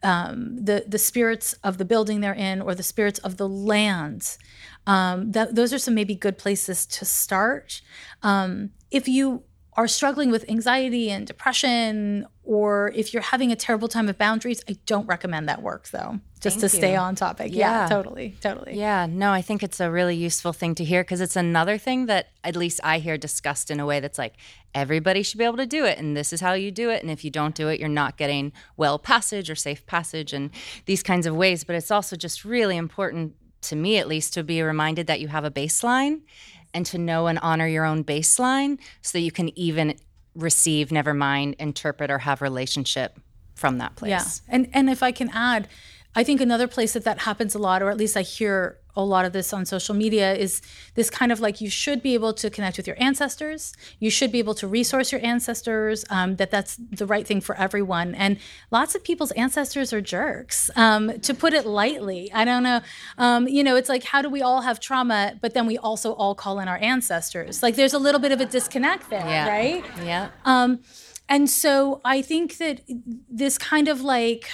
um, 0.02 0.56
the 0.56 0.84
the 0.88 0.98
spirits 0.98 1.52
of 1.64 1.76
the 1.76 1.84
building 1.84 2.20
they're 2.20 2.32
in 2.32 2.62
or 2.62 2.74
the 2.74 2.82
spirits 2.82 3.18
of 3.20 3.36
the 3.36 3.48
land, 3.48 4.38
um, 4.86 5.32
that, 5.32 5.54
those 5.54 5.72
are 5.72 5.78
some 5.78 5.94
maybe 5.94 6.14
good 6.14 6.38
places 6.38 6.86
to 6.86 7.04
start. 7.04 7.82
Um, 8.22 8.70
if 8.90 9.08
you 9.08 9.42
are 9.74 9.86
struggling 9.86 10.30
with 10.30 10.48
anxiety 10.48 11.10
and 11.10 11.26
depression, 11.26 12.26
or 12.42 12.92
if 12.94 13.12
you're 13.12 13.22
having 13.22 13.52
a 13.52 13.56
terrible 13.56 13.88
time 13.88 14.08
of 14.08 14.18
boundaries, 14.18 14.62
I 14.68 14.76
don't 14.86 15.06
recommend 15.06 15.48
that 15.48 15.62
work 15.62 15.88
though, 15.88 16.20
just 16.40 16.58
Thank 16.58 16.70
to 16.70 16.76
you. 16.76 16.80
stay 16.80 16.96
on 16.96 17.14
topic. 17.14 17.52
Yeah. 17.52 17.82
yeah, 17.82 17.88
totally, 17.88 18.34
totally. 18.40 18.78
Yeah, 18.78 19.06
no, 19.06 19.30
I 19.30 19.42
think 19.42 19.62
it's 19.62 19.78
a 19.78 19.90
really 19.90 20.16
useful 20.16 20.52
thing 20.52 20.74
to 20.76 20.84
hear 20.84 21.02
because 21.02 21.20
it's 21.20 21.36
another 21.36 21.76
thing 21.76 22.06
that 22.06 22.30
at 22.42 22.56
least 22.56 22.80
I 22.82 22.98
hear 22.98 23.18
discussed 23.18 23.70
in 23.70 23.78
a 23.78 23.84
way 23.84 24.00
that's 24.00 24.18
like 24.18 24.34
everybody 24.74 25.22
should 25.22 25.38
be 25.38 25.44
able 25.44 25.58
to 25.58 25.66
do 25.66 25.84
it, 25.84 25.98
and 25.98 26.16
this 26.16 26.32
is 26.32 26.40
how 26.40 26.54
you 26.54 26.70
do 26.70 26.88
it. 26.88 27.02
And 27.02 27.10
if 27.10 27.24
you 27.24 27.30
don't 27.30 27.54
do 27.54 27.68
it, 27.68 27.78
you're 27.78 27.88
not 27.88 28.16
getting 28.16 28.52
well 28.76 28.98
passage 28.98 29.50
or 29.50 29.54
safe 29.54 29.84
passage 29.86 30.32
and 30.32 30.50
these 30.86 31.02
kinds 31.02 31.26
of 31.26 31.36
ways. 31.36 31.62
But 31.64 31.76
it's 31.76 31.90
also 31.90 32.16
just 32.16 32.44
really 32.44 32.76
important 32.76 33.34
to 33.62 33.76
me, 33.76 33.98
at 33.98 34.08
least, 34.08 34.32
to 34.34 34.42
be 34.42 34.62
reminded 34.62 35.06
that 35.08 35.20
you 35.20 35.28
have 35.28 35.44
a 35.44 35.50
baseline 35.50 36.22
and 36.72 36.86
to 36.86 36.96
know 36.96 37.26
and 37.26 37.38
honor 37.40 37.66
your 37.66 37.84
own 37.84 38.02
baseline 38.02 38.78
so 39.02 39.18
that 39.18 39.22
you 39.22 39.32
can 39.32 39.56
even 39.58 39.94
receive, 40.34 40.90
never 40.90 41.12
mind, 41.12 41.56
interpret, 41.58 42.10
or 42.10 42.18
have 42.18 42.40
relationship 42.40 43.18
from 43.54 43.78
that 43.78 43.96
place. 43.96 44.10
Yeah. 44.10 44.54
And 44.54 44.68
and 44.72 44.88
if 44.88 45.02
I 45.02 45.12
can 45.12 45.28
add, 45.30 45.68
I 46.14 46.24
think 46.24 46.40
another 46.40 46.66
place 46.66 46.92
that 46.94 47.04
that 47.04 47.20
happens 47.20 47.54
a 47.54 47.58
lot, 47.58 47.82
or 47.82 47.90
at 47.90 47.96
least 47.96 48.16
I 48.16 48.22
hear 48.22 48.78
a 48.96 49.04
lot 49.04 49.24
of 49.24 49.32
this 49.32 49.52
on 49.52 49.64
social 49.64 49.94
media, 49.94 50.34
is 50.34 50.60
this 50.96 51.08
kind 51.08 51.30
of 51.30 51.38
like 51.38 51.60
you 51.60 51.70
should 51.70 52.02
be 52.02 52.14
able 52.14 52.32
to 52.34 52.50
connect 52.50 52.76
with 52.76 52.88
your 52.88 52.96
ancestors. 53.00 53.72
You 54.00 54.10
should 54.10 54.32
be 54.32 54.40
able 54.40 54.54
to 54.54 54.66
resource 54.66 55.12
your 55.12 55.24
ancestors. 55.24 56.04
Um, 56.10 56.34
that 56.36 56.50
that's 56.50 56.74
the 56.76 57.06
right 57.06 57.24
thing 57.24 57.40
for 57.40 57.54
everyone. 57.56 58.16
And 58.16 58.38
lots 58.72 58.96
of 58.96 59.04
people's 59.04 59.30
ancestors 59.32 59.92
are 59.92 60.00
jerks, 60.00 60.68
um, 60.74 61.20
to 61.20 61.32
put 61.32 61.52
it 61.52 61.64
lightly. 61.64 62.32
I 62.32 62.44
don't 62.44 62.64
know. 62.64 62.80
Um, 63.16 63.46
you 63.46 63.62
know, 63.62 63.76
it's 63.76 63.88
like 63.88 64.02
how 64.02 64.20
do 64.20 64.28
we 64.28 64.42
all 64.42 64.62
have 64.62 64.80
trauma, 64.80 65.38
but 65.40 65.54
then 65.54 65.66
we 65.66 65.78
also 65.78 66.12
all 66.14 66.34
call 66.34 66.58
in 66.58 66.66
our 66.66 66.78
ancestors? 66.78 67.62
Like 67.62 67.76
there's 67.76 67.94
a 67.94 68.00
little 68.00 68.20
bit 68.20 68.32
of 68.32 68.40
a 68.40 68.46
disconnect 68.46 69.10
there, 69.10 69.20
Yeah. 69.24 69.48
right? 69.48 69.84
Yeah. 70.04 70.30
Um, 70.44 70.80
and 71.28 71.48
so 71.48 72.00
I 72.04 72.22
think 72.22 72.56
that 72.58 72.80
this 73.30 73.56
kind 73.56 73.86
of 73.86 74.00
like 74.00 74.50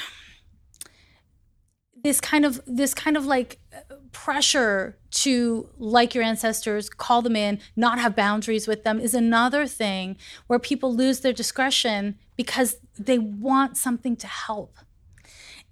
this 2.06 2.20
kind 2.20 2.44
of 2.44 2.60
this 2.66 2.94
kind 2.94 3.16
of 3.16 3.26
like 3.26 3.58
pressure 4.12 4.96
to 5.10 5.68
like 5.76 6.14
your 6.14 6.22
ancestors, 6.22 6.88
call 6.88 7.20
them 7.20 7.34
in, 7.34 7.58
not 7.74 7.98
have 7.98 8.14
boundaries 8.14 8.68
with 8.68 8.84
them 8.84 9.00
is 9.00 9.12
another 9.12 9.66
thing 9.66 10.16
where 10.46 10.60
people 10.60 10.94
lose 10.94 11.20
their 11.20 11.32
discretion 11.32 12.16
because 12.36 12.76
they 12.96 13.18
want 13.18 13.76
something 13.76 14.14
to 14.16 14.26
help. 14.28 14.78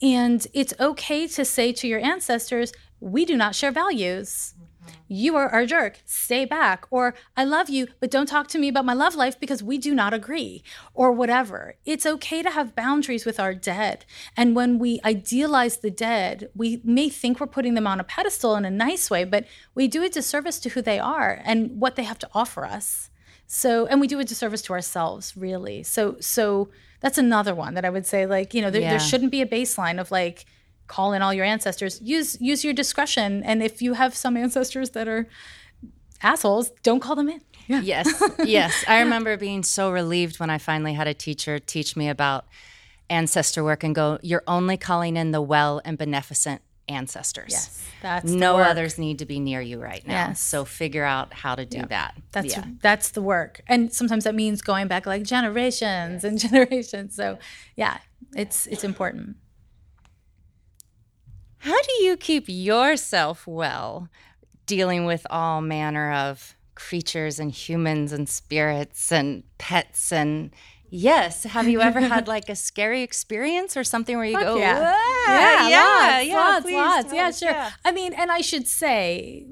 And 0.03 0.44
it's 0.53 0.75
okay 0.81 1.29
to 1.29 1.44
say 1.44 1.73
to 1.73 1.87
your 1.87 2.01
ancestors, 2.01 2.73
we 2.99 3.25
do 3.25 3.37
not 3.37 3.55
share 3.55 3.70
values. 3.70 4.53
You 5.09 5.37
are 5.37 5.49
our 5.49 5.66
jerk. 5.66 6.01
Stay 6.05 6.44
back. 6.44 6.87
Or 6.90 7.14
I 7.37 7.44
love 7.44 7.68
you, 7.68 7.88
but 8.01 8.11
don't 8.11 8.27
talk 8.27 8.49
to 8.49 8.59
me 8.59 8.68
about 8.68 8.85
my 8.85 8.94
love 8.94 9.14
life 9.14 9.38
because 9.38 9.62
we 9.62 9.79
do 9.79 9.94
not 9.94 10.14
agree. 10.14 10.62
Or 10.94 11.12
whatever. 11.12 11.77
It's 11.85 12.07
okay 12.07 12.42
to 12.42 12.51
have 12.51 12.75
boundaries 12.75 13.25
with 13.25 13.38
our 13.38 13.55
dead. 13.55 14.05
And 14.37 14.57
when 14.57 14.79
we 14.79 15.01
idealize 15.05 15.79
the 15.79 15.90
dead, 15.90 16.49
we 16.55 16.81
may 16.85 17.09
think 17.09 17.38
we're 17.40 17.47
putting 17.47 17.75
them 17.75 17.87
on 17.87 18.01
a 18.01 18.05
pedestal 18.05 18.57
in 18.57 18.64
a 18.64 18.70
nice 18.70 19.11
way, 19.11 19.25
but 19.25 19.44
we 19.75 19.88
do 19.88 20.03
a 20.03 20.09
disservice 20.09 20.59
to 20.61 20.70
who 20.70 20.83
they 20.83 20.99
are 20.99 21.40
and 21.44 21.81
what 21.81 21.97
they 21.97 22.05
have 22.05 22.18
to 22.20 22.29
offer 22.35 22.64
us. 22.64 23.11
So, 23.47 23.87
and 23.87 24.01
we 24.01 24.07
do 24.07 24.18
a 24.20 24.25
disservice 24.25 24.62
to 24.62 24.73
ourselves, 24.73 25.37
really. 25.37 25.83
So, 25.83 26.16
so 26.18 26.70
that's 27.01 27.18
another 27.18 27.55
one 27.55 27.75
that 27.75 27.85
I 27.85 27.90
would 27.90 28.07
say, 28.07 28.25
like, 28.27 28.55
you 28.55 28.62
know, 28.62 28.70
there, 28.70 28.81
Yeah. 28.81 28.90
there 28.90 29.01
shouldn't 29.01 29.31
be 29.31 29.42
a 29.42 29.47
baseline 29.47 30.01
of 30.01 30.11
like, 30.11 30.47
call 30.87 31.12
in 31.12 31.23
all 31.23 31.33
your 31.33 31.44
ancestors. 31.44 32.01
Use 32.03 32.40
use 32.40 32.64
your 32.64 32.75
discretion, 32.75 33.42
and 33.42 33.62
if 33.62 33.83
you 33.83 33.94
have 33.94 34.14
some 34.14 34.37
ancestors 34.37 34.90
that 34.90 35.09
are 35.09 35.29
assholes, 36.23 36.70
don't 36.83 37.01
call 37.01 37.16
them 37.16 37.29
in. 37.29 37.40
Yeah. 37.66 37.81
Yes, 37.81 38.23
yes. 38.44 38.85
I 38.87 39.01
remember 39.01 39.37
being 39.37 39.62
so 39.62 39.90
relieved 39.90 40.38
when 40.38 40.51
I 40.51 40.59
finally 40.59 40.94
had 40.94 41.07
a 41.07 41.14
teacher 41.14 41.59
teach 41.59 41.97
me 41.97 42.09
about 42.09 42.47
ancestor 43.09 43.64
work 43.64 43.85
and 43.85 43.94
go, 43.94 44.18
you're 44.23 44.42
only 44.47 44.77
calling 44.77 45.16
in 45.16 45.31
the 45.31 45.40
well 45.40 45.81
and 45.85 45.97
beneficent 45.97 46.62
ancestors. 46.88 47.51
Yes, 47.51 47.83
that's 48.03 48.31
no 48.31 48.59
others 48.59 48.99
need 48.99 49.18
to 49.20 49.27
be 49.27 49.40
near 49.40 49.61
you 49.61 49.81
right 49.81 50.07
now. 50.07 50.29
Yes. 50.29 50.40
So 50.40 50.64
figure 50.64 51.05
out 51.05 51.33
how 51.33 51.55
to 51.55 51.64
do 51.64 51.83
that. 51.88 52.14
That's 52.33 52.57
yeah. 52.57 52.64
that's 52.83 53.11
the 53.11 53.23
work, 53.23 53.62
and 53.66 53.92
sometimes 53.92 54.25
that 54.25 54.35
means 54.35 54.62
going 54.62 54.88
back 54.88 55.07
like 55.07 55.23
generations 55.23 56.25
and 56.25 56.38
generations. 56.51 57.14
So, 57.14 57.38
yeah, 57.77 57.99
it's 58.37 58.66
it's 58.66 58.85
important. 58.85 59.37
How 61.64 61.81
do 61.81 62.05
you 62.05 62.18
keep 62.18 62.44
yourself 62.46 63.46
well 63.46 64.11
dealing 64.66 65.07
with 65.07 65.27
all 65.31 65.62
manner 65.62 66.12
of 66.12 66.55
creatures 66.74 67.38
and 67.40 67.50
humans 67.50 68.12
and 68.12 68.29
spirits 68.29 69.11
and 69.11 69.44
pets 69.57 70.12
and 70.12 70.50
yes, 70.90 71.44
have 71.44 71.66
you 71.66 71.81
ever 71.81 72.00
had 72.00 72.29
like 72.29 72.50
a 72.50 72.55
scary 72.55 73.00
experience 73.00 73.79
or 73.79 73.83
something 73.85 74.14
where 74.14 74.27
you 74.27 74.38
go, 74.38 74.57
yeah. 74.57 74.94
"Ah, 74.94 75.29
yeah, 75.29 75.68
yeah, 75.68 75.79
lots, 75.81 76.27
yeah, 76.27 76.37
lots, 76.37 76.64
please 76.66 76.74
lots. 76.74 77.12
Yeah, 77.14 77.29
us." 77.29 77.38
sure. 77.38 77.66
I 77.83 77.92
mean, 77.92 78.12
and 78.12 78.31
I 78.31 78.42
should 78.42 78.68
say, 78.68 79.46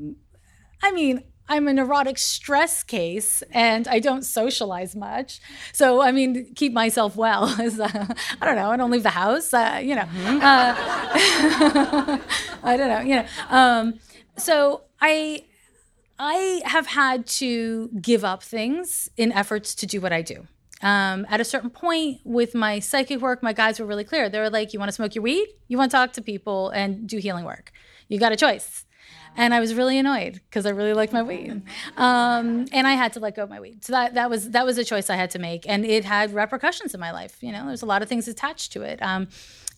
I 0.83 0.92
mean, 0.92 1.25
I'm 1.52 1.68
a 1.68 1.72
neurotic 1.74 2.16
stress 2.16 2.82
case, 2.82 3.42
and 3.50 3.86
I 3.86 3.98
don't 3.98 4.24
socialize 4.24 4.96
much. 4.96 5.38
So, 5.74 6.00
I 6.00 6.10
mean, 6.10 6.54
keep 6.54 6.72
myself 6.72 7.14
well 7.14 7.44
is, 7.60 7.78
uh, 7.78 8.06
I 8.40 8.46
don't 8.46 8.56
know. 8.56 8.70
I 8.70 8.78
don't 8.78 8.90
leave 8.90 9.02
the 9.02 9.10
house. 9.10 9.52
Uh, 9.52 9.78
you 9.82 9.94
know, 9.94 10.08
uh, 10.40 10.74
I 12.62 12.76
don't 12.78 12.88
know. 12.88 13.00
You 13.00 13.16
know, 13.16 13.26
um, 13.50 14.00
so 14.36 14.84
I. 15.00 15.44
I 16.24 16.60
have 16.66 16.86
had 16.86 17.26
to 17.38 17.88
give 18.00 18.24
up 18.24 18.44
things 18.44 19.08
in 19.16 19.32
efforts 19.32 19.74
to 19.76 19.86
do 19.86 20.00
what 20.00 20.12
I 20.12 20.22
do. 20.22 20.46
Um, 20.80 21.26
at 21.28 21.40
a 21.40 21.44
certain 21.44 21.70
point 21.70 22.20
with 22.22 22.54
my 22.54 22.78
psychic 22.78 23.20
work, 23.20 23.42
my 23.42 23.52
guides 23.52 23.80
were 23.80 23.86
really 23.86 24.04
clear. 24.04 24.28
They 24.28 24.38
were 24.38 24.50
like, 24.50 24.72
You 24.72 24.78
want 24.78 24.88
to 24.90 24.92
smoke 24.92 25.16
your 25.16 25.22
weed? 25.22 25.48
You 25.66 25.78
want 25.78 25.90
to 25.90 25.96
talk 25.96 26.12
to 26.12 26.22
people 26.22 26.68
and 26.68 27.08
do 27.08 27.16
healing 27.18 27.44
work? 27.44 27.72
You 28.08 28.20
got 28.20 28.30
a 28.30 28.36
choice. 28.36 28.84
And 29.37 29.55
I 29.55 29.61
was 29.61 29.75
really 29.75 29.99
annoyed 29.99 30.35
because 30.35 30.66
I 30.66 30.71
really 30.71 30.92
liked 30.92 31.12
my 31.12 31.23
weed, 31.23 31.62
um, 31.97 32.66
and 32.71 32.87
I 32.87 32.92
had 32.92 33.14
to 33.14 33.21
let 33.21 33.35
go 33.35 33.45
of 33.45 33.51
my 33.51 33.61
weed. 33.61 33.85
So 33.85 33.92
that 33.92 34.14
that 34.14 34.29
was 34.29 34.51
that 34.51 34.66
was 34.66 34.77
a 34.77 34.85
choice 34.85 35.09
I 35.09 35.16
had 35.16 35.31
to 35.31 35.38
make, 35.38 35.66
and 35.66 35.87
it 35.87 36.05
had 36.05 36.35
repercussions 36.35 36.92
in 36.92 37.01
my 37.01 37.12
life. 37.12 37.38
You 37.40 37.53
know, 37.53 37.66
there's 37.66 37.83
a 37.83 37.87
lot 37.87 38.03
of 38.03 38.09
things 38.09 38.29
attached 38.29 38.73
to 38.73 38.83
it, 38.83 39.01
um, 39.03 39.29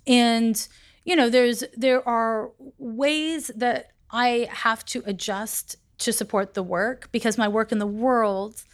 and 0.07 0.67
you 1.05 1.14
know, 1.14 1.31
there's 1.31 1.62
there 1.77 2.07
are 2.09 2.51
ways 2.79 3.51
that 3.57 3.93
I 4.11 4.49
have 4.51 4.85
to 4.87 5.03
adjust 5.07 5.77
to 5.99 6.12
support 6.12 6.55
the 6.55 6.62
work 6.62 7.09
because 7.12 7.38
my 7.38 7.49
work 7.49 7.73
in 7.73 7.79
the 7.79 7.87
world 7.87 8.64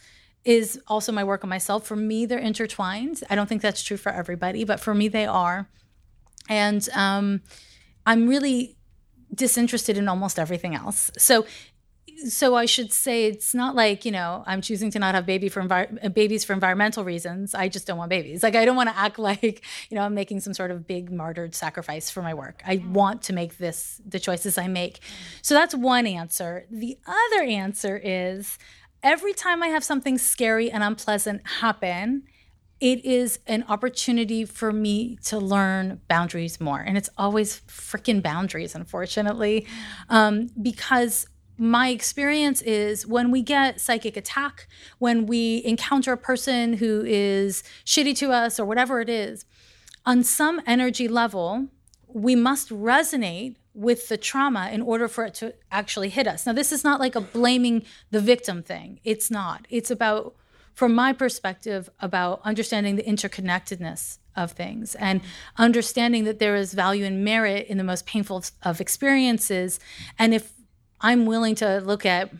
is 0.43 0.79
also 0.87 1.11
my 1.11 1.23
work 1.23 1.43
on 1.43 1.49
myself. 1.49 1.85
For 1.85 1.95
me, 1.95 2.25
they're 2.25 2.39
intertwined. 2.39 3.21
I 3.29 3.35
don't 3.35 3.47
think 3.47 3.61
that's 3.61 3.83
true 3.83 3.97
for 3.97 4.11
everybody, 4.11 4.63
but 4.63 4.79
for 4.79 4.95
me, 4.95 5.07
they 5.07 5.25
are. 5.25 5.69
And 6.49 6.87
um, 6.93 7.41
I'm 8.05 8.27
really 8.27 8.77
disinterested 9.33 9.97
in 9.97 10.07
almost 10.07 10.37
everything 10.37 10.75
else. 10.75 11.11
So, 11.17 11.45
so 12.27 12.55
I 12.55 12.65
should 12.65 12.91
say 12.91 13.25
it's 13.25 13.53
not 13.53 13.75
like 13.75 14.05
you 14.05 14.11
know 14.11 14.43
I'm 14.45 14.61
choosing 14.61 14.91
to 14.91 14.99
not 14.99 15.15
have 15.15 15.25
baby 15.25 15.49
for 15.49 15.61
envi- 15.61 16.05
uh, 16.05 16.09
babies 16.09 16.43
for 16.43 16.53
environmental 16.53 17.03
reasons. 17.03 17.55
I 17.55 17.67
just 17.67 17.87
don't 17.87 17.97
want 17.97 18.09
babies. 18.09 18.43
Like 18.43 18.55
I 18.55 18.65
don't 18.65 18.75
want 18.75 18.89
to 18.89 18.97
act 18.97 19.17
like 19.31 19.63
you 19.89 19.95
know 19.95 20.03
I'm 20.03 20.13
making 20.13 20.41
some 20.41 20.53
sort 20.53 20.71
of 20.71 20.85
big 20.85 21.11
martyred 21.11 21.55
sacrifice 21.55 22.09
for 22.09 22.21
my 22.21 22.33
work. 22.33 22.61
I 22.65 22.83
want 22.85 23.23
to 23.23 23.33
make 23.33 23.57
this 23.57 24.01
the 24.05 24.19
choices 24.19 24.57
I 24.57 24.67
make. 24.67 24.99
So 25.41 25.53
that's 25.53 25.73
one 25.73 26.05
answer. 26.05 26.65
The 26.69 26.97
other 27.07 27.43
answer 27.43 27.99
is 28.03 28.57
every 29.03 29.33
time 29.33 29.63
I 29.63 29.67
have 29.67 29.83
something 29.83 30.17
scary 30.17 30.69
and 30.69 30.83
unpleasant 30.83 31.47
happen, 31.47 32.23
it 32.81 33.05
is 33.05 33.39
an 33.45 33.63
opportunity 33.69 34.43
for 34.43 34.73
me 34.73 35.17
to 35.25 35.37
learn 35.37 36.01
boundaries 36.07 36.59
more. 36.59 36.79
And 36.79 36.97
it's 36.97 37.09
always 37.15 37.61
freaking 37.67 38.21
boundaries, 38.23 38.73
unfortunately, 38.73 39.67
um, 40.09 40.49
because 40.59 41.27
my 41.57 41.89
experience 41.89 42.63
is 42.63 43.05
when 43.05 43.29
we 43.29 43.43
get 43.43 43.79
psychic 43.79 44.17
attack, 44.17 44.67
when 44.97 45.27
we 45.27 45.63
encounter 45.63 46.11
a 46.11 46.17
person 46.17 46.73
who 46.73 47.03
is 47.05 47.63
shitty 47.85 48.17
to 48.17 48.31
us 48.31 48.59
or 48.59 48.65
whatever 48.65 48.99
it 48.99 49.09
is, 49.09 49.45
on 50.03 50.23
some 50.23 50.59
energy 50.65 51.07
level, 51.07 51.67
we 52.07 52.35
must 52.35 52.69
resonate 52.69 53.57
with 53.75 54.09
the 54.09 54.17
trauma 54.17 54.69
in 54.73 54.81
order 54.81 55.07
for 55.07 55.23
it 55.25 55.35
to 55.35 55.53
actually 55.71 56.09
hit 56.09 56.27
us. 56.27 56.47
Now, 56.47 56.53
this 56.53 56.71
is 56.71 56.83
not 56.83 56.99
like 56.99 57.15
a 57.15 57.21
blaming 57.21 57.83
the 58.09 58.19
victim 58.19 58.63
thing. 58.63 58.99
It's 59.03 59.29
not. 59.29 59.67
It's 59.69 59.91
about, 59.91 60.35
from 60.73 60.93
my 60.95 61.13
perspective, 61.13 61.89
about 61.99 62.41
understanding 62.43 62.95
the 62.95 63.03
interconnectedness 63.03 64.17
of 64.35 64.51
things 64.53 64.95
and 64.95 65.21
understanding 65.57 66.23
that 66.23 66.39
there 66.39 66.55
is 66.55 66.73
value 66.73 67.03
and 67.05 67.23
merit 67.23 67.67
in 67.67 67.77
the 67.77 67.83
most 67.83 68.05
painful 68.05 68.43
of 68.63 68.79
experiences. 68.79 69.79
And 70.17 70.33
if 70.33 70.53
I'm 71.01 71.25
willing 71.25 71.55
to 71.55 71.79
look 71.81 72.05
at 72.05 72.31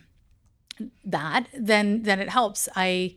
that, 1.04 1.46
then 1.58 2.02
then 2.02 2.18
it 2.20 2.28
helps. 2.30 2.68
I 2.74 3.16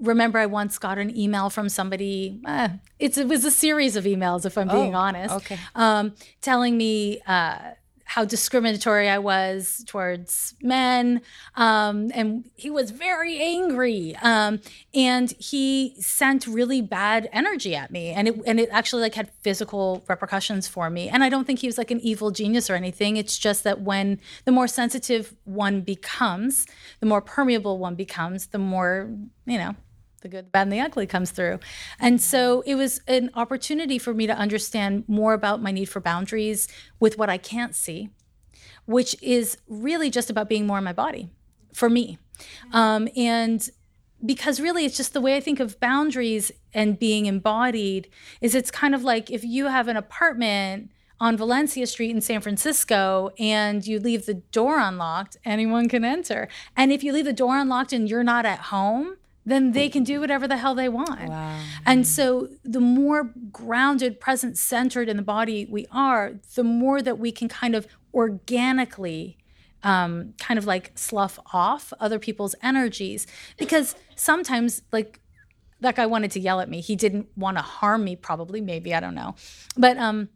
remember 0.00 0.38
I 0.38 0.46
once 0.46 0.78
got 0.78 0.98
an 0.98 1.16
email 1.16 1.48
from 1.48 1.68
somebody. 1.68 2.40
Uh, 2.44 2.70
it's 2.98 3.16
it 3.18 3.28
was 3.28 3.44
a 3.44 3.50
series 3.50 3.94
of 3.96 4.04
emails, 4.04 4.44
if 4.44 4.58
I'm 4.58 4.68
being 4.68 4.94
Oh, 4.94 4.98
honest. 4.98 5.34
okay. 5.36 5.58
Um, 5.74 6.14
telling 6.40 6.76
me 6.76 7.20
uh, 7.26 7.72
how 8.12 8.26
discriminatory 8.26 9.08
I 9.08 9.16
was 9.16 9.82
towards 9.86 10.54
men, 10.60 11.22
um, 11.54 12.10
and 12.12 12.44
he 12.56 12.68
was 12.68 12.90
very 12.90 13.40
angry. 13.40 14.14
Um, 14.20 14.60
and 14.92 15.30
he 15.38 15.94
sent 15.98 16.46
really 16.46 16.82
bad 16.82 17.30
energy 17.32 17.74
at 17.74 17.90
me, 17.90 18.10
and 18.10 18.28
it 18.28 18.38
and 18.46 18.60
it 18.60 18.68
actually 18.70 19.00
like 19.00 19.14
had 19.14 19.30
physical 19.40 20.04
repercussions 20.08 20.68
for 20.68 20.90
me. 20.90 21.08
And 21.08 21.24
I 21.24 21.30
don't 21.30 21.46
think 21.46 21.60
he 21.60 21.66
was 21.66 21.78
like 21.78 21.90
an 21.90 22.00
evil 22.00 22.30
genius 22.30 22.68
or 22.68 22.74
anything. 22.74 23.16
It's 23.16 23.38
just 23.38 23.64
that 23.64 23.80
when 23.80 24.20
the 24.44 24.52
more 24.52 24.68
sensitive 24.68 25.34
one 25.44 25.80
becomes, 25.80 26.66
the 27.00 27.06
more 27.06 27.22
permeable 27.22 27.78
one 27.78 27.94
becomes, 27.94 28.48
the 28.48 28.58
more 28.58 29.08
you 29.46 29.56
know 29.56 29.74
the 30.22 30.28
good, 30.28 30.46
the 30.46 30.50
bad, 30.50 30.62
and 30.62 30.72
the 30.72 30.80
ugly 30.80 31.06
comes 31.06 31.30
through. 31.30 31.58
And 32.00 32.20
so 32.20 32.62
it 32.66 32.74
was 32.74 33.00
an 33.06 33.30
opportunity 33.34 33.98
for 33.98 34.14
me 34.14 34.26
to 34.26 34.36
understand 34.36 35.04
more 35.06 35.34
about 35.34 35.62
my 35.62 35.70
need 35.70 35.86
for 35.86 36.00
boundaries 36.00 36.68
with 36.98 37.18
what 37.18 37.28
I 37.28 37.38
can't 37.38 37.74
see, 37.74 38.10
which 38.86 39.20
is 39.22 39.58
really 39.68 40.10
just 40.10 40.30
about 40.30 40.48
being 40.48 40.66
more 40.66 40.78
in 40.78 40.84
my 40.84 40.92
body 40.92 41.30
for 41.72 41.90
me. 41.90 42.18
Um, 42.72 43.08
and 43.16 43.68
because 44.24 44.60
really 44.60 44.84
it's 44.84 44.96
just 44.96 45.12
the 45.12 45.20
way 45.20 45.36
I 45.36 45.40
think 45.40 45.60
of 45.60 45.80
boundaries 45.80 46.52
and 46.72 46.98
being 46.98 47.26
embodied 47.26 48.08
is 48.40 48.54
it's 48.54 48.70
kind 48.70 48.94
of 48.94 49.02
like 49.02 49.30
if 49.30 49.44
you 49.44 49.66
have 49.66 49.88
an 49.88 49.96
apartment 49.96 50.90
on 51.20 51.36
Valencia 51.36 51.86
Street 51.86 52.10
in 52.10 52.20
San 52.20 52.40
Francisco 52.40 53.30
and 53.38 53.86
you 53.86 54.00
leave 54.00 54.26
the 54.26 54.34
door 54.34 54.78
unlocked, 54.78 55.36
anyone 55.44 55.88
can 55.88 56.04
enter. 56.04 56.48
And 56.76 56.92
if 56.92 57.04
you 57.04 57.12
leave 57.12 57.24
the 57.24 57.32
door 57.32 57.56
unlocked 57.58 57.92
and 57.92 58.08
you're 58.08 58.24
not 58.24 58.44
at 58.44 58.58
home, 58.58 59.16
then 59.44 59.72
they 59.72 59.88
can 59.88 60.04
do 60.04 60.20
whatever 60.20 60.46
the 60.46 60.56
hell 60.56 60.74
they 60.74 60.88
want. 60.88 61.28
Wow. 61.28 61.58
And 61.84 62.06
so 62.06 62.48
the 62.64 62.80
more 62.80 63.32
grounded, 63.50 64.20
present, 64.20 64.56
centered 64.56 65.08
in 65.08 65.16
the 65.16 65.22
body 65.22 65.66
we 65.68 65.86
are, 65.90 66.34
the 66.54 66.64
more 66.64 67.02
that 67.02 67.18
we 67.18 67.32
can 67.32 67.48
kind 67.48 67.74
of 67.74 67.86
organically 68.14 69.38
um, 69.82 70.34
kind 70.38 70.58
of 70.58 70.66
like 70.66 70.92
slough 70.94 71.40
off 71.52 71.92
other 71.98 72.18
people's 72.18 72.54
energies. 72.62 73.26
Because 73.56 73.96
sometimes, 74.14 74.82
like, 74.92 75.20
that 75.80 75.96
guy 75.96 76.06
wanted 76.06 76.30
to 76.30 76.40
yell 76.40 76.60
at 76.60 76.68
me. 76.68 76.80
He 76.80 76.94
didn't 76.94 77.26
want 77.36 77.56
to 77.56 77.62
harm 77.62 78.04
me, 78.04 78.14
probably, 78.14 78.60
maybe, 78.60 78.94
I 78.94 79.00
don't 79.00 79.16
know. 79.16 79.34
But 79.76 79.96
um, 79.98 80.28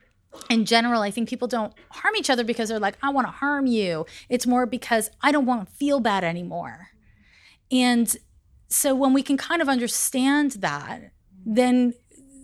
in 0.51 0.65
general, 0.65 1.03
I 1.03 1.13
think 1.13 1.29
people 1.29 1.47
don't 1.47 1.73
harm 1.91 2.17
each 2.17 2.29
other 2.29 2.43
because 2.43 2.69
they're 2.69 2.81
like, 2.81 2.99
I 3.03 3.11
want 3.11 3.29
to 3.29 3.31
harm 3.31 3.67
you. 3.67 4.07
It's 4.29 4.49
more 4.49 4.67
because 4.67 5.11
I 5.23 5.31
don't 5.31 5.47
want 5.47 5.69
to 5.69 5.73
feel 5.73 6.01
bad 6.01 6.25
anymore. 6.25 6.89
And 7.71 8.17
so 8.69 8.95
when 8.95 9.12
we 9.12 9.23
can 9.23 9.37
kind 9.37 9.62
of 9.62 9.69
understand 9.69 10.53
that, 10.53 11.12
then 11.45 11.95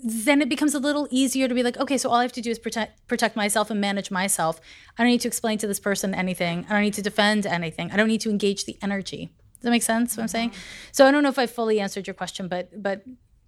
then 0.04 0.42
it 0.42 0.48
becomes 0.48 0.74
a 0.74 0.80
little 0.80 1.06
easier 1.12 1.46
to 1.46 1.54
be 1.54 1.62
like, 1.62 1.76
okay, 1.78 1.96
so 1.96 2.10
all 2.10 2.16
I 2.16 2.22
have 2.22 2.32
to 2.32 2.40
do 2.40 2.50
is 2.50 2.58
protect 2.58 3.06
protect 3.06 3.36
myself 3.36 3.70
and 3.70 3.80
manage 3.80 4.10
myself. 4.10 4.60
I 4.98 5.02
don't 5.02 5.10
need 5.10 5.20
to 5.20 5.28
explain 5.28 5.58
to 5.58 5.66
this 5.66 5.78
person 5.78 6.14
anything. 6.14 6.66
I 6.68 6.72
don't 6.72 6.82
need 6.82 6.94
to 6.94 7.02
defend 7.02 7.46
anything. 7.46 7.92
I 7.92 7.96
don't 7.96 8.08
need 8.08 8.20
to 8.22 8.30
engage 8.30 8.64
the 8.64 8.76
energy. 8.82 9.26
Does 9.26 9.62
that 9.62 9.70
make 9.70 9.82
sense? 9.84 10.16
What 10.16 10.24
I'm 10.24 10.28
saying? 10.28 10.50
Mm-hmm. 10.50 10.90
So 10.90 11.06
I 11.06 11.12
don't 11.12 11.22
know 11.22 11.28
if 11.28 11.38
I 11.38 11.46
fully 11.46 11.78
answered 11.78 12.06
your 12.08 12.14
question, 12.14 12.48
but 12.48 12.82
but 12.82 13.02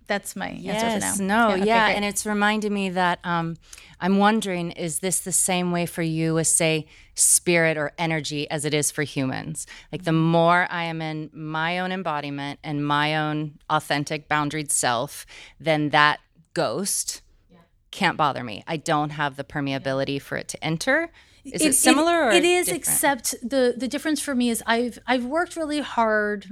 that's 0.06 0.36
my 0.36 0.50
yes, 0.50 0.82
answer 0.82 1.16
for 1.16 1.22
now. 1.22 1.48
No, 1.48 1.54
yeah, 1.54 1.64
yeah. 1.64 1.88
and 1.88 2.04
it's 2.04 2.26
reminded 2.26 2.72
me 2.72 2.90
that 2.90 3.18
um, 3.24 3.56
I'm 4.00 4.18
wondering: 4.18 4.70
is 4.72 5.00
this 5.00 5.20
the 5.20 5.32
same 5.32 5.72
way 5.72 5.86
for 5.86 6.02
you 6.02 6.38
as, 6.38 6.48
say, 6.48 6.86
spirit 7.14 7.76
or 7.76 7.92
energy 7.98 8.48
as 8.50 8.64
it 8.64 8.74
is 8.74 8.90
for 8.90 9.02
humans? 9.02 9.66
Like 9.90 10.04
the 10.04 10.12
more 10.12 10.66
I 10.70 10.84
am 10.84 11.00
in 11.00 11.30
my 11.32 11.78
own 11.78 11.92
embodiment 11.92 12.60
and 12.62 12.86
my 12.86 13.16
own 13.16 13.58
authentic, 13.70 14.28
boundaried 14.28 14.70
self, 14.70 15.26
then 15.58 15.90
that 15.90 16.20
ghost 16.52 17.22
yeah. 17.50 17.58
can't 17.90 18.16
bother 18.16 18.44
me. 18.44 18.62
I 18.66 18.76
don't 18.76 19.10
have 19.10 19.36
the 19.36 19.44
permeability 19.44 20.20
for 20.20 20.36
it 20.36 20.48
to 20.48 20.64
enter. 20.64 21.10
Is 21.44 21.62
it, 21.62 21.68
it 21.68 21.72
similar? 21.74 22.30
It, 22.30 22.36
it 22.36 22.44
is, 22.44 22.66
different? 22.66 22.82
except 22.82 23.34
the 23.42 23.74
the 23.76 23.88
difference 23.88 24.20
for 24.20 24.34
me 24.34 24.50
is 24.50 24.62
I've 24.66 24.98
I've 25.06 25.24
worked 25.24 25.56
really 25.56 25.80
hard 25.80 26.46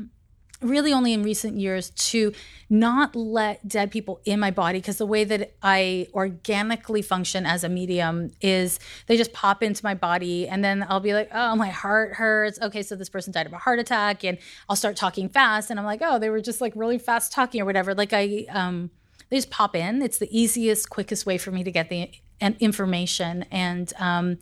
really 0.62 0.92
only 0.92 1.12
in 1.12 1.22
recent 1.22 1.58
years 1.58 1.90
to 1.90 2.32
not 2.70 3.14
let 3.14 3.66
dead 3.68 3.90
people 3.90 4.20
in 4.24 4.40
my 4.40 4.50
body 4.50 4.78
because 4.78 4.96
the 4.96 5.06
way 5.06 5.24
that 5.24 5.54
I 5.62 6.08
organically 6.14 7.02
function 7.02 7.44
as 7.44 7.64
a 7.64 7.68
medium 7.68 8.30
is 8.40 8.80
they 9.06 9.16
just 9.16 9.32
pop 9.32 9.62
into 9.62 9.84
my 9.84 9.94
body 9.94 10.48
and 10.48 10.64
then 10.64 10.86
I'll 10.88 11.00
be 11.00 11.12
like, 11.12 11.28
oh, 11.32 11.54
my 11.56 11.68
heart 11.68 12.14
hurts. 12.14 12.60
Okay, 12.60 12.82
so 12.82 12.96
this 12.96 13.08
person 13.08 13.32
died 13.32 13.46
of 13.46 13.52
a 13.52 13.58
heart 13.58 13.78
attack, 13.78 14.24
and 14.24 14.38
I'll 14.68 14.76
start 14.76 14.96
talking 14.96 15.28
fast, 15.28 15.70
and 15.70 15.78
I'm 15.78 15.86
like, 15.86 16.00
oh, 16.02 16.18
they 16.18 16.30
were 16.30 16.40
just 16.40 16.60
like 16.60 16.72
really 16.76 16.98
fast 16.98 17.32
talking 17.32 17.60
or 17.60 17.64
whatever. 17.64 17.94
Like 17.94 18.12
I 18.12 18.46
um 18.50 18.90
they 19.32 19.38
just 19.38 19.50
pop 19.50 19.74
in. 19.74 20.02
It's 20.02 20.18
the 20.18 20.28
easiest, 20.30 20.90
quickest 20.90 21.24
way 21.24 21.38
for 21.38 21.50
me 21.50 21.64
to 21.64 21.70
get 21.70 21.88
the 21.88 22.10
and 22.42 22.56
information. 22.58 23.44
And 23.52 23.90
um, 23.98 24.38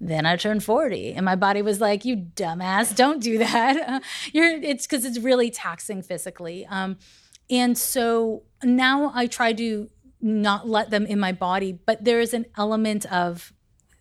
then 0.00 0.24
I 0.24 0.36
turned 0.36 0.64
40 0.64 1.12
and 1.12 1.24
my 1.24 1.36
body 1.36 1.60
was 1.60 1.80
like, 1.80 2.04
you 2.04 2.16
dumbass, 2.16 2.96
don't 2.96 3.22
do 3.22 3.38
that. 3.38 4.02
You're, 4.32 4.56
it's 4.56 4.86
because 4.86 5.04
it's 5.04 5.18
really 5.18 5.50
taxing 5.50 6.02
physically. 6.02 6.66
Um, 6.66 6.96
and 7.50 7.76
so 7.76 8.44
now 8.64 9.12
I 9.14 9.26
try 9.26 9.52
to 9.52 9.90
not 10.22 10.66
let 10.66 10.88
them 10.88 11.04
in 11.04 11.20
my 11.20 11.32
body, 11.32 11.72
but 11.72 12.02
there 12.04 12.20
is 12.20 12.32
an 12.32 12.46
element 12.56 13.04
of 13.12 13.52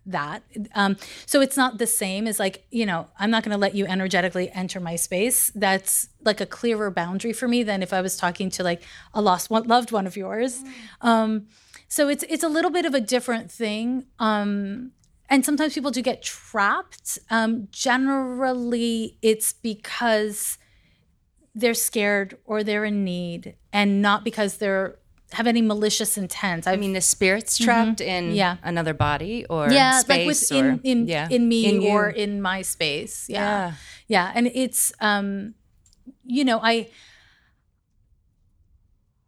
that. 0.05 0.43
Um, 0.73 0.95
so 1.25 1.41
it's 1.41 1.57
not 1.57 1.77
the 1.77 1.87
same 1.87 2.27
as 2.27 2.39
like, 2.39 2.65
you 2.71 2.85
know, 2.85 3.07
I'm 3.19 3.31
not 3.31 3.43
going 3.43 3.51
to 3.51 3.57
let 3.57 3.75
you 3.75 3.85
energetically 3.85 4.49
enter 4.51 4.79
my 4.79 4.95
space. 4.95 5.51
That's 5.53 6.07
like 6.23 6.39
a 6.39 6.45
clearer 6.45 6.89
boundary 6.89 7.33
for 7.33 7.49
me 7.49 7.63
than 7.63 7.83
if 7.83 7.91
I 7.91 8.01
was 8.01 8.15
talking 8.15 8.49
to 8.51 8.63
like 8.63 8.81
a 9.13 9.21
lost 9.21 9.49
one, 9.49 9.67
loved 9.67 9.91
one 9.91 10.07
of 10.07 10.15
yours. 10.15 10.63
Um, 11.01 11.47
so 11.91 12.07
it's 12.07 12.23
it's 12.29 12.41
a 12.41 12.47
little 12.47 12.71
bit 12.71 12.85
of 12.85 12.93
a 12.93 13.01
different 13.01 13.51
thing. 13.51 14.05
Um, 14.17 14.93
and 15.29 15.43
sometimes 15.43 15.73
people 15.73 15.91
do 15.91 16.01
get 16.01 16.23
trapped. 16.23 17.19
Um, 17.29 17.67
generally, 17.69 19.17
it's 19.21 19.51
because 19.51 20.57
they're 21.53 21.73
scared 21.73 22.37
or 22.45 22.63
they're 22.63 22.85
in 22.85 23.03
need, 23.03 23.57
and 23.73 24.01
not 24.01 24.23
because 24.23 24.55
they're 24.55 24.99
have 25.33 25.47
any 25.47 25.61
malicious 25.61 26.17
intent. 26.17 26.65
I've, 26.65 26.75
i 26.75 26.77
mean, 26.77 26.93
the 26.93 27.01
spirit's 27.01 27.57
trapped 27.57 27.99
mm-hmm. 27.99 28.29
in 28.29 28.35
yeah. 28.35 28.55
another 28.63 28.93
body 28.93 29.45
or 29.49 29.69
yeah, 29.69 29.99
space 29.99 30.17
like 30.17 30.27
within, 30.27 30.65
or 30.65 30.79
in, 30.85 31.07
yeah. 31.09 31.27
in 31.29 31.49
me 31.49 31.65
in 31.65 31.91
or 31.91 32.07
in 32.07 32.41
my 32.41 32.61
space. 32.61 33.27
Yeah. 33.27 33.39
yeah, 33.39 33.73
yeah, 34.07 34.31
and 34.33 34.47
it's 34.47 34.93
um, 35.01 35.55
you 36.23 36.45
know, 36.45 36.61
I 36.63 36.87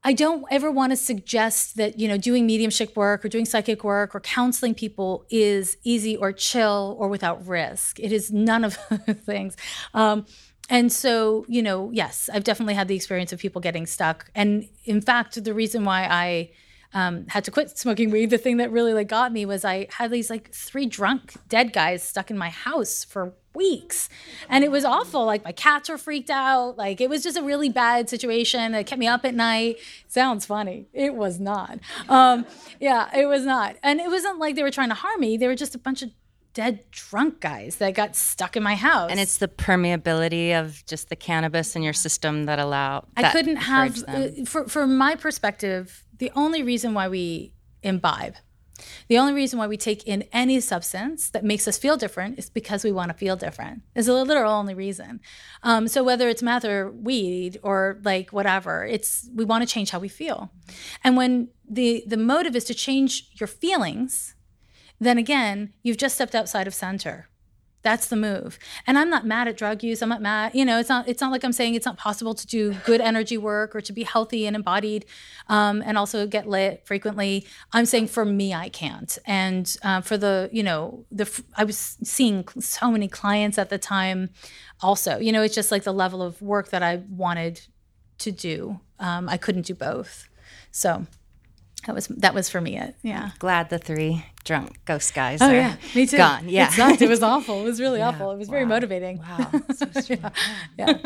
I 0.05 0.13
don't 0.13 0.43
ever 0.51 0.69
want 0.69 0.91
to 0.91 0.97
suggest 0.97 1.77
that, 1.77 1.97
you 1.97 2.07
know, 2.07 2.17
doing 2.17 2.45
mediumship 2.45 2.95
work 2.97 3.23
or 3.23 3.29
doing 3.29 3.45
psychic 3.45 3.83
work 3.83 4.13
or 4.13 4.19
counseling 4.19 4.75
people 4.75 5.25
is 5.29 5.77
easy 5.83 6.17
or 6.17 6.33
chill 6.33 6.97
or 6.99 7.07
without 7.07 7.47
risk. 7.47 7.99
It 7.99 8.11
is 8.11 8.31
none 8.31 8.65
of 8.65 8.77
the 9.05 9.13
things. 9.13 9.55
Um, 9.93 10.25
and 10.69 10.91
so, 10.91 11.45
you 11.47 11.61
know, 11.61 11.89
yes, 11.91 12.29
I've 12.33 12.43
definitely 12.43 12.73
had 12.73 12.87
the 12.87 12.95
experience 12.95 13.31
of 13.31 13.39
people 13.39 13.61
getting 13.61 13.85
stuck. 13.85 14.29
And 14.35 14.67
in 14.85 15.01
fact, 15.01 15.41
the 15.41 15.53
reason 15.53 15.85
why 15.85 16.07
I 16.09 16.51
um, 16.93 17.25
had 17.27 17.43
to 17.45 17.51
quit 17.51 17.77
smoking 17.77 18.11
weed, 18.11 18.29
the 18.29 18.37
thing 18.37 18.57
that 18.57 18.71
really 18.71 18.93
like 18.93 19.07
got 19.07 19.31
me 19.31 19.45
was 19.45 19.65
I 19.65 19.87
had 19.91 20.11
these 20.11 20.29
like 20.29 20.53
three 20.53 20.85
drunk 20.85 21.33
dead 21.49 21.73
guys 21.73 22.03
stuck 22.03 22.29
in 22.29 22.37
my 22.37 22.49
house 22.49 23.03
for 23.03 23.33
weeks. 23.55 24.09
And 24.49 24.63
it 24.63 24.71
was 24.71 24.85
awful. 24.85 25.25
Like 25.25 25.43
my 25.43 25.51
cats 25.51 25.89
were 25.89 25.97
freaked 25.97 26.29
out. 26.29 26.77
Like 26.77 27.01
it 27.01 27.09
was 27.09 27.23
just 27.23 27.37
a 27.37 27.43
really 27.43 27.69
bad 27.69 28.09
situation. 28.09 28.73
It 28.73 28.85
kept 28.85 28.99
me 28.99 29.07
up 29.07 29.25
at 29.25 29.35
night. 29.35 29.77
Sounds 30.07 30.45
funny. 30.45 30.87
It 30.93 31.15
was 31.15 31.39
not. 31.39 31.79
Um, 32.09 32.45
yeah, 32.79 33.09
it 33.15 33.25
was 33.25 33.45
not. 33.45 33.75
And 33.83 33.99
it 33.99 34.09
wasn't 34.09 34.39
like 34.39 34.55
they 34.55 34.63
were 34.63 34.71
trying 34.71 34.89
to 34.89 34.95
harm 34.95 35.19
me. 35.19 35.37
They 35.37 35.47
were 35.47 35.55
just 35.55 35.75
a 35.75 35.79
bunch 35.79 36.01
of 36.01 36.11
dead 36.53 36.83
drunk 36.91 37.39
guys 37.39 37.77
that 37.77 37.95
got 37.95 38.15
stuck 38.15 38.55
in 38.55 38.63
my 38.63 38.75
house. 38.75 39.09
And 39.09 39.19
it's 39.19 39.37
the 39.37 39.47
permeability 39.47 40.59
of 40.59 40.85
just 40.85 41.09
the 41.09 41.15
cannabis 41.15 41.75
in 41.75 41.81
your 41.81 41.93
system 41.93 42.45
that 42.45 42.59
allow. 42.59 43.05
That 43.15 43.25
I 43.25 43.31
couldn't 43.31 43.57
have, 43.57 44.03
uh, 44.07 44.27
for, 44.45 44.67
from 44.67 44.97
my 44.97 45.15
perspective, 45.15 46.02
the 46.17 46.31
only 46.35 46.63
reason 46.63 46.93
why 46.93 47.07
we 47.07 47.53
imbibe 47.81 48.35
the 49.07 49.17
only 49.17 49.33
reason 49.33 49.59
why 49.59 49.67
we 49.67 49.77
take 49.77 50.03
in 50.07 50.23
any 50.33 50.59
substance 50.59 51.29
that 51.29 51.43
makes 51.43 51.67
us 51.67 51.77
feel 51.77 51.97
different 51.97 52.39
is 52.39 52.49
because 52.49 52.83
we 52.83 52.91
want 52.91 53.11
to 53.11 53.17
feel 53.17 53.35
different. 53.35 53.83
Is 53.95 54.07
the 54.07 54.13
literal 54.13 54.53
only 54.53 54.73
reason. 54.73 55.19
Um, 55.61 55.87
so 55.87 56.03
whether 56.03 56.27
it's 56.27 56.41
meth 56.41 56.65
or 56.65 56.91
weed 56.91 57.59
or 57.63 57.99
like 58.03 58.31
whatever, 58.31 58.85
it's 58.85 59.29
we 59.33 59.45
want 59.45 59.67
to 59.67 59.71
change 59.71 59.91
how 59.91 59.99
we 59.99 60.09
feel. 60.09 60.51
And 61.03 61.15
when 61.15 61.49
the 61.69 62.03
the 62.07 62.17
motive 62.17 62.55
is 62.55 62.63
to 62.65 62.73
change 62.73 63.29
your 63.33 63.47
feelings, 63.47 64.35
then 64.99 65.17
again, 65.17 65.73
you've 65.83 65.97
just 65.97 66.15
stepped 66.15 66.35
outside 66.35 66.67
of 66.67 66.73
center. 66.73 67.29
That's 67.83 68.07
the 68.07 68.15
move. 68.15 68.57
And 68.87 68.97
I'm 68.97 69.09
not 69.09 69.25
mad 69.25 69.49
at 69.49 69.57
drug 69.57 69.83
use. 69.83 70.01
I'm 70.01 70.09
not 70.09 70.21
mad. 70.21 70.55
You 70.55 70.63
know, 70.63 70.79
it's 70.79 70.89
not. 70.89 71.07
It's 71.07 71.19
not 71.21 71.31
like 71.31 71.43
I'm 71.43 71.51
saying 71.51 71.75
it's 71.75 71.85
not 71.85 71.97
possible 71.97 72.33
to 72.33 72.47
do 72.47 72.73
good 72.85 73.01
energy 73.01 73.37
work 73.37 73.75
or 73.75 73.81
to 73.81 73.91
be 73.91 74.03
healthy 74.03 74.47
and 74.47 74.55
embodied, 74.55 75.05
um, 75.49 75.83
and 75.85 75.97
also 75.97 76.25
get 76.25 76.47
lit 76.47 76.81
frequently. 76.85 77.45
I'm 77.73 77.85
saying 77.85 78.07
for 78.07 78.23
me, 78.23 78.53
I 78.53 78.69
can't. 78.69 79.17
And 79.25 79.75
uh, 79.83 79.99
for 80.01 80.17
the, 80.17 80.49
you 80.53 80.63
know, 80.63 81.05
the 81.11 81.29
I 81.57 81.65
was 81.65 81.97
seeing 82.03 82.47
so 82.59 82.89
many 82.89 83.09
clients 83.09 83.57
at 83.57 83.69
the 83.69 83.77
time. 83.77 84.29
Also, 84.81 85.19
you 85.19 85.31
know, 85.31 85.43
it's 85.43 85.55
just 85.55 85.71
like 85.71 85.83
the 85.83 85.93
level 85.93 86.21
of 86.21 86.41
work 86.41 86.69
that 86.69 86.83
I 86.83 87.03
wanted 87.09 87.67
to 88.19 88.31
do. 88.31 88.79
Um, 88.99 89.27
I 89.27 89.37
couldn't 89.37 89.65
do 89.65 89.75
both. 89.75 90.29
So 90.71 91.05
that 91.85 91.95
was 91.95 92.07
that 92.07 92.33
was 92.33 92.49
for 92.49 92.61
me 92.61 92.77
it 92.77 92.95
yeah. 93.01 93.31
Glad 93.39 93.69
the 93.69 93.77
three 93.77 94.25
drunk 94.43 94.79
ghost 94.85 95.13
guys 95.13 95.41
oh 95.41 95.51
yeah 95.51 95.75
me 95.95 96.05
too. 96.05 96.17
gone. 96.17 96.49
Yeah. 96.49 96.69
It 96.77 97.07
was 97.07 97.23
awful. 97.33 97.61
It 97.61 97.63
was 97.63 97.79
really 97.79 97.99
yeah. 97.99 98.09
awful. 98.09 98.31
It 98.31 98.37
was 98.37 98.47
wow. 98.47 98.53
very 98.53 98.65
motivating. 98.65 99.19
Wow. 99.19 99.51
So 99.73 99.87
yeah, 100.09 100.29
yeah. 100.77 100.97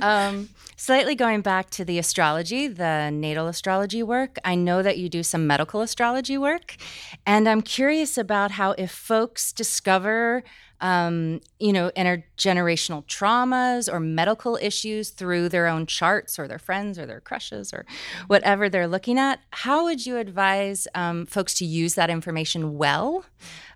um, 0.00 0.48
slightly 0.76 1.14
going 1.14 1.42
back 1.42 1.68
to 1.70 1.84
the 1.84 1.98
astrology 1.98 2.66
the 2.66 3.10
natal 3.10 3.46
astrology 3.48 4.02
work 4.02 4.38
i 4.44 4.54
know 4.54 4.82
that 4.82 4.96
you 4.96 5.10
do 5.10 5.22
some 5.22 5.46
medical 5.46 5.82
astrology 5.82 6.38
work 6.38 6.76
and 7.26 7.46
i'm 7.48 7.60
curious 7.60 8.16
about 8.16 8.52
how 8.52 8.70
if 8.72 8.90
folks 8.90 9.52
discover 9.52 10.42
um, 10.80 11.40
you 11.58 11.72
know, 11.72 11.90
intergenerational 11.96 13.04
traumas 13.06 13.92
or 13.92 14.00
medical 14.00 14.56
issues 14.60 15.10
through 15.10 15.48
their 15.48 15.66
own 15.66 15.86
charts 15.86 16.38
or 16.38 16.48
their 16.48 16.58
friends 16.58 16.98
or 16.98 17.06
their 17.06 17.20
crushes 17.20 17.72
or 17.72 17.84
whatever 18.26 18.68
they're 18.68 18.88
looking 18.88 19.18
at. 19.18 19.40
How 19.50 19.84
would 19.84 20.06
you 20.06 20.16
advise 20.16 20.88
um, 20.94 21.26
folks 21.26 21.54
to 21.54 21.64
use 21.64 21.94
that 21.94 22.10
information 22.10 22.78
well 22.78 23.24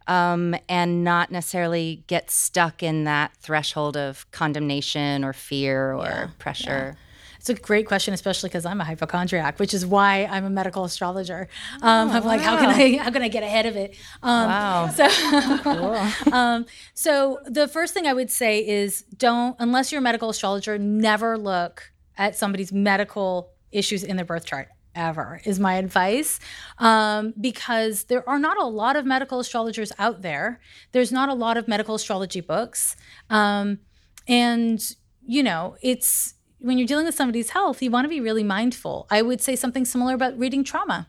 um, 0.06 0.54
and 0.68 1.04
not 1.04 1.30
necessarily 1.30 2.04
get 2.06 2.30
stuck 2.30 2.82
in 2.82 3.04
that 3.04 3.36
threshold 3.36 3.96
of 3.96 4.30
condemnation 4.30 5.24
or 5.24 5.32
fear 5.32 5.92
or 5.92 6.04
yeah, 6.06 6.28
pressure? 6.38 6.96
Yeah. 6.96 7.03
It's 7.44 7.50
a 7.50 7.54
great 7.62 7.86
question, 7.86 8.14
especially 8.14 8.48
because 8.48 8.64
I'm 8.64 8.80
a 8.80 8.84
hypochondriac, 8.84 9.58
which 9.58 9.74
is 9.74 9.84
why 9.84 10.24
I'm 10.30 10.46
a 10.46 10.50
medical 10.50 10.84
astrologer. 10.84 11.46
Um, 11.82 12.08
oh, 12.08 12.12
I'm 12.14 12.24
like, 12.24 12.40
how 12.40 12.56
can 12.56 12.70
I 12.70 12.96
how 12.96 13.10
can 13.10 13.20
I 13.20 13.28
get 13.28 13.42
ahead 13.42 13.66
of 13.66 13.76
it? 13.76 13.94
Um, 14.22 14.48
wow. 14.48 14.88
So, 14.88 15.58
cool. 15.58 16.32
um, 16.32 16.64
so 16.94 17.40
the 17.44 17.68
first 17.68 17.92
thing 17.92 18.06
I 18.06 18.14
would 18.14 18.30
say 18.30 18.66
is 18.66 19.02
don't 19.14 19.56
unless 19.58 19.92
you're 19.92 19.98
a 19.98 20.02
medical 20.02 20.30
astrologer, 20.30 20.78
never 20.78 21.36
look 21.36 21.92
at 22.16 22.34
somebody's 22.34 22.72
medical 22.72 23.52
issues 23.72 24.04
in 24.04 24.16
their 24.16 24.24
birth 24.24 24.46
chart 24.46 24.68
ever 24.94 25.42
is 25.44 25.60
my 25.60 25.74
advice 25.74 26.40
um, 26.78 27.34
because 27.38 28.04
there 28.04 28.26
are 28.26 28.38
not 28.38 28.56
a 28.56 28.64
lot 28.64 28.96
of 28.96 29.04
medical 29.04 29.38
astrologers 29.38 29.92
out 29.98 30.22
there 30.22 30.60
there's 30.92 31.12
not 31.12 31.28
a 31.28 31.34
lot 31.34 31.58
of 31.58 31.68
medical 31.68 31.94
astrology 31.94 32.40
books 32.40 32.96
um, 33.28 33.80
and 34.28 34.94
you 35.26 35.42
know 35.42 35.76
it's 35.82 36.34
when 36.64 36.78
you're 36.78 36.86
dealing 36.86 37.06
with 37.06 37.14
somebody's 37.14 37.50
health 37.50 37.82
you 37.82 37.90
want 37.90 38.04
to 38.04 38.08
be 38.08 38.20
really 38.20 38.42
mindful 38.42 39.06
i 39.10 39.20
would 39.22 39.40
say 39.40 39.54
something 39.54 39.84
similar 39.84 40.14
about 40.14 40.38
reading 40.38 40.64
trauma 40.64 41.08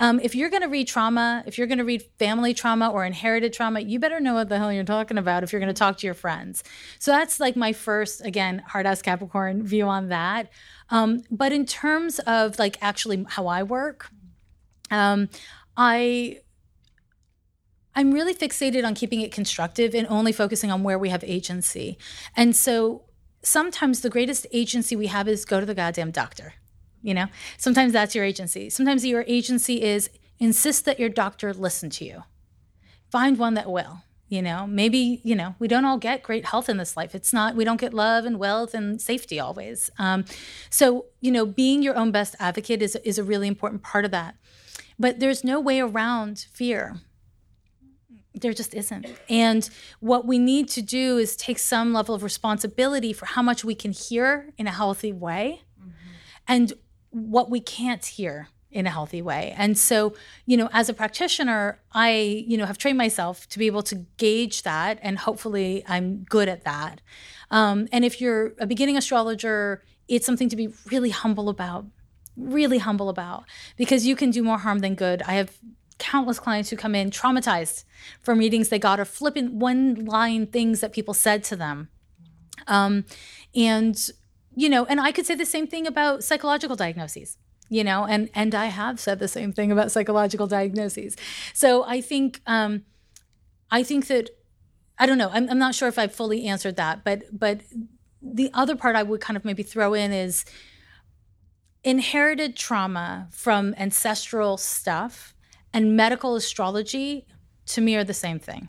um, 0.00 0.20
if 0.20 0.34
you're 0.34 0.50
going 0.50 0.62
to 0.62 0.68
read 0.68 0.86
trauma, 0.86 1.42
if 1.46 1.58
you're 1.58 1.66
going 1.66 1.78
to 1.78 1.84
read 1.84 2.02
family 2.18 2.54
trauma 2.54 2.90
or 2.90 3.04
inherited 3.04 3.52
trauma, 3.52 3.80
you 3.80 3.98
better 3.98 4.20
know 4.20 4.34
what 4.34 4.48
the 4.48 4.58
hell 4.58 4.72
you're 4.72 4.84
talking 4.84 5.18
about 5.18 5.42
if 5.42 5.52
you're 5.52 5.60
going 5.60 5.72
to 5.72 5.78
talk 5.78 5.98
to 5.98 6.06
your 6.06 6.14
friends. 6.14 6.62
So 6.98 7.10
that's 7.10 7.40
like 7.40 7.56
my 7.56 7.72
first, 7.72 8.24
again, 8.24 8.62
hard 8.66 8.86
ass 8.86 9.02
Capricorn 9.02 9.62
view 9.62 9.86
on 9.86 10.08
that. 10.08 10.50
Um, 10.90 11.22
but 11.30 11.52
in 11.52 11.66
terms 11.66 12.18
of 12.20 12.58
like 12.58 12.78
actually 12.82 13.24
how 13.28 13.46
I 13.46 13.62
work, 13.62 14.10
um, 14.90 15.28
I 15.76 16.40
I'm 17.98 18.12
really 18.12 18.34
fixated 18.34 18.84
on 18.84 18.94
keeping 18.94 19.22
it 19.22 19.32
constructive 19.32 19.94
and 19.94 20.06
only 20.08 20.30
focusing 20.30 20.70
on 20.70 20.82
where 20.82 20.98
we 20.98 21.08
have 21.08 21.24
agency. 21.24 21.96
And 22.36 22.54
so 22.54 23.05
sometimes 23.46 24.00
the 24.00 24.10
greatest 24.10 24.46
agency 24.52 24.96
we 24.96 25.06
have 25.06 25.28
is 25.28 25.44
go 25.44 25.60
to 25.60 25.66
the 25.66 25.74
goddamn 25.74 26.10
doctor. 26.10 26.54
You 27.02 27.14
know, 27.14 27.26
sometimes 27.56 27.92
that's 27.92 28.14
your 28.14 28.24
agency. 28.24 28.68
Sometimes 28.68 29.06
your 29.06 29.24
agency 29.28 29.82
is 29.82 30.10
insist 30.38 30.84
that 30.84 30.98
your 30.98 31.08
doctor 31.08 31.54
listen 31.54 31.88
to 31.90 32.04
you. 32.04 32.24
Find 33.10 33.38
one 33.38 33.54
that 33.54 33.70
will. 33.70 34.02
You 34.28 34.42
know, 34.42 34.66
maybe, 34.66 35.20
you 35.22 35.36
know, 35.36 35.54
we 35.60 35.68
don't 35.68 35.84
all 35.84 35.98
get 35.98 36.24
great 36.24 36.46
health 36.46 36.68
in 36.68 36.78
this 36.78 36.96
life. 36.96 37.14
It's 37.14 37.32
not, 37.32 37.54
we 37.54 37.62
don't 37.62 37.80
get 37.80 37.94
love 37.94 38.24
and 38.24 38.40
wealth 38.40 38.74
and 38.74 39.00
safety 39.00 39.38
always. 39.38 39.88
Um, 40.00 40.24
so, 40.68 41.06
you 41.20 41.30
know, 41.30 41.46
being 41.46 41.80
your 41.80 41.94
own 41.94 42.10
best 42.10 42.34
advocate 42.40 42.82
is, 42.82 42.96
is 43.04 43.18
a 43.18 43.22
really 43.22 43.46
important 43.46 43.84
part 43.84 44.04
of 44.04 44.10
that. 44.10 44.34
But 44.98 45.20
there's 45.20 45.44
no 45.44 45.60
way 45.60 45.78
around 45.78 46.46
fear. 46.52 46.96
There 48.38 48.52
just 48.52 48.74
isn't. 48.74 49.06
And 49.30 49.68
what 50.00 50.26
we 50.26 50.38
need 50.38 50.68
to 50.70 50.82
do 50.82 51.16
is 51.16 51.36
take 51.36 51.58
some 51.58 51.94
level 51.94 52.14
of 52.14 52.22
responsibility 52.22 53.12
for 53.12 53.24
how 53.26 53.42
much 53.42 53.64
we 53.64 53.74
can 53.74 53.92
hear 53.92 54.52
in 54.58 54.66
a 54.66 54.70
healthy 54.70 55.12
way 55.12 55.62
mm-hmm. 55.80 55.90
and 56.46 56.72
what 57.10 57.50
we 57.50 57.60
can't 57.60 58.04
hear 58.04 58.48
in 58.70 58.86
a 58.86 58.90
healthy 58.90 59.22
way. 59.22 59.54
And 59.56 59.78
so, 59.78 60.14
you 60.44 60.58
know, 60.58 60.68
as 60.70 60.90
a 60.90 60.92
practitioner, 60.92 61.80
I, 61.92 62.44
you 62.46 62.58
know, 62.58 62.66
have 62.66 62.76
trained 62.76 62.98
myself 62.98 63.48
to 63.48 63.58
be 63.58 63.66
able 63.66 63.82
to 63.84 64.04
gauge 64.18 64.64
that 64.64 64.98
and 65.00 65.18
hopefully 65.18 65.82
I'm 65.88 66.24
good 66.24 66.48
at 66.48 66.64
that. 66.64 67.00
Um, 67.50 67.88
and 67.90 68.04
if 68.04 68.20
you're 68.20 68.52
a 68.58 68.66
beginning 68.66 68.98
astrologer, 68.98 69.82
it's 70.08 70.26
something 70.26 70.50
to 70.50 70.56
be 70.56 70.68
really 70.90 71.08
humble 71.08 71.48
about, 71.48 71.86
really 72.36 72.78
humble 72.78 73.08
about, 73.08 73.44
because 73.78 74.04
you 74.06 74.14
can 74.14 74.30
do 74.30 74.42
more 74.42 74.58
harm 74.58 74.80
than 74.80 74.94
good. 74.94 75.22
I 75.22 75.34
have 75.34 75.56
countless 75.98 76.38
clients 76.38 76.70
who 76.70 76.76
come 76.76 76.94
in 76.94 77.10
traumatized 77.10 77.84
from 78.20 78.38
readings 78.38 78.68
they 78.68 78.78
got 78.78 79.00
or 79.00 79.04
flippant 79.04 79.52
one 79.52 80.04
line 80.04 80.46
things 80.46 80.80
that 80.80 80.92
people 80.92 81.14
said 81.14 81.42
to 81.44 81.56
them. 81.56 81.88
Um, 82.66 83.04
and 83.54 83.96
you 84.54 84.68
know, 84.68 84.86
and 84.86 85.00
I 85.00 85.12
could 85.12 85.26
say 85.26 85.34
the 85.34 85.44
same 85.44 85.66
thing 85.66 85.86
about 85.86 86.24
psychological 86.24 86.76
diagnoses 86.76 87.36
you 87.68 87.82
know 87.82 88.04
and 88.04 88.30
and 88.34 88.54
i 88.54 88.66
have 88.66 89.00
said 89.00 89.18
the 89.18 89.28
same 89.28 89.52
thing 89.52 89.72
about 89.72 89.90
psychological 89.90 90.46
diagnoses 90.46 91.16
so 91.52 91.84
i 91.84 92.00
think 92.00 92.40
um 92.46 92.82
i 93.70 93.82
think 93.82 94.06
that 94.06 94.30
i 94.98 95.06
don't 95.06 95.18
know 95.18 95.30
I'm, 95.32 95.48
I'm 95.50 95.58
not 95.58 95.74
sure 95.74 95.88
if 95.88 95.98
i've 95.98 96.14
fully 96.14 96.46
answered 96.46 96.76
that 96.76 97.04
but 97.04 97.24
but 97.32 97.60
the 98.22 98.50
other 98.54 98.76
part 98.76 98.96
i 98.96 99.02
would 99.02 99.20
kind 99.20 99.36
of 99.36 99.44
maybe 99.44 99.62
throw 99.62 99.94
in 99.94 100.12
is 100.12 100.44
inherited 101.82 102.56
trauma 102.56 103.28
from 103.30 103.74
ancestral 103.78 104.56
stuff 104.56 105.34
and 105.76 105.96
medical 105.96 106.34
astrology 106.34 107.26
to 107.66 107.80
me 107.80 107.94
are 107.96 108.04
the 108.12 108.20
same 108.26 108.38
thing 108.38 108.68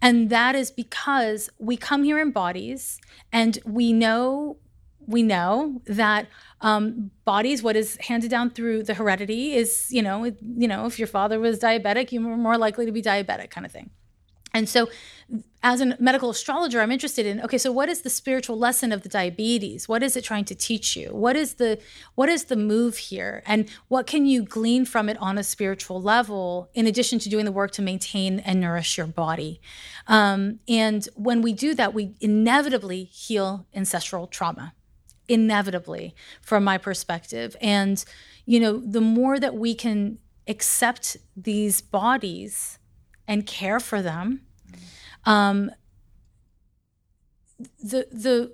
and 0.00 0.30
that 0.30 0.54
is 0.54 0.70
because 0.70 1.50
we 1.58 1.76
come 1.76 2.04
here 2.04 2.18
in 2.18 2.30
bodies 2.30 3.00
and 3.32 3.58
we 3.64 3.92
know 3.92 4.56
we 5.08 5.22
know 5.22 5.80
that 5.86 6.28
um, 6.60 7.10
bodies, 7.24 7.62
what 7.62 7.76
is 7.76 7.96
handed 7.96 8.30
down 8.30 8.50
through 8.50 8.82
the 8.82 8.92
heredity, 8.92 9.54
is 9.54 9.88
you 9.90 10.02
know, 10.02 10.24
you 10.24 10.68
know, 10.68 10.84
if 10.84 10.98
your 10.98 11.08
father 11.08 11.40
was 11.40 11.58
diabetic, 11.58 12.12
you 12.12 12.20
were 12.24 12.36
more 12.36 12.58
likely 12.58 12.84
to 12.84 12.92
be 12.92 13.00
diabetic, 13.00 13.50
kind 13.50 13.64
of 13.64 13.72
thing. 13.72 13.90
And 14.52 14.68
so, 14.68 14.88
as 15.62 15.80
a 15.80 15.96
medical 16.00 16.30
astrologer, 16.30 16.80
I'm 16.80 16.92
interested 16.92 17.26
in 17.26 17.40
okay, 17.42 17.58
so 17.58 17.70
what 17.70 17.88
is 17.88 18.02
the 18.02 18.10
spiritual 18.10 18.58
lesson 18.58 18.92
of 18.92 19.02
the 19.02 19.08
diabetes? 19.08 19.88
What 19.88 20.02
is 20.02 20.16
it 20.16 20.24
trying 20.24 20.44
to 20.46 20.54
teach 20.54 20.96
you? 20.96 21.08
What 21.08 21.36
is 21.36 21.54
the 21.54 21.80
what 22.14 22.28
is 22.28 22.44
the 22.44 22.56
move 22.56 22.96
here, 22.96 23.42
and 23.46 23.68
what 23.88 24.06
can 24.06 24.24
you 24.24 24.42
glean 24.42 24.84
from 24.84 25.08
it 25.08 25.16
on 25.18 25.36
a 25.36 25.44
spiritual 25.44 26.00
level, 26.00 26.70
in 26.74 26.86
addition 26.86 27.18
to 27.20 27.28
doing 27.28 27.44
the 27.44 27.52
work 27.52 27.72
to 27.72 27.82
maintain 27.82 28.38
and 28.40 28.60
nourish 28.60 28.96
your 28.96 29.06
body? 29.06 29.60
Um, 30.06 30.60
and 30.68 31.06
when 31.14 31.42
we 31.42 31.52
do 31.52 31.74
that, 31.74 31.92
we 31.92 32.14
inevitably 32.20 33.04
heal 33.04 33.66
ancestral 33.74 34.26
trauma 34.26 34.72
inevitably 35.28 36.14
from 36.40 36.64
my 36.64 36.78
perspective 36.78 37.54
and 37.60 38.02
you 38.46 38.58
know 38.58 38.78
the 38.78 39.00
more 39.00 39.38
that 39.38 39.54
we 39.54 39.74
can 39.74 40.18
accept 40.48 41.18
these 41.36 41.82
bodies 41.82 42.78
and 43.28 43.46
care 43.46 43.78
for 43.78 44.02
them 44.02 44.40
um 45.24 45.70
the 47.78 48.08
the 48.10 48.52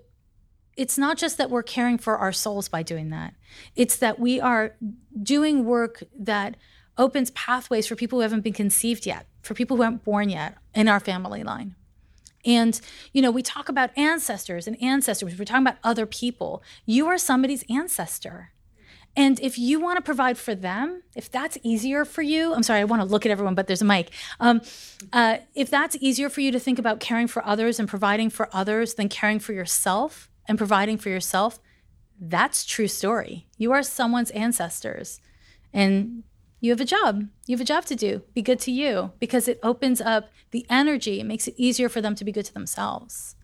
it's 0.76 0.98
not 0.98 1.16
just 1.16 1.38
that 1.38 1.50
we're 1.50 1.62
caring 1.62 1.96
for 1.96 2.18
our 2.18 2.32
souls 2.32 2.68
by 2.68 2.82
doing 2.82 3.08
that 3.10 3.32
it's 3.76 3.96
that 3.96 4.18
we 4.18 4.40
are 4.40 4.76
doing 5.22 5.64
work 5.64 6.02
that 6.18 6.56
opens 6.98 7.30
pathways 7.30 7.86
for 7.86 7.96
people 7.96 8.18
who 8.18 8.22
haven't 8.22 8.42
been 8.42 8.52
conceived 8.52 9.06
yet 9.06 9.26
for 9.40 9.54
people 9.54 9.76
who 9.76 9.82
aren't 9.82 10.04
born 10.04 10.28
yet 10.28 10.58
in 10.74 10.88
our 10.88 11.00
family 11.00 11.42
line 11.42 11.74
and, 12.44 12.78
you 13.12 13.22
know, 13.22 13.30
we 13.30 13.42
talk 13.42 13.68
about 13.68 13.96
ancestors 13.96 14.66
and 14.66 14.80
ancestors, 14.82 15.38
we're 15.38 15.44
talking 15.44 15.66
about 15.66 15.78
other 15.82 16.06
people. 16.06 16.62
You 16.84 17.06
are 17.06 17.18
somebody's 17.18 17.64
ancestor. 17.70 18.50
And 19.16 19.38
if 19.40 19.58
you 19.58 19.78
want 19.78 19.96
to 19.96 20.02
provide 20.02 20.36
for 20.36 20.54
them, 20.54 21.02
if 21.14 21.30
that's 21.30 21.56
easier 21.62 22.04
for 22.04 22.22
you, 22.22 22.52
I'm 22.52 22.64
sorry, 22.64 22.80
I 22.80 22.84
want 22.84 23.00
to 23.00 23.06
look 23.06 23.24
at 23.24 23.30
everyone, 23.30 23.54
but 23.54 23.68
there's 23.68 23.82
a 23.82 23.84
mic. 23.84 24.10
Um, 24.40 24.60
uh, 25.12 25.38
if 25.54 25.70
that's 25.70 25.96
easier 26.00 26.28
for 26.28 26.40
you 26.40 26.50
to 26.50 26.58
think 26.58 26.78
about 26.78 26.98
caring 26.98 27.28
for 27.28 27.44
others 27.46 27.78
and 27.78 27.88
providing 27.88 28.28
for 28.28 28.48
others 28.52 28.94
than 28.94 29.08
caring 29.08 29.38
for 29.38 29.52
yourself 29.52 30.28
and 30.48 30.58
providing 30.58 30.98
for 30.98 31.10
yourself, 31.10 31.60
that's 32.20 32.64
true 32.64 32.88
story. 32.88 33.46
You 33.56 33.72
are 33.72 33.82
someone's 33.82 34.30
ancestors. 34.32 35.20
And 35.72 36.24
you 36.60 36.70
have 36.70 36.80
a 36.80 36.84
job. 36.84 37.28
You 37.46 37.56
have 37.56 37.60
a 37.60 37.64
job 37.64 37.84
to 37.86 37.94
do. 37.94 38.22
Be 38.32 38.42
good 38.42 38.58
to 38.60 38.72
you 38.72 39.12
because 39.20 39.48
it 39.48 39.60
opens 39.62 40.00
up 40.00 40.30
the 40.50 40.66
energy. 40.70 41.20
It 41.20 41.24
makes 41.24 41.46
it 41.46 41.54
easier 41.56 41.88
for 41.88 42.00
them 42.00 42.14
to 42.14 42.24
be 42.24 42.32
good 42.32 42.46
to 42.46 42.54
themselves. 42.54 43.36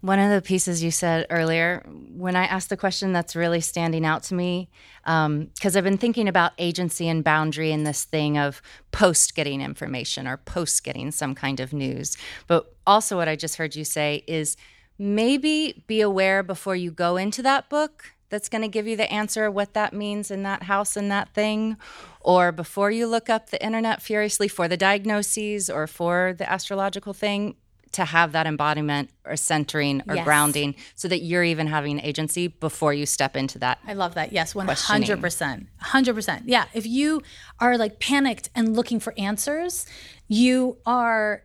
One 0.00 0.18
of 0.18 0.30
the 0.30 0.40
pieces 0.40 0.82
you 0.82 0.90
said 0.90 1.26
earlier, 1.28 1.84
when 1.86 2.34
I 2.34 2.44
asked 2.44 2.70
the 2.70 2.76
question 2.76 3.12
that's 3.12 3.36
really 3.36 3.60
standing 3.60 4.06
out 4.06 4.22
to 4.24 4.34
me, 4.34 4.70
because 5.04 5.26
um, 5.26 5.50
I've 5.62 5.84
been 5.84 5.98
thinking 5.98 6.26
about 6.26 6.52
agency 6.58 7.06
and 7.06 7.22
boundary 7.22 7.70
and 7.70 7.86
this 7.86 8.04
thing 8.04 8.38
of 8.38 8.62
post 8.92 9.34
getting 9.34 9.60
information 9.60 10.26
or 10.26 10.38
post 10.38 10.84
getting 10.84 11.10
some 11.10 11.34
kind 11.34 11.60
of 11.60 11.74
news. 11.74 12.16
But 12.46 12.74
also, 12.86 13.16
what 13.16 13.28
I 13.28 13.36
just 13.36 13.56
heard 13.56 13.76
you 13.76 13.84
say 13.84 14.24
is 14.26 14.56
maybe 14.98 15.84
be 15.86 16.00
aware 16.00 16.42
before 16.42 16.76
you 16.76 16.90
go 16.90 17.16
into 17.16 17.42
that 17.42 17.68
book 17.68 18.14
that's 18.30 18.48
going 18.48 18.62
to 18.62 18.68
give 18.68 18.86
you 18.86 18.96
the 18.96 19.10
answer 19.12 19.50
what 19.50 19.74
that 19.74 19.92
means 19.92 20.30
in 20.30 20.42
that 20.44 20.64
house 20.64 20.96
and 20.96 21.10
that 21.10 21.34
thing 21.34 21.76
or 22.20 22.52
before 22.52 22.90
you 22.90 23.06
look 23.06 23.28
up 23.28 23.50
the 23.50 23.62
internet 23.64 24.00
furiously 24.00 24.46
for 24.46 24.68
the 24.68 24.76
diagnoses 24.76 25.68
or 25.68 25.86
for 25.86 26.34
the 26.36 26.50
astrological 26.50 27.12
thing 27.12 27.56
to 27.92 28.04
have 28.04 28.32
that 28.32 28.46
embodiment 28.46 29.10
or 29.24 29.36
centering 29.36 30.02
or 30.08 30.16
yes. 30.16 30.24
grounding 30.24 30.74
so 30.94 31.08
that 31.08 31.20
you're 31.22 31.44
even 31.44 31.66
having 31.66 31.98
agency 32.00 32.46
before 32.48 32.94
you 32.94 33.06
step 33.06 33.36
into 33.36 33.58
that. 33.58 33.78
I 33.86 33.94
love 33.94 34.14
that. 34.14 34.32
Yes, 34.32 34.54
100%. 34.54 35.66
100%. 35.82 36.42
Yeah, 36.44 36.66
if 36.72 36.86
you 36.86 37.22
are 37.58 37.76
like 37.76 37.98
panicked 37.98 38.50
and 38.54 38.76
looking 38.76 39.00
for 39.00 39.12
answers, 39.16 39.86
you 40.28 40.76
are 40.86 41.42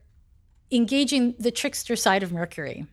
engaging 0.71 1.35
the 1.39 1.51
trickster 1.51 1.95
side 1.95 2.23
of 2.23 2.31
Mercury 2.31 2.85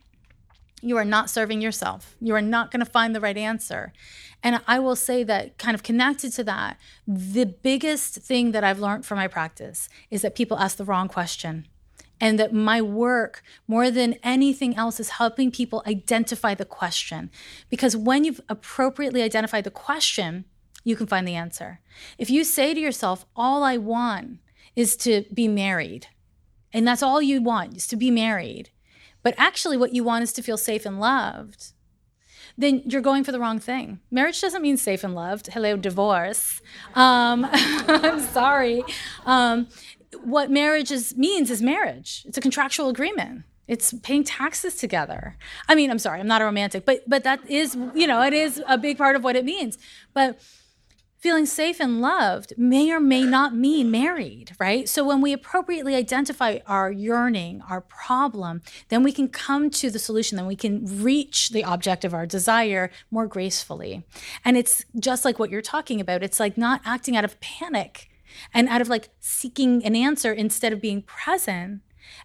you 0.83 0.97
are 0.97 1.05
not 1.05 1.29
serving 1.29 1.61
yourself. 1.61 2.15
You 2.19 2.35
are 2.35 2.41
not 2.41 2.69
going 2.69 2.81
to 2.81 2.91
find 2.91 3.15
the 3.15 3.21
right 3.21 3.37
answer. 3.37 3.93
And 4.43 4.59
I 4.67 4.79
will 4.79 4.97
say 4.97 5.23
that, 5.23 5.57
kind 5.57 5.73
of 5.73 5.81
connected 5.81 6.33
to 6.33 6.43
that, 6.43 6.77
the 7.07 7.45
biggest 7.45 8.15
thing 8.15 8.51
that 8.51 8.63
I've 8.63 8.79
learned 8.79 9.05
from 9.05 9.17
my 9.17 9.29
practice 9.29 9.87
is 10.11 10.21
that 10.21 10.35
people 10.35 10.59
ask 10.59 10.75
the 10.75 10.83
wrong 10.83 11.07
question. 11.07 11.67
And 12.19 12.39
that 12.39 12.53
my 12.53 12.81
work 12.81 13.43
more 13.67 13.91
than 13.91 14.15
anything 14.23 14.75
else 14.75 14.99
is 14.99 15.11
helping 15.11 15.51
people 15.51 15.83
identify 15.85 16.53
the 16.53 16.65
question 16.65 17.29
because 17.69 17.95
when 17.95 18.23
you've 18.23 18.41
appropriately 18.49 19.21
identified 19.21 19.63
the 19.63 19.71
question 19.71 20.45
you 20.83 20.95
can 20.95 21.07
find 21.07 21.27
the 21.27 21.35
answer 21.35 21.79
if 22.17 22.29
you 22.29 22.43
say 22.43 22.73
to 22.73 22.79
yourself 22.79 23.25
all 23.35 23.63
i 23.63 23.77
want 23.77 24.39
is 24.75 24.95
to 24.95 25.23
be 25.33 25.47
married 25.47 26.07
and 26.71 26.87
that's 26.87 27.03
all 27.03 27.21
you 27.21 27.41
want 27.41 27.75
is 27.75 27.87
to 27.87 27.95
be 27.95 28.11
married 28.11 28.69
but 29.21 29.35
actually 29.37 29.77
what 29.77 29.93
you 29.93 30.03
want 30.03 30.23
is 30.23 30.33
to 30.33 30.43
feel 30.43 30.57
safe 30.57 30.85
and 30.85 30.99
loved 30.99 31.73
then 32.57 32.83
you're 32.85 33.01
going 33.01 33.23
for 33.23 33.31
the 33.31 33.39
wrong 33.39 33.59
thing. 33.59 33.99
Marriage 34.11 34.39
doesn't 34.39 34.61
mean 34.61 34.77
safe 34.77 35.03
and 35.03 35.15
loved. 35.15 35.47
Hello, 35.47 35.75
divorce. 35.75 36.61
Um, 36.95 37.47
I'm 37.51 38.19
sorry. 38.19 38.83
Um, 39.25 39.67
what 40.23 40.51
marriage 40.51 40.91
is, 40.91 41.15
means 41.17 41.49
is 41.49 41.61
marriage. 41.61 42.23
It's 42.25 42.37
a 42.37 42.41
contractual 42.41 42.89
agreement. 42.89 43.43
It's 43.67 43.93
paying 43.93 44.23
taxes 44.23 44.75
together. 44.75 45.37
I 45.69 45.75
mean, 45.75 45.89
I'm 45.89 45.99
sorry, 45.99 46.19
I'm 46.19 46.27
not 46.27 46.41
a 46.41 46.45
romantic, 46.45 46.85
but 46.85 47.03
but 47.07 47.23
that 47.23 47.49
is, 47.49 47.75
you 47.95 48.07
know, 48.07 48.21
it 48.21 48.33
is 48.33 48.61
a 48.67 48.77
big 48.77 48.97
part 48.97 49.15
of 49.15 49.23
what 49.23 49.37
it 49.37 49.45
means. 49.45 49.77
But 50.13 50.39
feeling 51.23 51.45
safe 51.45 51.79
and 51.79 52.01
loved 52.01 52.53
may 52.57 52.91
or 52.91 52.99
may 52.99 53.23
not 53.23 53.55
mean 53.55 53.89
married, 53.89 54.51
right? 54.59 54.89
So 54.89 55.05
when 55.05 55.21
we 55.21 55.31
appropriately 55.31 55.95
identify 55.95 56.57
our 56.67 56.91
yearning, 56.91 57.63
our 57.69 57.79
problem, 57.79 58.61
then 58.89 59.03
we 59.03 59.13
can 59.13 59.29
come 59.29 59.69
to 59.69 59.89
the 59.89 59.99
solution, 59.99 60.35
then 60.35 60.47
we 60.47 60.57
can 60.57 61.01
reach 61.01 61.51
the 61.51 61.63
object 61.63 62.03
of 62.03 62.13
our 62.13 62.25
desire 62.25 62.91
more 63.09 63.25
gracefully. 63.25 64.03
And 64.43 64.57
it's 64.57 64.83
just 64.99 65.23
like 65.23 65.39
what 65.39 65.49
you're 65.49 65.61
talking 65.61 66.01
about. 66.01 66.23
It's 66.23 66.41
like 66.41 66.57
not 66.57 66.81
acting 66.83 67.15
out 67.15 67.23
of 67.23 67.39
panic 67.39 68.09
and 68.53 68.67
out 68.69 68.81
of 68.81 68.89
like 68.89 69.09
seeking 69.19 69.83
an 69.85 69.95
answer 69.95 70.31
instead 70.31 70.73
of 70.73 70.81
being 70.81 71.01
present 71.01 71.81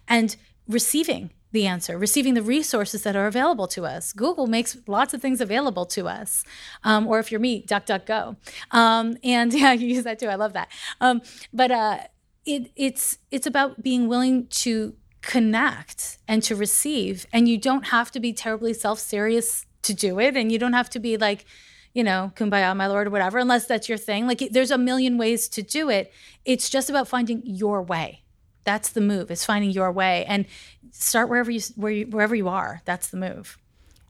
and 0.07 0.35
receiving 0.67 1.31
the 1.51 1.65
answer, 1.65 1.97
receiving 1.97 2.35
the 2.35 2.41
resources 2.41 3.03
that 3.03 3.15
are 3.15 3.25
available 3.25 3.67
to 3.67 3.85
us. 3.85 4.13
Google 4.13 4.45
makes 4.45 4.77
lots 4.87 5.13
of 5.13 5.21
things 5.21 5.41
available 5.41 5.85
to 5.87 6.07
us. 6.07 6.43
Um, 6.83 7.07
or 7.07 7.19
if 7.19 7.31
you're 7.31 7.39
me, 7.39 7.65
DuckDuckGo. 7.65 8.35
Um, 8.71 9.17
and 9.23 9.53
yeah, 9.61 9.73
you 9.73 9.87
use 9.87 10.03
that 10.03 10.19
too. 10.19 10.27
I 10.27 10.35
love 10.35 10.53
that. 10.53 10.69
Um, 11.01 11.21
but 11.51 11.71
uh, 11.71 11.97
it, 12.45 12.71
it's 12.75 13.17
it's 13.31 13.47
about 13.47 13.81
being 13.81 14.07
willing 14.07 14.47
to 14.47 14.95
connect 15.21 16.19
and 16.27 16.43
to 16.43 16.55
receive. 16.55 17.25
And 17.33 17.47
you 17.47 17.57
don't 17.57 17.87
have 17.87 18.11
to 18.11 18.19
be 18.19 18.31
terribly 18.31 18.73
self 18.73 18.99
serious 18.99 19.65
to 19.83 19.93
do 19.93 20.19
it. 20.19 20.37
And 20.37 20.51
you 20.51 20.59
don't 20.59 20.73
have 20.73 20.89
to 20.91 20.99
be 20.99 21.17
like, 21.17 21.45
you 21.93 22.03
know, 22.03 22.31
kumbaya, 22.35 22.75
my 22.75 22.87
lord, 22.87 23.11
whatever, 23.11 23.37
unless 23.37 23.65
that's 23.65 23.89
your 23.89 23.97
thing. 23.97 24.27
Like 24.27 24.47
there's 24.51 24.71
a 24.71 24.77
million 24.77 25.17
ways 25.17 25.47
to 25.49 25.61
do 25.61 25.89
it. 25.89 26.11
It's 26.45 26.69
just 26.69 26.89
about 26.89 27.07
finding 27.07 27.41
your 27.45 27.81
way. 27.81 28.23
That's 28.63 28.89
the 28.89 29.01
move. 29.01 29.31
It's 29.31 29.45
finding 29.45 29.71
your 29.71 29.91
way 29.91 30.25
and 30.25 30.45
start 30.91 31.29
wherever 31.29 31.49
you, 31.49 31.61
where 31.75 31.91
you 31.91 32.05
wherever 32.07 32.35
you 32.35 32.47
are. 32.47 32.81
That's 32.85 33.09
the 33.09 33.17
move. 33.17 33.57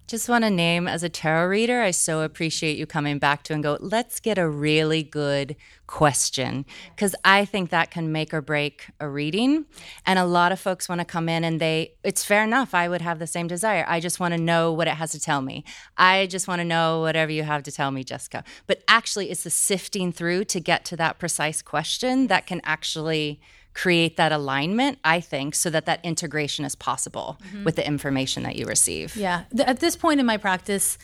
Just 0.10 0.28
want 0.28 0.44
to 0.44 0.50
name 0.50 0.88
as 0.88 1.04
a 1.04 1.08
tarot 1.08 1.50
reader, 1.50 1.82
I 1.82 1.92
so 1.92 2.22
appreciate 2.22 2.80
you 2.80 2.88
coming 2.88 3.20
back 3.20 3.44
to 3.44 3.54
and 3.54 3.62
go, 3.62 3.78
let's 3.80 4.20
get 4.20 4.40
a 4.40 4.50
really 4.50 5.04
good 5.04 5.56
question. 5.86 6.66
Because 6.96 7.14
I 7.24 7.46
think 7.46 7.70
that 7.70 7.92
can 7.92 8.12
make 8.12 8.34
or 8.34 8.42
break 8.42 8.88
a 9.00 9.08
reading. 9.08 9.66
And 10.08 10.18
a 10.18 10.26
lot 10.26 10.52
of 10.52 10.60
folks 10.60 10.90
want 10.90 10.98
to 10.98 11.06
come 11.06 11.30
in 11.30 11.44
and 11.44 11.62
they, 11.62 11.94
it's 12.04 12.26
fair 12.26 12.44
enough. 12.44 12.74
I 12.74 12.90
would 12.90 13.04
have 13.04 13.20
the 13.20 13.28
same 13.28 13.46
desire. 13.46 13.86
I 13.88 14.00
just 14.00 14.20
want 14.20 14.34
to 14.34 14.42
know 14.42 14.74
what 14.74 14.88
it 14.88 14.96
has 14.96 15.12
to 15.12 15.20
tell 15.20 15.44
me. 15.44 15.64
I 15.96 16.26
just 16.26 16.48
want 16.48 16.60
to 16.60 16.66
know 16.66 17.02
whatever 17.02 17.32
you 17.32 17.44
have 17.44 17.62
to 17.62 17.72
tell 17.72 17.92
me, 17.92 18.04
Jessica. 18.04 18.44
But 18.66 18.82
actually, 18.88 19.30
it's 19.30 19.44
the 19.44 19.52
sifting 19.52 20.12
through 20.12 20.46
to 20.46 20.60
get 20.60 20.86
to 20.86 20.98
that 20.98 21.20
precise 21.20 21.62
question 21.62 22.26
that 22.28 22.48
can 22.48 22.62
actually 22.64 23.40
create 23.82 24.18
that 24.18 24.32
alignment 24.34 25.00
i 25.06 25.22
think 25.22 25.56
so 25.56 25.70
that 25.70 25.86
that 25.86 26.00
integration 26.04 26.66
is 26.66 26.76
possible 26.76 27.30
mm-hmm. 27.30 27.64
with 27.64 27.76
the 27.78 27.86
information 27.88 28.44
that 28.44 28.56
you 28.58 28.66
receive. 28.66 29.16
Yeah. 29.16 29.44
At 29.74 29.80
this 29.80 29.96
point 29.96 30.20
in 30.20 30.26
my 30.26 30.38
practice 30.38 30.98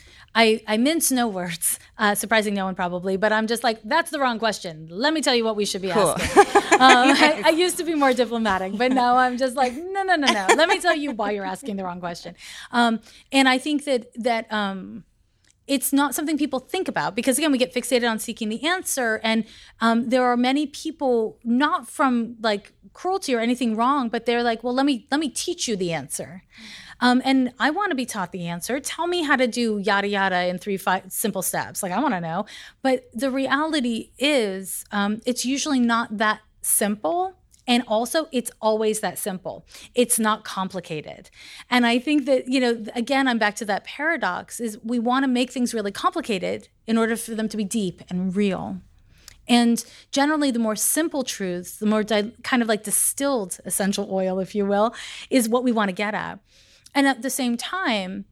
i, 0.43 0.61
I 0.67 0.75
mince 0.77 1.09
no 1.09 1.25
words 1.29 1.79
uh, 1.97 2.15
surprising 2.15 2.53
no 2.53 2.65
one 2.65 2.75
probably 2.75 3.15
but 3.15 3.31
i'm 3.31 3.47
just 3.47 3.63
like 3.63 3.77
that's 3.93 4.11
the 4.11 4.19
wrong 4.19 4.39
question. 4.39 4.73
Let 5.05 5.13
me 5.13 5.21
tell 5.21 5.35
you 5.39 5.45
what 5.45 5.55
we 5.55 5.65
should 5.65 5.81
be 5.81 5.91
cool. 5.91 6.15
asking. 6.17 6.61
Um, 6.75 7.07
I, 7.27 7.43
I, 7.45 7.49
used 7.51 7.77
to 7.77 7.85
be 7.85 7.95
more 7.95 8.13
diplomatic 8.13 8.77
but 8.77 8.91
now 8.91 9.15
i'm 9.23 9.37
just 9.37 9.55
like 9.55 9.71
no 9.95 10.01
no 10.09 10.15
no 10.23 10.27
no. 10.39 10.45
Let 10.61 10.67
me 10.67 10.77
tell 10.85 10.97
you 11.03 11.11
why 11.19 11.31
you're 11.31 11.51
asking 11.55 11.77
the 11.77 11.85
wrong 11.85 12.01
question. 12.01 12.35
Um, 12.79 12.99
and 13.31 13.47
i 13.47 13.57
think 13.57 13.85
that 13.85 14.01
that 14.29 14.51
um, 14.51 15.05
it's 15.67 15.91
not 15.91 16.13
something 16.13 16.37
people 16.37 16.59
think 16.59 16.87
about 16.87 17.15
because 17.15 17.37
again 17.37 17.51
we 17.51 17.57
get 17.57 17.73
fixated 17.73 18.09
on 18.09 18.19
seeking 18.19 18.49
the 18.49 18.65
answer. 18.65 19.19
And 19.23 19.45
um, 19.81 20.09
there 20.09 20.23
are 20.23 20.37
many 20.37 20.67
people 20.67 21.39
not 21.43 21.87
from 21.89 22.35
like 22.41 22.73
cruelty 22.93 23.35
or 23.35 23.39
anything 23.39 23.75
wrong 23.75 24.07
but 24.07 24.25
they're 24.25 24.43
like 24.43 24.63
well 24.63 24.73
let 24.73 24.85
me 24.85 25.05
let 25.11 25.19
me 25.19 25.29
teach 25.29 25.67
you 25.67 25.75
the 25.75 25.91
answer. 25.91 26.43
Um, 27.01 27.21
and 27.25 27.51
i 27.59 27.69
want 27.71 27.89
to 27.89 27.95
be 27.95 28.05
taught 28.05 28.31
the 28.31 28.47
answer. 28.47 28.79
Tell 28.79 29.07
me 29.07 29.23
how 29.23 29.35
to 29.35 29.47
do 29.47 29.79
yada 29.79 30.07
yada 30.07 30.47
in 30.47 30.57
three 30.57 30.77
five 30.77 31.11
simple 31.11 31.41
steps. 31.41 31.81
Like 31.83 31.91
i 31.91 31.99
want 31.99 32.13
to 32.13 32.21
know. 32.21 32.45
But 32.81 33.09
the 33.13 33.31
reality 33.31 34.11
is 34.17 34.85
um, 34.91 35.21
it's 35.25 35.45
usually 35.45 35.79
not 35.79 36.17
that 36.17 36.41
simple 36.61 37.37
and 37.67 37.83
also, 37.87 38.27
it's 38.31 38.51
always 38.61 38.99
that 38.99 39.17
simple. 39.17 39.65
It's 39.95 40.19
not 40.19 40.43
complicated. 40.43 41.29
And 41.69 41.85
I 41.85 41.97
think 41.97 42.25
that, 42.25 42.47
you 42.47 42.59
know, 42.59 42.85
again, 42.93 43.27
I'm 43.27 43.39
back 43.39 43.55
to 43.55 43.65
that 43.65 43.83
paradox 43.83 44.59
is 44.59 44.77
we 44.83 44.99
want 44.99 45.23
to 45.23 45.27
make 45.27 45.51
things 45.51 45.73
really 45.73 45.91
complicated 45.91 46.67
in 46.85 46.97
order 46.97 47.15
for 47.15 47.33
them 47.33 47.49
to 47.49 47.57
be 47.57 47.63
deep 47.63 48.03
and 48.09 48.35
real. 48.35 48.81
And 49.47 49.83
generally, 50.11 50.51
the 50.51 50.59
more 50.59 50.75
simple 50.75 51.23
truths, 51.23 51.77
the 51.77 51.85
more 51.85 52.03
di- 52.03 52.33
kind 52.43 52.61
of 52.61 52.67
like 52.67 52.83
distilled 52.83 53.57
essential 53.65 54.07
oil, 54.11 54.39
if 54.39 54.55
you 54.55 54.65
will, 54.65 54.93
is 55.29 55.49
what 55.49 55.63
we 55.63 55.71
want 55.71 55.89
to 55.89 55.93
get 55.93 56.13
at. 56.13 56.39
And 56.93 57.07
at 57.07 57.21
the 57.21 57.29
same 57.29 57.57
time, 57.57 58.25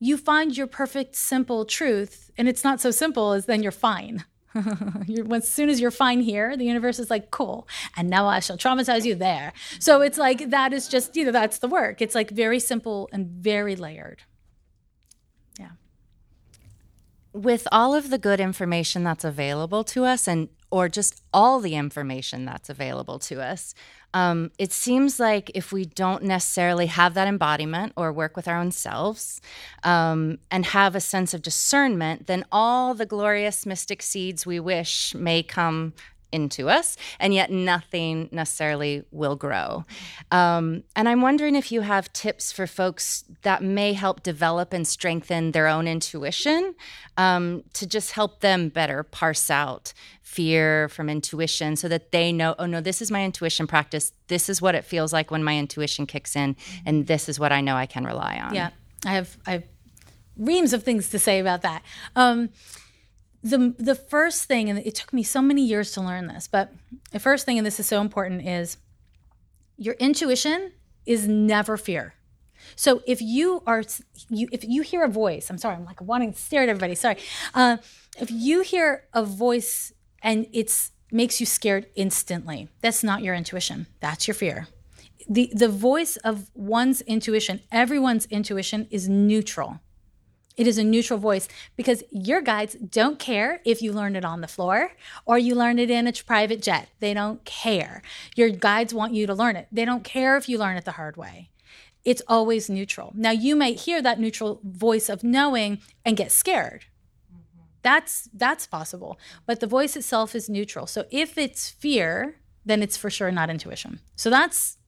you 0.00 0.16
find 0.16 0.56
your 0.56 0.66
perfect 0.66 1.16
simple 1.16 1.64
truth, 1.64 2.30
and 2.36 2.48
it's 2.48 2.64
not 2.64 2.80
so 2.80 2.90
simple 2.90 3.32
as 3.32 3.46
then 3.46 3.62
you're 3.62 3.72
fine. 3.72 4.24
as 5.32 5.48
soon 5.48 5.68
as 5.68 5.80
you're 5.80 5.90
fine 5.90 6.20
here, 6.20 6.56
the 6.56 6.64
universe 6.64 6.98
is 6.98 7.10
like, 7.10 7.30
cool. 7.30 7.68
And 7.96 8.08
now 8.08 8.26
I 8.26 8.40
shall 8.40 8.56
traumatize 8.56 9.04
you 9.04 9.14
there. 9.14 9.52
So 9.78 10.00
it's 10.00 10.18
like, 10.18 10.50
that 10.50 10.72
is 10.72 10.88
just, 10.88 11.16
you 11.16 11.24
know, 11.24 11.32
that's 11.32 11.58
the 11.58 11.68
work. 11.68 12.00
It's 12.00 12.14
like 12.14 12.30
very 12.30 12.60
simple 12.60 13.08
and 13.12 13.26
very 13.26 13.76
layered. 13.76 14.22
Yeah. 15.58 15.70
With 17.32 17.66
all 17.72 17.94
of 17.94 18.10
the 18.10 18.18
good 18.18 18.40
information 18.40 19.02
that's 19.04 19.24
available 19.24 19.84
to 19.84 20.04
us 20.04 20.28
and 20.28 20.48
or 20.70 20.88
just 20.88 21.22
all 21.32 21.60
the 21.60 21.76
information 21.76 22.44
that's 22.44 22.68
available 22.68 23.18
to 23.20 23.40
us, 23.40 23.74
um, 24.14 24.52
it 24.58 24.72
seems 24.72 25.18
like 25.18 25.50
if 25.54 25.72
we 25.72 25.84
don't 25.84 26.22
necessarily 26.22 26.86
have 26.86 27.14
that 27.14 27.26
embodiment 27.26 27.92
or 27.96 28.12
work 28.12 28.36
with 28.36 28.46
our 28.46 28.56
own 28.56 28.70
selves 28.70 29.40
um, 29.82 30.38
and 30.52 30.66
have 30.66 30.94
a 30.94 31.00
sense 31.00 31.34
of 31.34 31.42
discernment, 31.42 32.28
then 32.28 32.44
all 32.52 32.94
the 32.94 33.06
glorious 33.06 33.66
mystic 33.66 34.00
seeds 34.02 34.46
we 34.46 34.60
wish 34.60 35.14
may 35.16 35.42
come 35.42 35.94
into 36.34 36.68
us, 36.68 36.96
and 37.18 37.32
yet 37.32 37.50
nothing 37.50 38.28
necessarily 38.32 39.04
will 39.10 39.36
grow. 39.36 39.84
Um, 40.30 40.82
and 40.96 41.08
I'm 41.08 41.22
wondering 41.22 41.54
if 41.54 41.70
you 41.70 41.82
have 41.82 42.12
tips 42.12 42.52
for 42.52 42.66
folks 42.66 43.24
that 43.42 43.62
may 43.62 43.92
help 43.92 44.22
develop 44.22 44.72
and 44.72 44.86
strengthen 44.86 45.52
their 45.52 45.68
own 45.68 45.86
intuition 45.86 46.74
um, 47.16 47.62
to 47.74 47.86
just 47.86 48.12
help 48.12 48.40
them 48.40 48.68
better 48.68 49.02
parse 49.02 49.50
out 49.50 49.92
fear 50.22 50.88
from 50.88 51.08
intuition 51.08 51.76
so 51.76 51.86
that 51.86 52.10
they 52.10 52.32
know, 52.32 52.56
oh 52.58 52.66
no, 52.66 52.80
this 52.80 53.00
is 53.00 53.10
my 53.10 53.24
intuition 53.24 53.66
practice. 53.66 54.12
This 54.26 54.48
is 54.48 54.60
what 54.60 54.74
it 54.74 54.84
feels 54.84 55.12
like 55.12 55.30
when 55.30 55.44
my 55.44 55.56
intuition 55.56 56.06
kicks 56.06 56.34
in, 56.34 56.56
and 56.84 57.06
this 57.06 57.28
is 57.28 57.38
what 57.38 57.52
I 57.52 57.60
know 57.60 57.76
I 57.76 57.86
can 57.86 58.04
rely 58.04 58.40
on. 58.42 58.54
Yeah, 58.54 58.70
I 59.06 59.12
have 59.12 59.36
I 59.46 59.52
have 59.52 59.64
reams 60.36 60.72
of 60.72 60.82
things 60.82 61.10
to 61.10 61.18
say 61.18 61.38
about 61.38 61.62
that. 61.62 61.82
Um, 62.16 62.50
the 63.44 63.74
the 63.78 63.94
first 63.94 64.44
thing, 64.44 64.70
and 64.70 64.78
it 64.78 64.94
took 64.94 65.12
me 65.12 65.22
so 65.22 65.42
many 65.42 65.62
years 65.62 65.92
to 65.92 66.00
learn 66.00 66.26
this, 66.26 66.48
but 66.48 66.72
the 67.12 67.20
first 67.20 67.44
thing, 67.44 67.58
and 67.58 67.66
this 67.66 67.78
is 67.78 67.86
so 67.86 68.00
important, 68.00 68.46
is 68.48 68.78
your 69.76 69.94
intuition 69.94 70.72
is 71.04 71.28
never 71.28 71.76
fear. 71.76 72.14
So 72.74 73.02
if 73.06 73.20
you 73.20 73.62
are, 73.66 73.82
you 74.30 74.48
if 74.50 74.64
you 74.64 74.80
hear 74.80 75.04
a 75.04 75.08
voice, 75.08 75.50
I'm 75.50 75.58
sorry, 75.58 75.76
I'm 75.76 75.84
like 75.84 76.00
wanting 76.00 76.32
to 76.32 76.38
stare 76.38 76.62
at 76.62 76.70
everybody. 76.70 76.94
Sorry, 76.94 77.18
uh, 77.52 77.76
if 78.18 78.30
you 78.30 78.62
hear 78.62 79.04
a 79.12 79.22
voice 79.22 79.92
and 80.22 80.46
it's 80.52 80.92
makes 81.12 81.38
you 81.38 81.44
scared 81.44 81.86
instantly, 81.94 82.68
that's 82.80 83.04
not 83.04 83.22
your 83.22 83.34
intuition. 83.34 83.86
That's 84.00 84.26
your 84.26 84.34
fear. 84.34 84.68
The 85.28 85.52
the 85.54 85.68
voice 85.68 86.16
of 86.16 86.50
one's 86.54 87.02
intuition, 87.02 87.60
everyone's 87.70 88.24
intuition 88.26 88.88
is 88.90 89.06
neutral. 89.06 89.80
It 90.56 90.66
is 90.68 90.78
a 90.78 90.84
neutral 90.84 91.18
voice 91.18 91.48
because 91.76 92.04
your 92.10 92.40
guides 92.40 92.74
don't 92.74 93.18
care 93.18 93.60
if 93.64 93.82
you 93.82 93.92
learn 93.92 94.14
it 94.14 94.24
on 94.24 94.40
the 94.40 94.48
floor 94.48 94.92
or 95.26 95.36
you 95.36 95.54
learn 95.54 95.78
it 95.78 95.90
in 95.90 96.06
a 96.06 96.12
private 96.12 96.62
jet. 96.62 96.88
They 97.00 97.12
don't 97.12 97.44
care. 97.44 98.02
Your 98.36 98.50
guides 98.50 98.94
want 98.94 99.14
you 99.14 99.26
to 99.26 99.34
learn 99.34 99.56
it. 99.56 99.66
They 99.72 99.84
don't 99.84 100.04
care 100.04 100.36
if 100.36 100.48
you 100.48 100.58
learn 100.58 100.76
it 100.76 100.84
the 100.84 100.92
hard 100.92 101.16
way. 101.16 101.50
It's 102.04 102.22
always 102.28 102.70
neutral. 102.70 103.12
Now, 103.16 103.30
you 103.30 103.56
might 103.56 103.80
hear 103.80 104.00
that 104.02 104.20
neutral 104.20 104.60
voice 104.62 105.08
of 105.08 105.24
knowing 105.24 105.78
and 106.04 106.16
get 106.16 106.30
scared. 106.30 106.84
That's 107.82 108.30
that's 108.32 108.66
possible. 108.66 109.18
But 109.46 109.60
the 109.60 109.66
voice 109.66 109.94
itself 109.94 110.34
is 110.34 110.48
neutral. 110.48 110.86
So 110.86 111.04
if 111.10 111.36
it's 111.36 111.68
fear, 111.68 112.36
then 112.64 112.82
it's 112.82 112.96
for 112.96 113.10
sure 113.10 113.30
not 113.30 113.50
intuition. 113.50 114.00
So 114.16 114.30
that's 114.30 114.78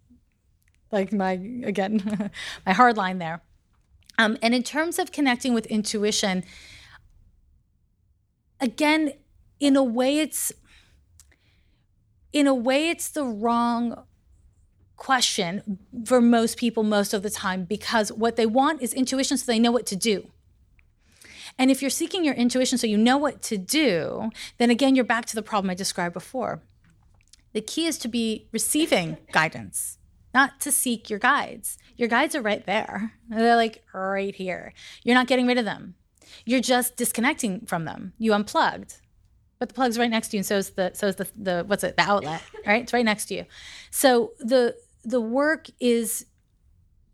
like 0.91 1.13
my 1.13 1.33
again 1.65 2.31
my 2.67 2.73
hard 2.73 2.97
line 2.97 3.19
there. 3.19 3.43
Um, 4.19 4.39
and 4.43 4.55
in 4.55 4.63
terms 4.63 4.99
of 4.99 5.13
connecting 5.13 5.53
with 5.53 5.67
intuition, 5.67 6.45
again, 8.61 9.13
in 9.61 9.77
a 9.77 9.85
way, 9.85 10.19
it's 10.19 10.53
in 12.33 12.47
a 12.47 12.55
way 12.55 12.91
it's 12.91 13.09
the 13.11 13.25
wrong 13.25 14.05
question 14.97 15.79
for 16.05 16.21
most 16.21 16.57
people 16.57 16.83
most 16.83 17.15
of 17.15 17.23
the 17.23 17.31
time 17.31 17.65
because 17.65 18.11
what 18.13 18.37
they 18.37 18.47
want 18.47 18.83
is 18.83 18.93
intuition 18.95 19.37
so 19.37 19.45
they 19.47 19.59
know 19.59 19.73
what 19.73 19.87
to 19.87 19.97
do. 19.97 20.31
And 21.59 21.71
if 21.71 21.81
you're 21.81 21.91
seeking 21.91 22.25
your 22.25 22.35
intuition 22.35 22.77
so 22.77 22.87
you 22.87 22.99
know 22.99 23.17
what 23.17 23.41
to 23.43 23.57
do, 23.57 24.31
then 24.59 24.71
again, 24.71 24.95
you're 24.95 25.05
back 25.05 25.25
to 25.27 25.35
the 25.35 25.43
problem 25.43 25.71
I 25.71 25.75
described 25.75 26.13
before. 26.13 26.61
The 27.53 27.63
key 27.63 27.87
is 27.87 27.97
to 27.99 28.09
be 28.09 28.49
receiving 28.53 29.17
guidance, 29.33 29.99
not 30.35 30.61
to 30.61 30.71
seek 30.71 31.09
your 31.09 31.19
guides. 31.19 31.79
Your 31.97 32.09
guides 32.09 32.35
are 32.35 32.43
right 32.43 32.65
there, 32.67 33.13
they're 33.29 33.57
like 33.57 33.85
right 33.93 34.35
here. 34.35 34.73
You're 35.03 35.15
not 35.15 35.27
getting 35.27 35.47
rid 35.47 35.59
of 35.59 35.65
them, 35.65 35.95
you're 36.45 36.61
just 36.61 36.97
disconnecting 36.97 37.67
from 37.67 37.85
them. 37.85 38.13
You 38.19 38.33
unplugged. 38.33 38.97
But 39.59 39.71
the 39.71 39.75
plug's 39.75 39.99
right 39.99 40.11
next 40.11 40.29
to 40.29 40.37
you, 40.37 40.41
and 40.41 40.47
so 40.47 40.57
is 40.59 40.71
the 40.71 40.91
so 40.95 41.07
is 41.07 41.17
the, 41.17 41.29
the 41.35 41.65
what's 41.67 41.83
it 41.83 41.97
the 41.97 42.03
outlet, 42.03 42.43
right? 42.67 42.83
It's 42.83 42.93
right 42.93 43.05
next 43.05 43.27
to 43.27 43.35
you. 43.35 43.47
So 43.91 44.33
the 44.39 44.77
the 45.05 45.21
work 45.21 45.69
is 45.81 46.27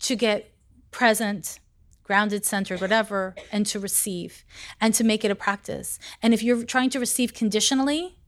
to 0.01 0.16
get 0.16 0.53
present 0.91 1.61
grounded, 2.03 2.45
centered, 2.45 2.80
whatever, 2.80 3.35
and 3.51 3.64
to 3.66 3.78
receive 3.78 4.45
and 4.80 4.93
to 4.95 5.05
make 5.05 5.24
it 5.24 5.30
a 5.30 5.35
practice. 5.35 5.99
And 6.22 6.35
if 6.35 6.43
you're 6.43 6.64
trying 6.64 6.91
to 6.91 7.01
receive 7.01 7.33
conditionally, 7.33 8.18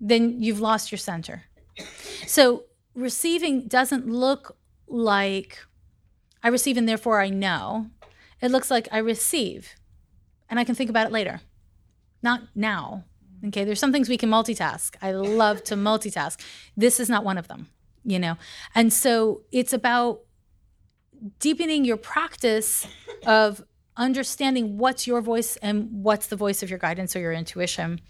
then 0.00 0.42
you've 0.42 0.60
lost 0.60 0.90
your 0.90 0.98
center. 0.98 1.44
So 2.26 2.64
receiving 2.94 3.68
doesn't 3.68 4.08
look 4.08 4.56
like 4.88 5.58
I 6.42 6.48
receive 6.48 6.76
and 6.76 6.88
therefore 6.88 7.20
I 7.20 7.30
know. 7.30 7.90
It 8.40 8.50
looks 8.50 8.70
like 8.70 8.88
I 8.92 8.98
receive 8.98 9.74
and 10.48 10.58
I 10.58 10.64
can 10.64 10.74
think 10.74 10.90
about 10.90 11.06
it 11.06 11.12
later, 11.12 11.40
not 12.22 12.42
now. 12.54 13.04
Okay, 13.46 13.64
there's 13.64 13.80
some 13.80 13.92
things 13.92 14.08
we 14.08 14.16
can 14.16 14.30
multitask. 14.30 14.96
I 15.00 15.12
love 15.12 15.62
to 15.64 15.76
multitask. 15.76 16.40
This 16.76 16.98
is 16.98 17.08
not 17.08 17.24
one 17.24 17.38
of 17.38 17.48
them, 17.48 17.68
you 18.04 18.18
know? 18.18 18.36
And 18.74 18.92
so 18.92 19.42
it's 19.52 19.72
about 19.72 20.22
deepening 21.38 21.84
your 21.84 21.96
practice 21.96 22.86
of 23.26 23.62
understanding 23.96 24.78
what's 24.78 25.06
your 25.06 25.20
voice 25.20 25.56
and 25.56 25.88
what's 25.90 26.28
the 26.28 26.36
voice 26.36 26.62
of 26.62 26.70
your 26.70 26.78
guidance 26.78 27.14
or 27.14 27.20
your 27.20 27.32
intuition 27.32 28.00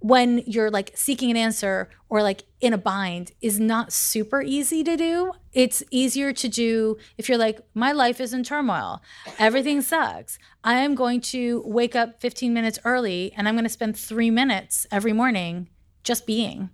when 0.00 0.42
you're 0.46 0.70
like 0.70 0.92
seeking 0.94 1.30
an 1.30 1.36
answer 1.36 1.88
or 2.08 2.22
like 2.22 2.44
in 2.60 2.72
a 2.72 2.78
bind 2.78 3.32
is 3.40 3.58
not 3.58 3.92
super 3.92 4.42
easy 4.42 4.84
to 4.84 4.96
do. 4.96 5.32
It's 5.52 5.82
easier 5.90 6.32
to 6.32 6.48
do 6.48 6.96
if 7.16 7.28
you're 7.28 7.38
like, 7.38 7.60
my 7.74 7.92
life 7.92 8.20
is 8.20 8.32
in 8.32 8.44
turmoil, 8.44 9.00
everything 9.38 9.80
sucks. 9.80 10.38
I 10.62 10.74
am 10.74 10.94
going 10.94 11.20
to 11.22 11.62
wake 11.66 11.96
up 11.96 12.20
15 12.20 12.52
minutes 12.52 12.78
early 12.84 13.32
and 13.36 13.48
I'm 13.48 13.54
going 13.54 13.64
to 13.64 13.70
spend 13.70 13.96
three 13.96 14.30
minutes 14.30 14.86
every 14.90 15.12
morning 15.12 15.68
just 16.04 16.26
being, 16.26 16.70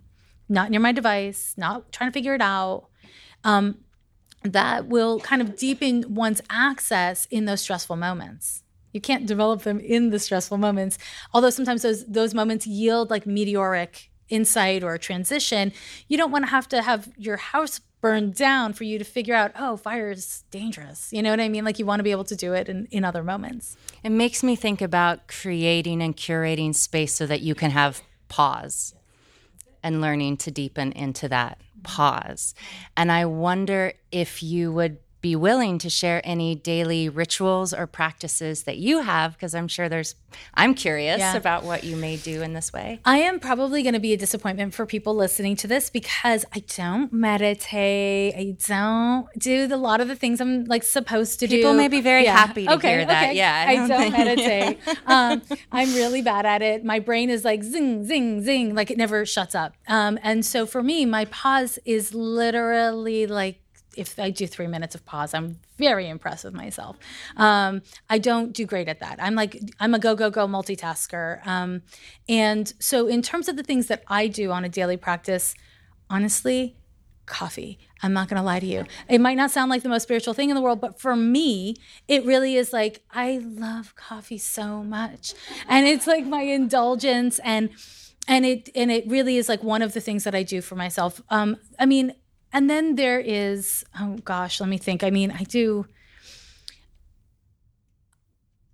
not 0.49 0.69
near 0.69 0.79
my 0.79 0.91
device, 0.91 1.53
not 1.57 1.91
trying 1.91 2.09
to 2.09 2.13
figure 2.13 2.35
it 2.35 2.41
out. 2.41 2.87
Um, 3.43 3.79
that 4.43 4.87
will 4.87 5.19
kind 5.21 5.41
of 5.41 5.55
deepen 5.55 6.13
one's 6.13 6.41
access 6.49 7.25
in 7.27 7.45
those 7.45 7.61
stressful 7.61 7.95
moments. 7.95 8.62
You 8.93 9.01
can't 9.01 9.25
develop 9.25 9.63
them 9.63 9.79
in 9.79 10.11
the 10.11 10.19
stressful 10.19 10.57
moments, 10.57 10.97
although 11.33 11.49
sometimes 11.49 11.81
those 11.81 12.05
those 12.05 12.33
moments 12.33 12.65
yield 12.65 13.09
like 13.09 13.25
meteoric 13.25 14.11
insight 14.29 14.83
or 14.83 14.97
transition. 14.97 15.73
You 16.07 16.17
don't 16.17 16.31
want 16.31 16.45
to 16.45 16.51
have 16.51 16.67
to 16.69 16.81
have 16.81 17.09
your 17.17 17.37
house 17.37 17.79
burned 18.01 18.35
down 18.35 18.73
for 18.73 18.83
you 18.83 18.99
to 18.99 19.05
figure 19.05 19.33
out, 19.33 19.51
oh, 19.57 19.77
fire 19.77 20.11
is 20.11 20.43
dangerous. 20.51 21.11
You 21.13 21.21
know 21.21 21.29
what 21.29 21.39
I 21.39 21.47
mean? 21.47 21.63
Like 21.63 21.79
you 21.79 21.85
want 21.85 21.99
to 21.99 22.03
be 22.03 22.11
able 22.11 22.25
to 22.25 22.35
do 22.35 22.53
it 22.53 22.67
in, 22.67 22.85
in 22.91 23.05
other 23.05 23.23
moments. 23.23 23.77
It 24.03 24.09
makes 24.09 24.43
me 24.43 24.55
think 24.55 24.81
about 24.81 25.27
creating 25.27 26.01
and 26.01 26.15
curating 26.15 26.75
space 26.75 27.13
so 27.13 27.25
that 27.27 27.41
you 27.41 27.55
can 27.55 27.71
have 27.71 28.01
pause 28.27 28.93
and 29.81 30.01
learning 30.01 30.37
to 30.37 30.51
deepen 30.51 30.91
into 30.91 31.29
that 31.29 31.59
pause. 31.83 32.55
And 32.97 33.11
I 33.11 33.25
wonder 33.25 33.93
if 34.11 34.41
you 34.41 34.71
would 34.71 34.97
be 35.23 35.35
willing 35.37 35.77
to 35.79 35.89
share 35.89 36.21
any 36.25 36.53
daily 36.53 37.07
rituals 37.07 37.73
or 37.73 37.87
practices 37.87 38.63
that 38.63 38.77
you 38.77 38.99
have 38.99 39.33
because 39.33 39.55
I'm 39.55 39.69
sure 39.69 39.87
there's 39.87 40.15
I'm 40.53 40.73
curious 40.73 41.19
yeah. 41.19 41.37
about 41.37 41.63
what 41.63 41.85
you 41.85 41.95
may 41.95 42.17
do 42.17 42.41
in 42.41 42.53
this 42.53 42.73
way. 42.73 42.99
I 43.05 43.19
am 43.19 43.39
probably 43.39 43.83
going 43.83 43.93
to 43.93 44.01
be 44.01 44.11
a 44.11 44.17
disappointment 44.17 44.73
for 44.73 44.85
people 44.85 45.15
listening 45.15 45.55
to 45.57 45.67
this 45.67 45.89
because 45.89 46.43
I 46.53 46.59
don't 46.75 47.13
meditate. 47.13 48.35
I 48.35 48.57
don't 48.67 49.27
do 49.37 49.69
a 49.71 49.77
lot 49.77 50.01
of 50.01 50.09
the 50.09 50.15
things 50.15 50.41
I'm 50.41 50.65
like 50.65 50.83
supposed 50.83 51.39
to 51.39 51.47
people 51.47 51.55
do. 51.55 51.61
People 51.61 51.73
may 51.75 51.87
be 51.87 52.01
very 52.01 52.25
yeah. 52.25 52.35
happy 52.35 52.65
to 52.65 52.73
okay, 52.73 52.89
hear 52.89 53.05
that. 53.05 53.23
Okay. 53.23 53.37
Yeah, 53.37 53.65
I 53.65 53.75
don't, 53.75 53.91
I 53.91 53.97
don't 53.97 54.11
meditate. 54.11 54.79
um, 55.05 55.41
I'm 55.71 55.93
really 55.93 56.21
bad 56.21 56.45
at 56.45 56.61
it. 56.61 56.83
My 56.83 56.99
brain 56.99 57.29
is 57.29 57.45
like 57.45 57.63
zing, 57.63 58.03
zing, 58.03 58.41
zing, 58.41 58.75
like 58.75 58.91
it 58.91 58.97
never 58.97 59.25
shuts 59.25 59.55
up. 59.55 59.73
Um, 59.87 60.19
and 60.21 60.45
so 60.45 60.65
for 60.65 60.83
me, 60.83 61.05
my 61.05 61.23
pause 61.25 61.79
is 61.85 62.13
literally 62.13 63.25
like 63.25 63.62
if 63.97 64.17
I 64.19 64.29
do 64.29 64.47
three 64.47 64.67
minutes 64.67 64.95
of 64.95 65.05
pause, 65.05 65.33
I'm 65.33 65.59
very 65.77 66.07
impressed 66.07 66.43
with 66.43 66.53
myself. 66.53 66.97
Um, 67.37 67.81
I 68.09 68.17
don't 68.17 68.53
do 68.53 68.65
great 68.65 68.87
at 68.87 68.99
that. 68.99 69.17
I'm 69.21 69.35
like, 69.35 69.59
I'm 69.79 69.93
a 69.93 69.99
go, 69.99 70.15
go, 70.15 70.29
go 70.29 70.47
multitasker. 70.47 71.45
Um, 71.45 71.81
and 72.27 72.73
so, 72.79 73.07
in 73.07 73.21
terms 73.21 73.47
of 73.47 73.55
the 73.55 73.63
things 73.63 73.87
that 73.87 74.03
I 74.07 74.27
do 74.27 74.51
on 74.51 74.65
a 74.65 74.69
daily 74.69 74.97
practice, 74.97 75.55
honestly, 76.09 76.75
coffee. 77.25 77.79
I'm 78.01 78.13
not 78.13 78.27
going 78.27 78.37
to 78.37 78.43
lie 78.43 78.59
to 78.59 78.65
you. 78.65 78.85
It 79.07 79.21
might 79.21 79.37
not 79.37 79.49
sound 79.49 79.69
like 79.69 79.83
the 79.83 79.89
most 79.89 80.03
spiritual 80.03 80.33
thing 80.33 80.49
in 80.49 80.55
the 80.55 80.61
world, 80.61 80.81
but 80.81 80.99
for 80.99 81.15
me, 81.15 81.75
it 82.07 82.25
really 82.25 82.55
is 82.55 82.73
like, 82.73 83.01
I 83.11 83.39
love 83.41 83.95
coffee 83.95 84.37
so 84.37 84.83
much. 84.83 85.33
And 85.67 85.87
it's 85.87 86.05
like 86.05 86.25
my 86.25 86.41
indulgence 86.41 87.39
and, 87.39 87.69
and 88.27 88.45
it 88.45 88.69
and 88.75 88.91
it 88.91 89.05
really 89.07 89.37
is 89.37 89.49
like 89.49 89.63
one 89.63 89.81
of 89.81 89.93
the 89.93 89.99
things 89.99 90.23
that 90.23 90.35
I 90.35 90.43
do 90.43 90.61
for 90.61 90.75
myself. 90.75 91.21
Um, 91.29 91.57
I 91.77 91.85
mean, 91.85 92.13
and 92.53 92.69
then 92.69 92.95
there 92.95 93.19
is, 93.19 93.83
oh 93.99 94.17
gosh, 94.23 94.61
let 94.61 94.69
me 94.69 94.77
think. 94.77 95.03
I 95.03 95.09
mean, 95.09 95.31
I 95.31 95.43
do. 95.43 95.85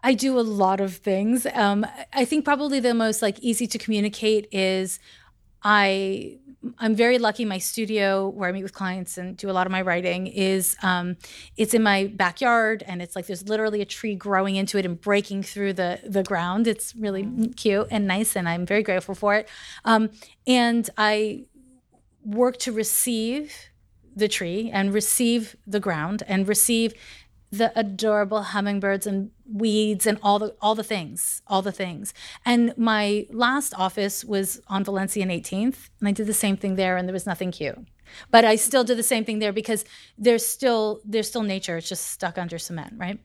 I 0.01 0.13
do 0.13 0.39
a 0.39 0.41
lot 0.41 0.79
of 0.79 0.95
things. 0.95 1.45
Um, 1.53 1.85
I 2.13 2.23
think 2.23 2.45
probably 2.45 2.79
the 2.79 2.93
most 2.93 3.21
like 3.21 3.39
easy 3.39 3.67
to 3.67 3.77
communicate 3.77 4.47
is 4.51 4.99
I 5.61 6.39
I'm 6.77 6.93
very 6.93 7.19
lucky. 7.19 7.45
My 7.45 7.57
studio, 7.57 8.27
where 8.27 8.49
I 8.49 8.51
meet 8.51 8.63
with 8.63 8.73
clients 8.73 9.17
and 9.17 9.37
do 9.37 9.49
a 9.49 9.53
lot 9.53 9.65
of 9.65 9.71
my 9.71 9.81
writing, 9.81 10.27
is 10.27 10.75
um, 10.83 11.15
it's 11.55 11.73
in 11.73 11.83
my 11.83 12.07
backyard, 12.07 12.83
and 12.85 13.01
it's 13.01 13.15
like 13.15 13.27
there's 13.27 13.47
literally 13.47 13.81
a 13.81 13.85
tree 13.85 14.15
growing 14.15 14.57
into 14.57 14.77
it 14.77 14.85
and 14.85 14.99
breaking 14.99 15.43
through 15.43 15.73
the 15.73 15.99
the 16.05 16.23
ground. 16.23 16.67
It's 16.67 16.95
really 16.95 17.49
cute 17.55 17.87
and 17.91 18.07
nice, 18.07 18.35
and 18.35 18.47
I'm 18.47 18.65
very 18.65 18.83
grateful 18.83 19.15
for 19.15 19.35
it. 19.35 19.47
Um, 19.85 20.09
and 20.45 20.89
I 20.97 21.45
work 22.25 22.57
to 22.59 22.71
receive 22.71 23.68
the 24.19 24.27
tree 24.27 24.69
and 24.71 24.93
receive 24.93 25.55
the 25.65 25.79
ground 25.79 26.23
and 26.27 26.47
receive 26.47 26.93
the 27.51 27.71
adorable 27.75 28.43
hummingbirds 28.43 29.07
and 29.07 29.31
weeds 29.51 30.05
and 30.05 30.19
all 30.21 30.37
the 30.37 30.55
all 30.61 30.75
the 30.75 30.83
things 30.83 31.41
all 31.47 31.61
the 31.61 31.71
things. 31.71 32.13
And 32.45 32.77
my 32.77 33.25
last 33.31 33.73
office 33.75 34.23
was 34.23 34.61
on 34.67 34.83
valencia 34.83 35.23
and 35.23 35.31
18th 35.31 35.89
and 35.99 36.07
i 36.07 36.11
did 36.11 36.27
the 36.27 36.33
same 36.33 36.57
thing 36.57 36.75
there 36.75 36.95
and 36.97 37.07
there 37.07 37.13
was 37.13 37.25
nothing 37.25 37.51
cute 37.51 37.79
but 38.29 38.45
i 38.45 38.55
still 38.55 38.83
did 38.83 38.97
the 38.97 39.03
same 39.03 39.25
thing 39.25 39.39
there 39.39 39.53
because 39.53 39.83
there's 40.17 40.45
still 40.45 41.01
there's 41.05 41.27
still 41.27 41.43
nature. 41.43 41.77
It's 41.77 41.89
just 41.89 42.07
stuck 42.07 42.37
under 42.37 42.59
cement 42.59 42.93
right? 42.97 43.19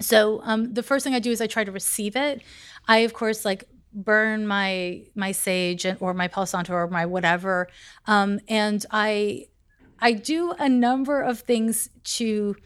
So 0.00 0.40
um, 0.44 0.72
the 0.72 0.82
first 0.82 1.04
thing 1.04 1.14
i 1.14 1.18
do 1.18 1.30
is 1.30 1.42
i 1.42 1.46
try 1.46 1.64
to 1.64 1.72
receive 1.72 2.16
it. 2.16 2.42
I 2.88 2.98
of 2.98 3.12
course 3.12 3.44
like 3.44 3.64
burn 3.92 4.46
my 4.46 5.04
my 5.14 5.32
sage 5.32 5.86
or 6.00 6.14
my 6.14 6.28
palo 6.28 6.44
santo 6.46 6.72
or 6.72 6.86
my 6.88 7.06
whatever 7.06 7.68
um, 8.06 8.40
and 8.48 8.86
i 8.90 9.46
I 10.00 10.12
do 10.12 10.52
a 10.58 10.68
number 10.68 11.20
of 11.20 11.40
things 11.40 11.90
to 12.04 12.56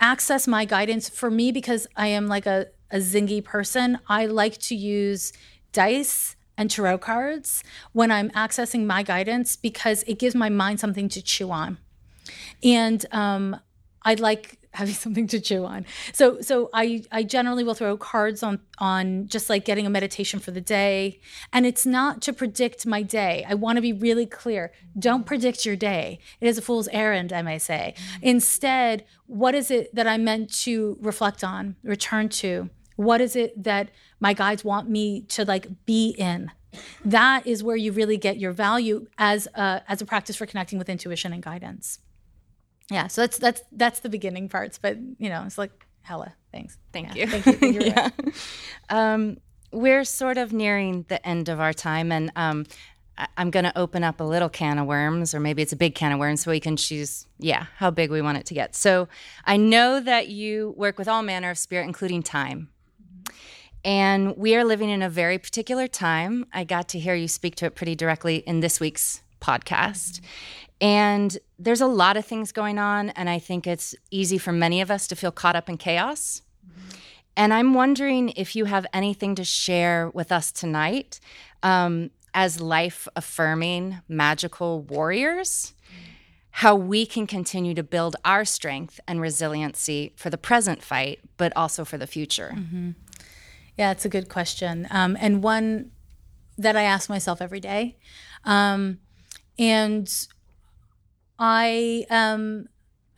access 0.00 0.48
my 0.48 0.64
guidance. 0.64 1.08
For 1.08 1.30
me, 1.30 1.52
because 1.52 1.86
I 1.96 2.08
am 2.08 2.26
like 2.26 2.46
a, 2.46 2.66
a 2.90 2.98
zingy 2.98 3.42
person, 3.42 3.98
I 4.08 4.26
like 4.26 4.58
to 4.58 4.74
use 4.74 5.32
dice 5.72 6.36
and 6.58 6.70
tarot 6.70 6.98
cards 6.98 7.62
when 7.92 8.10
I'm 8.10 8.30
accessing 8.30 8.84
my 8.84 9.02
guidance 9.02 9.56
because 9.56 10.02
it 10.04 10.18
gives 10.18 10.34
my 10.34 10.48
mind 10.48 10.80
something 10.80 11.08
to 11.10 11.22
chew 11.22 11.50
on. 11.50 11.78
And 12.62 13.04
um, 13.12 13.56
I 14.02 14.14
like 14.14 14.58
having 14.72 14.94
something 15.04 15.26
to 15.28 15.40
chew 15.40 15.64
on. 15.64 15.86
So 16.12 16.40
so 16.40 16.70
I 16.72 17.04
I 17.10 17.22
generally 17.22 17.64
will 17.64 17.74
throw 17.74 17.96
cards 17.96 18.42
on 18.42 18.60
on 18.78 19.28
just 19.28 19.48
like 19.48 19.64
getting 19.64 19.86
a 19.86 19.90
meditation 19.90 20.40
for 20.40 20.50
the 20.50 20.60
day 20.60 21.20
and 21.52 21.64
it's 21.66 21.86
not 21.86 22.22
to 22.22 22.32
predict 22.32 22.86
my 22.86 23.02
day. 23.02 23.44
I 23.48 23.54
want 23.54 23.76
to 23.76 23.82
be 23.82 23.92
really 23.92 24.26
clear. 24.26 24.72
Don't 24.98 25.24
predict 25.24 25.64
your 25.64 25.76
day. 25.76 26.18
It 26.40 26.48
is 26.48 26.58
a 26.58 26.62
fool's 26.62 26.88
errand, 26.88 27.32
I 27.32 27.42
may 27.42 27.58
say. 27.58 27.94
Mm-hmm. 27.96 28.26
Instead, 28.26 29.04
what 29.26 29.54
is 29.54 29.70
it 29.70 29.94
that 29.94 30.06
I'm 30.06 30.24
meant 30.24 30.52
to 30.62 30.98
reflect 31.00 31.44
on, 31.44 31.76
return 31.82 32.28
to? 32.30 32.70
What 32.96 33.20
is 33.20 33.36
it 33.36 33.62
that 33.62 33.90
my 34.20 34.34
guides 34.34 34.64
want 34.64 34.88
me 34.88 35.22
to 35.22 35.44
like 35.44 35.66
be 35.86 36.10
in? 36.10 36.50
That 37.04 37.46
is 37.46 37.62
where 37.62 37.76
you 37.76 37.92
really 37.92 38.16
get 38.16 38.38
your 38.38 38.52
value 38.52 39.06
as 39.18 39.46
a, 39.54 39.82
as 39.88 40.00
a 40.00 40.06
practice 40.06 40.36
for 40.36 40.46
connecting 40.46 40.78
with 40.78 40.88
intuition 40.88 41.32
and 41.32 41.42
guidance. 41.42 41.98
Yeah, 42.90 43.06
so 43.06 43.22
that's 43.22 43.38
that's 43.38 43.62
that's 43.72 44.00
the 44.00 44.08
beginning 44.08 44.48
parts, 44.48 44.78
but 44.78 44.98
you 45.18 45.28
know, 45.28 45.44
it's 45.46 45.58
like 45.58 45.72
hella. 46.02 46.34
Thanks. 46.52 46.76
Thank 46.92 47.14
Yeah, 47.14 47.24
you. 47.26 47.40
Thank 47.40 47.62
you. 47.62 47.80
Yeah. 47.80 48.10
Um, 48.90 49.38
we're 49.72 50.04
sort 50.04 50.36
of 50.36 50.52
nearing 50.52 51.04
the 51.08 51.24
end 51.26 51.48
of 51.48 51.58
our 51.60 51.72
time, 51.72 52.12
and 52.12 52.30
um, 52.36 52.66
I- 53.16 53.28
I'm 53.38 53.50
going 53.50 53.64
to 53.64 53.78
open 53.78 54.04
up 54.04 54.20
a 54.20 54.24
little 54.24 54.50
can 54.50 54.78
of 54.78 54.86
worms, 54.86 55.34
or 55.34 55.40
maybe 55.40 55.62
it's 55.62 55.72
a 55.72 55.76
big 55.76 55.94
can 55.94 56.12
of 56.12 56.18
worms, 56.18 56.42
so 56.42 56.50
we 56.50 56.60
can 56.60 56.76
choose, 56.76 57.26
yeah, 57.38 57.66
how 57.76 57.90
big 57.90 58.10
we 58.10 58.20
want 58.20 58.36
it 58.36 58.44
to 58.46 58.54
get. 58.54 58.74
So 58.76 59.08
I 59.46 59.56
know 59.56 59.98
that 60.00 60.28
you 60.28 60.74
work 60.76 60.98
with 60.98 61.08
all 61.08 61.22
manner 61.22 61.50
of 61.50 61.56
spirit, 61.58 61.84
including 61.84 62.22
time. 62.22 62.68
And 63.84 64.36
we 64.36 64.54
are 64.54 64.64
living 64.64 64.90
in 64.90 65.02
a 65.02 65.08
very 65.08 65.38
particular 65.38 65.88
time. 65.88 66.44
I 66.52 66.64
got 66.64 66.88
to 66.90 66.98
hear 67.00 67.14
you 67.14 67.26
speak 67.26 67.56
to 67.56 67.66
it 67.66 67.74
pretty 67.74 67.94
directly 67.96 68.36
in 68.36 68.60
this 68.60 68.78
week's 68.78 69.22
podcast. 69.40 70.20
And 70.80 71.38
there's 71.58 71.80
a 71.80 71.86
lot 71.86 72.16
of 72.16 72.26
things 72.26 72.50
going 72.50 72.78
on, 72.78 73.10
and 73.10 73.30
I 73.30 73.38
think 73.38 73.66
it's 73.66 73.94
easy 74.10 74.38
for 74.38 74.52
many 74.52 74.80
of 74.80 74.90
us 74.90 75.06
to 75.08 75.16
feel 75.16 75.30
caught 75.30 75.54
up 75.54 75.68
in 75.68 75.76
chaos. 75.76 76.42
And 77.36 77.54
I'm 77.54 77.72
wondering 77.72 78.30
if 78.30 78.54
you 78.56 78.66
have 78.66 78.86
anything 78.92 79.34
to 79.36 79.44
share 79.44 80.10
with 80.10 80.30
us 80.32 80.52
tonight 80.52 81.20
um, 81.62 82.10
as 82.34 82.60
life 82.60 83.08
affirming, 83.16 84.00
magical 84.08 84.82
warriors, 84.82 85.72
how 86.56 86.74
we 86.74 87.06
can 87.06 87.26
continue 87.26 87.74
to 87.74 87.82
build 87.82 88.16
our 88.24 88.44
strength 88.44 89.00
and 89.08 89.20
resiliency 89.20 90.12
for 90.16 90.28
the 90.28 90.36
present 90.36 90.82
fight, 90.82 91.20
but 91.38 91.52
also 91.56 91.84
for 91.84 91.96
the 91.96 92.06
future. 92.06 92.54
Yeah, 93.78 93.92
it's 93.92 94.04
a 94.04 94.10
good 94.10 94.28
question, 94.28 94.86
um, 94.90 95.16
and 95.18 95.42
one 95.42 95.92
that 96.58 96.76
I 96.76 96.82
ask 96.82 97.08
myself 97.08 97.40
every 97.40 97.60
day. 97.60 97.96
Um, 98.44 98.98
and 99.58 100.12
I 101.38 102.06
um, 102.10 102.66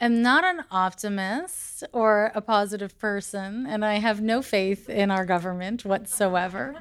am 0.01 0.23
not 0.23 0.45
an 0.45 0.65
optimist 0.71 1.85
or 1.93 2.31
a 2.35 2.41
positive 2.41 2.99
person, 2.99 3.67
and 3.69 3.85
I 3.85 3.95
have 3.95 4.21
no 4.21 4.43
faith 4.43 4.89
in 4.89 5.11
our 5.11 5.25
government 5.25 5.85
whatsoever. 5.85 6.75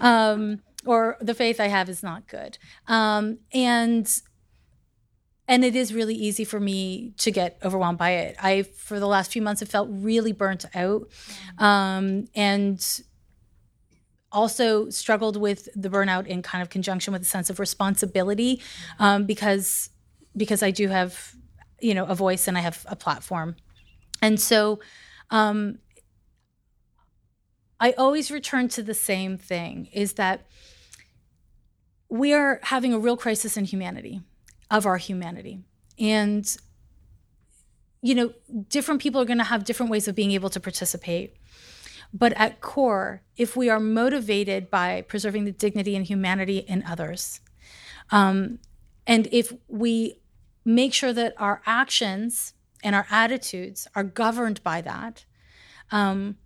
Um, 0.00 0.60
or 0.86 1.16
the 1.20 1.34
faith 1.34 1.60
I 1.60 1.68
have 1.68 1.88
is 1.88 2.02
not 2.02 2.26
good. 2.26 2.58
Um, 2.88 3.38
and 3.52 4.10
and 5.50 5.64
it 5.64 5.74
is 5.74 5.92
really 5.92 6.14
easy 6.14 6.44
for 6.44 6.60
me 6.60 7.12
to 7.18 7.32
get 7.32 7.58
overwhelmed 7.64 7.98
by 7.98 8.10
it. 8.12 8.36
I, 8.40 8.62
for 8.62 9.00
the 9.00 9.08
last 9.08 9.32
few 9.32 9.42
months, 9.42 9.58
have 9.58 9.68
felt 9.68 9.88
really 9.90 10.30
burnt 10.30 10.64
out, 10.76 11.08
um, 11.58 12.28
and 12.36 12.80
also 14.30 14.88
struggled 14.90 15.36
with 15.36 15.68
the 15.74 15.88
burnout 15.88 16.28
in 16.28 16.40
kind 16.40 16.62
of 16.62 16.70
conjunction 16.70 17.12
with 17.12 17.22
a 17.22 17.26
sense 17.26 17.50
of 17.50 17.58
responsibility 17.58 18.62
um, 19.00 19.26
because 19.26 19.90
because 20.36 20.62
I 20.62 20.70
do 20.70 20.88
have 20.88 21.34
you 21.80 21.94
know 21.94 22.04
a 22.06 22.14
voice 22.14 22.46
and 22.48 22.56
I 22.56 22.60
have 22.60 22.86
a 22.88 22.96
platform, 22.96 23.56
and 24.22 24.40
so 24.40 24.80
um, 25.30 25.78
I 27.78 27.92
always 27.92 28.30
return 28.30 28.68
to 28.68 28.82
the 28.82 28.94
same 28.94 29.38
thing: 29.38 29.88
is 29.92 30.14
that 30.14 30.46
we 32.08 32.32
are 32.32 32.60
having 32.64 32.92
a 32.92 32.98
real 32.98 33.16
crisis 33.16 33.56
in 33.56 33.64
humanity, 33.64 34.20
of 34.70 34.86
our 34.86 34.96
humanity, 34.96 35.60
and 35.98 36.56
you 38.02 38.14
know 38.14 38.32
different 38.68 39.00
people 39.00 39.20
are 39.20 39.26
going 39.26 39.38
to 39.38 39.44
have 39.44 39.64
different 39.64 39.90
ways 39.90 40.08
of 40.08 40.14
being 40.14 40.32
able 40.32 40.50
to 40.50 40.60
participate. 40.60 41.36
But 42.12 42.32
at 42.32 42.60
core, 42.60 43.22
if 43.36 43.54
we 43.54 43.68
are 43.68 43.78
motivated 43.78 44.68
by 44.68 45.02
preserving 45.02 45.44
the 45.44 45.52
dignity 45.52 45.94
and 45.94 46.04
humanity 46.04 46.58
in 46.58 46.82
others, 46.82 47.40
um, 48.10 48.58
and 49.06 49.28
if 49.30 49.52
we 49.68 50.19
make 50.74 50.94
sure 50.94 51.12
that 51.12 51.34
our 51.38 51.62
actions 51.66 52.54
and 52.82 52.94
our 52.94 53.06
attitudes 53.10 53.86
are 53.94 54.04
governed 54.04 54.62
by 54.62 54.80
that, 54.80 55.24
um, 55.90 56.36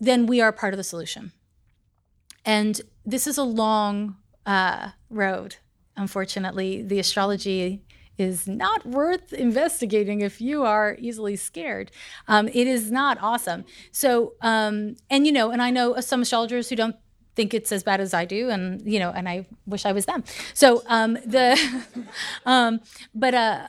then 0.00 0.26
we 0.26 0.40
are 0.40 0.52
part 0.52 0.72
of 0.72 0.78
the 0.78 0.84
solution. 0.84 1.32
And 2.44 2.80
this 3.04 3.26
is 3.26 3.38
a 3.38 3.42
long 3.42 4.16
uh, 4.44 4.90
road. 5.10 5.56
Unfortunately, 5.96 6.82
the 6.82 6.98
astrology 6.98 7.82
is 8.18 8.46
not 8.46 8.86
worth 8.86 9.32
investigating 9.32 10.20
if 10.20 10.40
you 10.40 10.62
are 10.64 10.96
easily 10.98 11.36
scared. 11.36 11.90
Um, 12.28 12.48
it 12.48 12.66
is 12.66 12.90
not 12.90 13.18
awesome. 13.20 13.64
So, 13.92 14.34
um, 14.40 14.96
and 15.10 15.26
you 15.26 15.32
know, 15.32 15.50
and 15.50 15.60
I 15.60 15.70
know 15.70 16.00
some 16.00 16.22
astrologers 16.22 16.68
who 16.68 16.76
don't 16.76 16.96
think 17.36 17.54
it's 17.54 17.70
as 17.70 17.82
bad 17.82 18.00
as 18.00 18.14
I 18.14 18.24
do, 18.24 18.50
and 18.50 18.82
you 18.90 18.98
know, 18.98 19.10
and 19.10 19.28
I 19.28 19.46
wish 19.66 19.86
I 19.86 19.92
was 19.92 20.06
them. 20.06 20.24
So 20.54 20.82
um, 20.86 21.14
the, 21.14 21.56
um, 22.46 22.80
but 23.14 23.34
uh, 23.34 23.68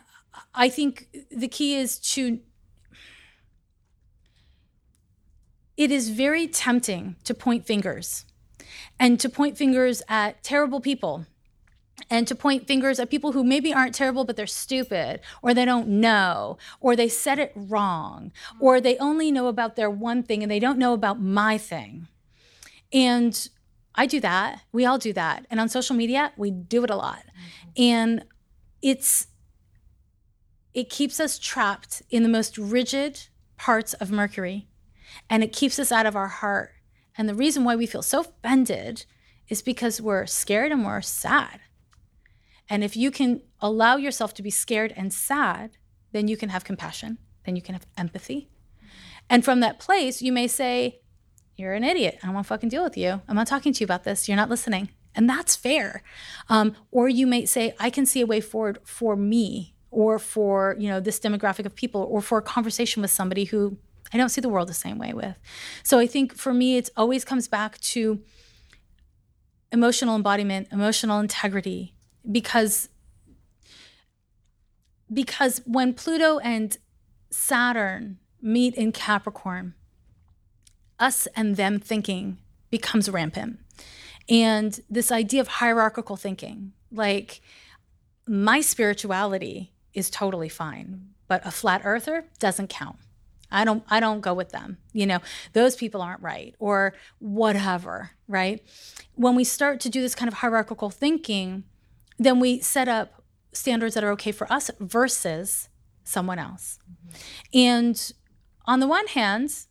I 0.56 0.70
think 0.70 1.08
the 1.30 1.48
key 1.48 1.76
is 1.76 2.00
to. 2.14 2.40
It 5.76 5.92
is 5.92 6.10
very 6.10 6.48
tempting 6.48 7.18
to 7.26 7.36
point 7.36 7.68
fingers, 7.68 8.26
and 9.00 9.20
to 9.20 9.30
point 9.30 9.58
fingers 9.58 10.02
at 10.08 10.42
terrible 10.42 10.80
people 10.80 11.28
and 12.10 12.28
to 12.28 12.36
point 12.36 12.68
fingers 12.68 13.00
at 13.00 13.10
people 13.10 13.32
who 13.32 13.44
maybe 13.44 13.74
aren't 13.74 13.96
terrible, 13.96 14.24
but 14.24 14.36
they're 14.36 14.48
stupid, 14.48 15.20
or 15.42 15.54
they 15.54 15.66
don't 15.66 15.88
know, 15.88 16.58
or 16.80 16.96
they 16.96 17.10
said 17.10 17.40
it 17.40 17.52
wrong, 17.56 18.32
or 18.60 18.80
they 18.80 18.98
only 18.98 19.32
know 19.32 19.48
about 19.48 19.76
their 19.76 19.90
one 19.90 20.24
thing 20.24 20.44
and 20.44 20.52
they 20.52 20.60
don't 20.60 20.78
know 20.78 20.94
about 20.94 21.20
my 21.20 21.58
thing. 21.58 22.08
And 22.94 23.50
I 23.98 24.06
do 24.06 24.20
that. 24.20 24.62
We 24.72 24.86
all 24.86 25.00
do 25.00 25.12
that. 25.14 25.48
And 25.50 25.60
on 25.60 25.70
social 25.70 25.96
media, 25.96 26.32
we 26.38 26.52
do 26.52 26.84
it 26.84 26.90
a 26.92 26.96
lot. 26.96 27.24
Mm-hmm. 27.26 27.70
And 27.78 28.26
it's, 28.82 29.28
it 30.74 30.90
keeps 30.90 31.20
us 31.20 31.40
trapped 31.40 32.04
in 32.12 32.22
the 32.22 32.30
most 32.30 32.58
rigid 32.60 33.28
parts 33.58 33.96
of 33.96 34.12
Mercury, 34.12 34.68
and 35.30 35.44
it 35.44 35.52
keeps 35.52 35.80
us 35.80 35.92
out 35.92 36.06
of 36.06 36.16
our 36.16 36.28
heart. 36.28 36.74
And 37.18 37.28
the 37.28 37.34
reason 37.34 37.64
why 37.64 37.76
we 37.76 37.88
feel 37.88 38.04
so 38.04 38.20
offended 38.20 39.06
is 39.50 39.64
because 39.64 40.00
we're 40.00 40.28
scared 40.28 40.72
and 40.72 40.86
we're 40.86 41.02
sad. 41.02 41.62
And 42.70 42.84
if 42.84 42.96
you 42.96 43.10
can 43.10 43.42
allow 43.60 43.96
yourself 43.96 44.36
to 44.36 44.44
be 44.44 44.52
scared 44.52 44.94
and 44.96 45.12
sad, 45.12 45.72
then 46.12 46.28
you 46.28 46.38
can 46.38 46.50
have 46.50 46.64
compassion, 46.64 47.18
then 47.46 47.56
you 47.56 47.62
can 47.64 47.74
have 47.74 47.88
empathy. 47.98 48.50
Mm-hmm. 48.78 48.88
And 49.32 49.46
from 49.46 49.62
that 49.62 49.80
place, 49.80 50.22
you 50.22 50.32
may 50.32 50.48
say, 50.48 51.00
You're 51.58 51.74
an 51.74 51.84
idiot. 51.84 52.20
I 52.22 52.28
don't 52.28 52.36
want 52.36 52.46
to 52.46 52.50
fucking 52.50 52.70
deal 52.70 52.84
with 52.84 52.96
you. 52.96 53.22
I'm 53.28 53.36
not 53.36 53.48
talking 53.48 53.74
to 53.74 53.80
you 53.82 53.86
about 53.86 54.04
this. 54.04 54.28
You're 54.30 54.38
not 54.38 54.50
listening. 54.50 54.90
And 55.16 55.28
that's 55.28 55.56
fair. 55.56 56.04
Um, 56.50 56.76
or 56.92 57.10
you 57.10 57.26
may 57.26 57.46
say, 57.46 57.76
I 57.80 57.90
can 57.90 58.06
see 58.06 58.22
a 58.22 58.28
way 58.28 58.40
forward 58.40 58.80
for 58.84 59.16
me 59.16 59.74
or 59.90 60.20
for 60.20 60.76
you 60.78 60.88
know 60.90 61.00
this 61.00 61.20
demographic 61.20 61.66
of 61.66 61.74
people 61.74 62.06
or 62.10 62.22
for 62.22 62.38
a 62.38 62.42
conversation 62.42 63.02
with 63.02 63.10
somebody 63.10 63.46
who 63.46 63.78
I 64.14 64.18
don't 64.18 64.30
see 64.30 64.42
the 64.42 64.50
world 64.50 64.70
the 64.70 64.74
same 64.74 64.98
way 65.00 65.14
with. 65.14 65.36
So 65.84 65.98
I 66.00 66.06
think 66.06 66.36
for 66.36 66.54
me, 66.54 66.78
it 66.78 66.90
always 66.96 67.26
comes 67.26 67.48
back 67.48 67.80
to 67.80 68.22
emotional 69.72 70.16
embodiment, 70.16 70.68
emotional 70.72 71.20
integrity, 71.20 71.96
because 72.30 72.90
because 75.12 75.62
when 75.66 75.94
Pluto 75.94 76.40
and 76.40 76.78
Saturn 77.30 78.20
meet 78.42 78.76
in 78.76 78.92
Capricorn, 78.92 79.74
us 81.00 81.28
and 81.36 81.56
them 81.56 81.80
thinking 81.80 82.38
becomes 82.70 83.10
rampant. 83.10 83.60
And 84.30 84.80
this 84.90 85.12
idea 85.12 85.42
of 85.42 85.48
hierarchical 85.48 86.18
thinking, 86.18 86.74
like 86.92 87.42
my 88.28 88.62
spirituality 88.62 89.72
is 89.94 90.10
totally 90.10 90.50
fine, 90.50 91.10
but 91.28 91.46
a 91.46 91.52
flat 91.52 91.82
earther 91.84 92.26
doesn't 92.40 92.70
count. 92.70 92.98
I 93.50 93.64
don't 93.64 93.84
I 93.90 94.02
don't 94.02 94.20
go 94.20 94.34
with 94.34 94.50
them. 94.50 94.78
You 94.92 95.06
know, 95.06 95.20
those 95.54 95.76
people 95.76 96.02
aren't 96.02 96.22
right 96.22 96.54
or 96.60 96.94
whatever, 97.20 98.12
right? 98.28 98.62
When 99.16 99.36
we 99.36 99.46
start 99.46 99.80
to 99.82 99.90
do 99.90 100.02
this 100.02 100.16
kind 100.16 100.28
of 100.28 100.36
hierarchical 100.36 100.90
thinking, 100.90 101.64
then 102.20 102.40
we 102.40 102.60
set 102.60 102.90
up 102.90 103.24
standards 103.54 103.96
that 103.96 104.04
are 104.04 104.12
okay 104.12 104.34
for 104.34 104.52
us 104.52 104.70
versus 104.80 105.70
someone 106.04 106.40
else. 106.40 106.80
Mm-hmm. 106.84 107.58
And 107.58 108.12
on 108.66 108.82
the 108.82 108.88
one 108.88 109.08
hand, 109.08 109.67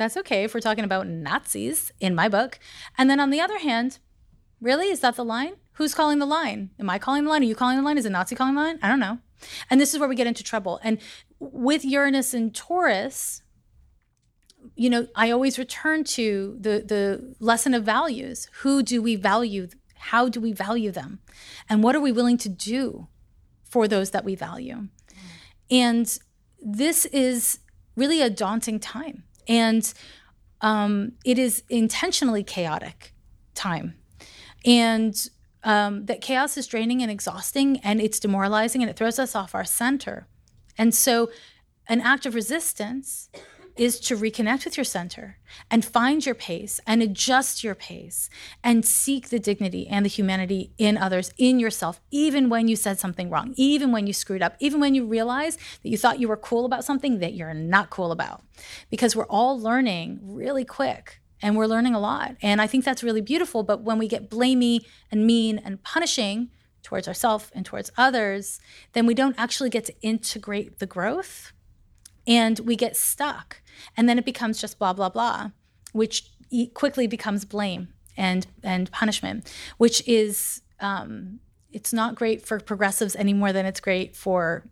that's 0.00 0.16
okay 0.16 0.44
if 0.44 0.54
we're 0.54 0.60
talking 0.60 0.84
about 0.84 1.06
Nazis 1.06 1.92
in 2.00 2.14
my 2.14 2.28
book. 2.28 2.58
And 2.96 3.10
then 3.10 3.20
on 3.20 3.30
the 3.30 3.40
other 3.40 3.58
hand, 3.58 3.98
really? 4.60 4.88
Is 4.88 5.00
that 5.00 5.16
the 5.16 5.24
line? 5.24 5.54
Who's 5.72 5.94
calling 5.94 6.18
the 6.18 6.26
line? 6.26 6.70
Am 6.78 6.90
I 6.90 6.98
calling 6.98 7.24
the 7.24 7.30
line? 7.30 7.42
Are 7.42 7.46
you 7.46 7.54
calling 7.54 7.76
the 7.76 7.82
line? 7.82 7.98
Is 7.98 8.06
a 8.06 8.10
Nazi 8.10 8.34
calling 8.34 8.54
the 8.54 8.60
line? 8.60 8.78
I 8.82 8.88
don't 8.88 9.00
know. 9.00 9.18
And 9.70 9.80
this 9.80 9.94
is 9.94 10.00
where 10.00 10.08
we 10.08 10.16
get 10.16 10.26
into 10.26 10.42
trouble. 10.42 10.80
And 10.82 10.98
with 11.38 11.84
Uranus 11.84 12.34
and 12.34 12.54
Taurus, 12.54 13.42
you 14.74 14.90
know, 14.90 15.06
I 15.14 15.30
always 15.30 15.58
return 15.58 16.04
to 16.04 16.56
the 16.60 16.84
the 16.86 17.34
lesson 17.38 17.74
of 17.74 17.84
values. 17.84 18.48
Who 18.60 18.82
do 18.82 19.00
we 19.00 19.16
value? 19.16 19.68
How 19.96 20.28
do 20.28 20.40
we 20.40 20.52
value 20.52 20.90
them? 20.90 21.20
And 21.68 21.82
what 21.82 21.96
are 21.96 22.00
we 22.00 22.12
willing 22.12 22.38
to 22.38 22.48
do 22.48 23.08
for 23.64 23.88
those 23.88 24.10
that 24.10 24.24
we 24.24 24.34
value? 24.34 24.88
And 25.70 26.18
this 26.60 27.06
is 27.06 27.60
really 27.96 28.20
a 28.20 28.30
daunting 28.30 28.80
time. 28.80 29.24
And 29.50 29.92
um, 30.60 31.12
it 31.24 31.38
is 31.38 31.64
intentionally 31.68 32.44
chaotic 32.44 33.12
time. 33.54 33.96
And 34.64 35.14
um, 35.64 36.06
that 36.06 36.20
chaos 36.20 36.56
is 36.56 36.66
draining 36.66 37.02
and 37.02 37.10
exhausting 37.10 37.78
and 37.80 38.00
it's 38.00 38.20
demoralizing 38.20 38.80
and 38.80 38.90
it 38.90 38.96
throws 38.96 39.18
us 39.18 39.34
off 39.34 39.54
our 39.54 39.64
center. 39.64 40.28
And 40.78 40.94
so, 40.94 41.30
an 41.88 42.00
act 42.00 42.24
of 42.24 42.36
resistance 42.36 43.28
is 43.80 43.98
to 43.98 44.14
reconnect 44.14 44.66
with 44.66 44.76
your 44.76 44.84
center 44.84 45.38
and 45.70 45.82
find 45.82 46.26
your 46.26 46.34
pace 46.34 46.80
and 46.86 47.02
adjust 47.02 47.64
your 47.64 47.74
pace 47.74 48.28
and 48.62 48.84
seek 48.84 49.30
the 49.30 49.38
dignity 49.38 49.88
and 49.88 50.04
the 50.04 50.10
humanity 50.10 50.70
in 50.76 50.98
others, 50.98 51.32
in 51.38 51.58
yourself, 51.58 51.98
even 52.10 52.50
when 52.50 52.68
you 52.68 52.76
said 52.76 52.98
something 52.98 53.30
wrong, 53.30 53.54
even 53.56 53.90
when 53.90 54.06
you 54.06 54.12
screwed 54.12 54.42
up, 54.42 54.54
even 54.60 54.80
when 54.80 54.94
you 54.94 55.06
realize 55.06 55.56
that 55.56 55.88
you 55.88 55.96
thought 55.96 56.20
you 56.20 56.28
were 56.28 56.36
cool 56.36 56.66
about 56.66 56.84
something 56.84 57.20
that 57.20 57.32
you're 57.32 57.54
not 57.54 57.88
cool 57.88 58.12
about. 58.12 58.42
Because 58.90 59.16
we're 59.16 59.24
all 59.28 59.58
learning 59.58 60.20
really 60.24 60.66
quick 60.66 61.18
and 61.40 61.56
we're 61.56 61.64
learning 61.64 61.94
a 61.94 62.00
lot. 62.00 62.36
And 62.42 62.60
I 62.60 62.66
think 62.66 62.84
that's 62.84 63.02
really 63.02 63.22
beautiful. 63.22 63.62
But 63.62 63.80
when 63.80 63.96
we 63.96 64.08
get 64.08 64.28
blamey 64.28 64.80
and 65.10 65.26
mean 65.26 65.56
and 65.56 65.82
punishing 65.82 66.50
towards 66.82 67.08
ourselves 67.08 67.50
and 67.54 67.64
towards 67.64 67.90
others, 67.96 68.60
then 68.92 69.06
we 69.06 69.14
don't 69.14 69.38
actually 69.38 69.70
get 69.70 69.86
to 69.86 69.94
integrate 70.02 70.80
the 70.80 70.86
growth 70.86 71.54
and 72.26 72.60
we 72.60 72.76
get 72.76 72.96
stuck 72.96 73.59
and 73.96 74.08
then 74.08 74.18
it 74.18 74.24
becomes 74.24 74.60
just 74.60 74.78
blah 74.78 74.92
blah 74.92 75.08
blah 75.08 75.50
which 75.92 76.30
quickly 76.74 77.06
becomes 77.06 77.44
blame 77.44 77.88
and 78.16 78.46
and 78.62 78.90
punishment 78.90 79.52
which 79.78 80.06
is 80.06 80.62
um, 80.80 81.40
it's 81.72 81.92
not 81.92 82.14
great 82.14 82.44
for 82.44 82.58
progressives 82.58 83.14
any 83.16 83.32
more 83.32 83.52
than 83.52 83.66
it's 83.66 83.80
great 83.80 84.16
for 84.16 84.64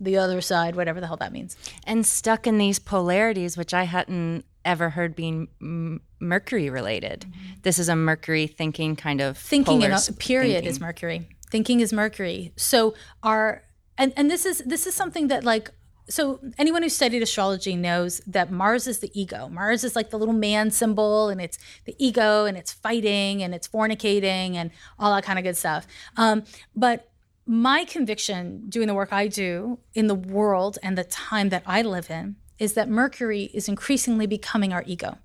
the 0.00 0.16
other 0.16 0.40
side 0.40 0.76
whatever 0.76 1.00
the 1.00 1.06
hell 1.06 1.16
that 1.16 1.32
means 1.32 1.56
and 1.86 2.04
stuck 2.06 2.46
in 2.46 2.58
these 2.58 2.78
polarities 2.78 3.56
which 3.56 3.72
i 3.72 3.84
hadn't 3.84 4.44
ever 4.64 4.90
heard 4.90 5.14
being 5.14 5.48
m- 5.60 6.00
mercury 6.18 6.68
related 6.68 7.20
mm-hmm. 7.20 7.52
this 7.62 7.78
is 7.78 7.88
a 7.88 7.96
mercury 7.96 8.46
thinking 8.46 8.96
kind 8.96 9.20
of 9.20 9.38
thinking 9.38 9.82
in 9.82 9.92
a 9.92 10.00
period 10.18 10.54
thinking. 10.54 10.70
is 10.70 10.80
mercury 10.80 11.28
thinking 11.48 11.80
is 11.80 11.92
mercury 11.92 12.52
so 12.56 12.94
our 13.22 13.62
and 13.96 14.12
and 14.16 14.30
this 14.30 14.44
is 14.44 14.58
this 14.66 14.86
is 14.86 14.94
something 14.94 15.28
that 15.28 15.44
like 15.44 15.70
so 16.08 16.40
anyone 16.58 16.82
who 16.82 16.88
studied 16.88 17.22
astrology 17.22 17.76
knows 17.76 18.20
that 18.26 18.50
Mars 18.50 18.86
is 18.86 18.98
the 18.98 19.10
ego. 19.18 19.48
Mars 19.48 19.84
is 19.84 19.96
like 19.96 20.10
the 20.10 20.18
little 20.18 20.34
man 20.34 20.70
symbol, 20.70 21.28
and 21.28 21.40
it's 21.40 21.58
the 21.84 21.94
ego, 21.98 22.44
and 22.44 22.56
it's 22.56 22.72
fighting, 22.72 23.42
and 23.42 23.54
it's 23.54 23.66
fornicating, 23.66 24.54
and 24.54 24.70
all 24.98 25.14
that 25.14 25.24
kind 25.24 25.38
of 25.38 25.44
good 25.44 25.56
stuff. 25.56 25.86
Um, 26.16 26.44
but 26.76 27.10
my 27.46 27.84
conviction, 27.84 28.64
doing 28.68 28.86
the 28.86 28.94
work 28.94 29.12
I 29.12 29.28
do 29.28 29.78
in 29.94 30.06
the 30.06 30.14
world 30.14 30.78
and 30.82 30.96
the 30.96 31.04
time 31.04 31.50
that 31.50 31.62
I 31.66 31.82
live 31.82 32.10
in, 32.10 32.36
is 32.58 32.74
that 32.74 32.88
Mercury 32.88 33.50
is 33.54 33.68
increasingly 33.68 34.26
becoming 34.26 34.72
our 34.72 34.84
ego. 34.86 35.18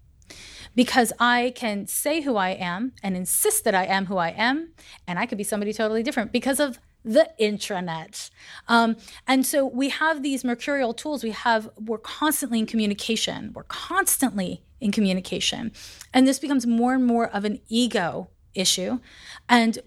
Because 0.76 1.12
I 1.20 1.54
can 1.56 1.88
say 1.88 2.22
who 2.22 2.36
I 2.36 2.50
am 2.50 2.94
and 3.02 3.16
insist 3.16 3.64
that 3.64 3.76
I 3.76 3.86
am 3.86 4.06
who 4.06 4.18
I 4.18 4.30
am, 4.30 4.70
and 5.08 5.18
I 5.18 5.26
could 5.26 5.38
be 5.38 5.44
somebody 5.44 5.74
totally 5.74 6.04
different 6.04 6.32
because 6.32 6.60
of 6.60 6.80
the 7.04 7.32
internet. 7.38 8.30
Um, 8.68 8.98
and 9.28 9.46
so 9.46 9.66
we 9.66 9.90
have 9.90 10.22
these 10.22 10.44
mercurial 10.44 10.94
tools. 10.94 11.24
We 11.24 11.32
have, 11.32 11.70
we're 11.78 11.98
constantly 11.98 12.60
in 12.60 12.66
communication. 12.66 13.52
We're 13.54 13.64
constantly 13.64 14.64
in 14.82 14.92
communication. 14.92 15.72
And 16.14 16.28
this 16.28 16.40
becomes 16.40 16.66
more 16.66 16.94
and 16.94 17.06
more 17.06 17.28
of 17.28 17.46
an 17.46 17.60
ego 17.68 18.30
issue. 18.54 19.00
And 19.48 19.80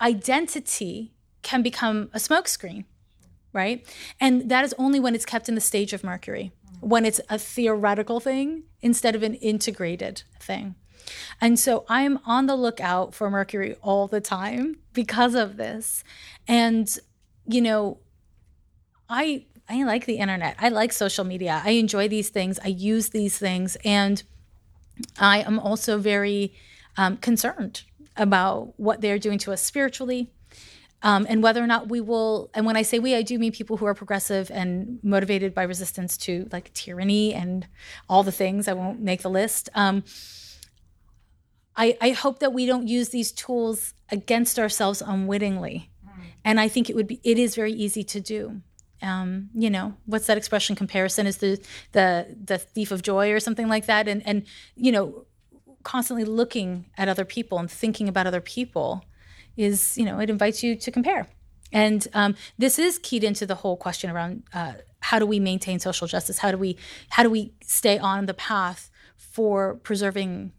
identity 0.00 1.12
can 1.42 1.62
become 1.62 2.10
a 2.12 2.18
smokescreen, 2.18 2.84
right? 3.52 3.86
And 4.20 4.50
that 4.50 4.64
is 4.64 4.74
only 4.78 5.00
when 5.00 5.14
it's 5.14 5.26
kept 5.26 5.48
in 5.48 5.54
the 5.54 5.60
stage 5.60 5.92
of 5.92 6.04
Mercury, 6.04 6.52
when 6.80 7.04
it's 7.04 7.20
a 7.28 7.38
theoretical 7.38 8.20
thing 8.20 8.64
instead 8.82 9.14
of 9.14 9.22
an 9.22 9.34
integrated 9.34 10.22
thing. 10.40 10.74
And 11.40 11.58
so 11.58 11.84
I'm 11.88 12.18
on 12.24 12.46
the 12.46 12.56
lookout 12.56 13.14
for 13.14 13.30
Mercury 13.30 13.76
all 13.82 14.06
the 14.06 14.20
time 14.20 14.76
because 14.92 15.34
of 15.34 15.56
this. 15.56 16.04
And, 16.46 16.88
you 17.46 17.60
know, 17.60 17.98
I 19.08 19.46
I 19.68 19.84
like 19.84 20.04
the 20.04 20.18
internet. 20.18 20.56
I 20.58 20.68
like 20.68 20.92
social 20.92 21.24
media. 21.24 21.62
I 21.64 21.70
enjoy 21.70 22.08
these 22.08 22.28
things. 22.28 22.58
I 22.64 22.68
use 22.68 23.10
these 23.10 23.38
things. 23.38 23.76
And 23.84 24.20
I 25.18 25.42
am 25.42 25.60
also 25.60 25.98
very 25.98 26.52
um, 26.96 27.16
concerned 27.18 27.84
about 28.16 28.74
what 28.78 29.00
they're 29.00 29.18
doing 29.18 29.38
to 29.38 29.52
us 29.52 29.62
spiritually. 29.62 30.32
Um, 31.02 31.24
and 31.30 31.42
whether 31.42 31.62
or 31.62 31.66
not 31.66 31.88
we 31.88 32.00
will, 32.00 32.50
and 32.52 32.66
when 32.66 32.76
I 32.76 32.82
say 32.82 32.98
we, 32.98 33.14
I 33.14 33.22
do 33.22 33.38
mean 33.38 33.52
people 33.52 33.78
who 33.78 33.86
are 33.86 33.94
progressive 33.94 34.50
and 34.50 34.98
motivated 35.02 35.54
by 35.54 35.62
resistance 35.62 36.16
to 36.18 36.46
like 36.52 36.74
tyranny 36.74 37.32
and 37.32 37.66
all 38.08 38.22
the 38.22 38.32
things. 38.32 38.68
I 38.68 38.74
won't 38.74 39.00
make 39.00 39.22
the 39.22 39.30
list. 39.30 39.70
Um, 39.74 40.04
I, 41.76 41.96
I 42.00 42.10
hope 42.10 42.40
that 42.40 42.52
we 42.52 42.66
don't 42.66 42.88
use 42.88 43.10
these 43.10 43.32
tools 43.32 43.94
against 44.10 44.58
ourselves 44.58 45.02
unwittingly. 45.02 45.90
Mm. 46.04 46.24
And 46.44 46.60
I 46.60 46.68
think 46.68 46.90
it 46.90 46.96
would 46.96 47.06
be 47.06 47.20
it 47.24 47.38
is 47.38 47.54
very 47.54 47.72
easy 47.72 48.02
to 48.04 48.20
do. 48.20 48.60
Um, 49.02 49.48
you 49.54 49.70
know, 49.70 49.94
what's 50.04 50.26
that 50.26 50.36
expression? 50.36 50.76
Comparison 50.76 51.26
is 51.26 51.38
the 51.38 51.60
the 51.92 52.36
the 52.44 52.58
thief 52.58 52.90
of 52.90 53.02
joy 53.02 53.32
or 53.32 53.40
something 53.40 53.68
like 53.68 53.86
that. 53.86 54.08
And 54.08 54.26
and 54.26 54.44
you 54.74 54.92
know, 54.92 55.26
constantly 55.82 56.24
looking 56.24 56.86
at 56.98 57.08
other 57.08 57.24
people 57.24 57.58
and 57.58 57.70
thinking 57.70 58.08
about 58.08 58.26
other 58.26 58.40
people 58.40 59.04
is 59.56 59.96
you 59.96 60.04
know 60.04 60.18
it 60.20 60.28
invites 60.28 60.62
you 60.62 60.76
to 60.76 60.90
compare. 60.90 61.28
And 61.72 62.06
um, 62.14 62.34
this 62.58 62.78
is 62.78 62.98
keyed 62.98 63.22
into 63.22 63.46
the 63.46 63.54
whole 63.54 63.76
question 63.76 64.10
around 64.10 64.42
uh, 64.52 64.74
how 65.00 65.18
do 65.18 65.26
we 65.26 65.40
maintain 65.40 65.78
social 65.78 66.06
justice? 66.06 66.38
How 66.38 66.50
do 66.50 66.58
we 66.58 66.76
how 67.10 67.22
do 67.22 67.30
we 67.30 67.52
stay 67.62 67.98
on 67.98 68.26
the 68.26 68.34
path 68.34 68.90
for 69.16 69.76
preserving 69.76 70.52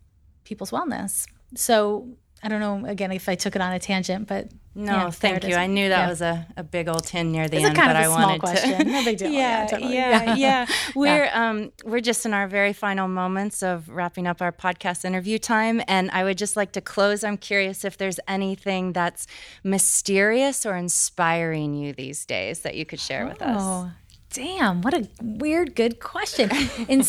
people's 0.51 0.71
wellness. 0.71 1.27
So 1.55 2.09
I 2.43 2.49
don't 2.49 2.59
know 2.59 2.85
again 2.85 3.13
if 3.13 3.29
I 3.29 3.35
took 3.35 3.55
it 3.55 3.61
on 3.61 3.71
a 3.71 3.79
tangent, 3.79 4.27
but 4.27 4.49
no, 4.75 4.93
yeah, 4.93 5.09
thank 5.09 5.45
you. 5.45 5.55
I 5.55 5.67
knew 5.67 5.87
that 5.87 6.03
yeah. 6.03 6.09
was 6.09 6.21
a, 6.21 6.45
a 6.57 6.63
big 6.63 6.89
old 6.89 7.05
tin 7.05 7.31
near 7.31 7.47
the 7.47 7.57
it's 7.57 7.65
end, 7.67 7.75
but 7.75 7.95
I 7.95 8.09
wanted 8.09 8.41
question. 8.41 8.85
to. 8.85 8.91
No 8.91 9.03
big 9.05 9.17
deal. 9.17 9.31
yeah, 9.31 9.39
yeah, 9.61 9.67
totally. 9.67 9.93
yeah, 9.93 10.35
yeah, 10.45 10.65
We're 10.93 11.29
um 11.33 11.71
we're 11.85 12.01
just 12.01 12.25
in 12.25 12.33
our 12.33 12.49
very 12.49 12.73
final 12.73 13.07
moments 13.07 13.63
of 13.63 13.87
wrapping 13.87 14.27
up 14.27 14.41
our 14.41 14.51
podcast 14.51 15.05
interview 15.05 15.39
time, 15.39 15.81
and 15.87 16.11
I 16.11 16.25
would 16.25 16.37
just 16.37 16.57
like 16.57 16.73
to 16.73 16.81
close. 16.81 17.23
I'm 17.23 17.37
curious 17.37 17.85
if 17.85 17.97
there's 17.97 18.19
anything 18.27 18.91
that's 18.91 19.25
mysterious 19.63 20.65
or 20.65 20.75
inspiring 20.75 21.75
you 21.75 21.93
these 21.93 22.25
days 22.25 22.61
that 22.61 22.75
you 22.75 22.85
could 22.85 22.99
share 22.99 23.23
oh. 23.25 23.29
with 23.29 23.41
us. 23.41 23.61
Oh, 23.61 23.91
damn, 24.33 24.81
what 24.81 24.93
a 24.93 25.07
weird, 25.21 25.75
good 25.75 25.99
question. 26.01 26.49
In, 26.89 27.03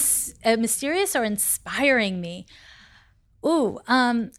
uh, 0.44 0.56
mysterious 0.56 1.16
or 1.16 1.24
inspiring 1.24 2.20
me? 2.20 2.46
Ooh, 3.44 3.80
um, 3.86 4.30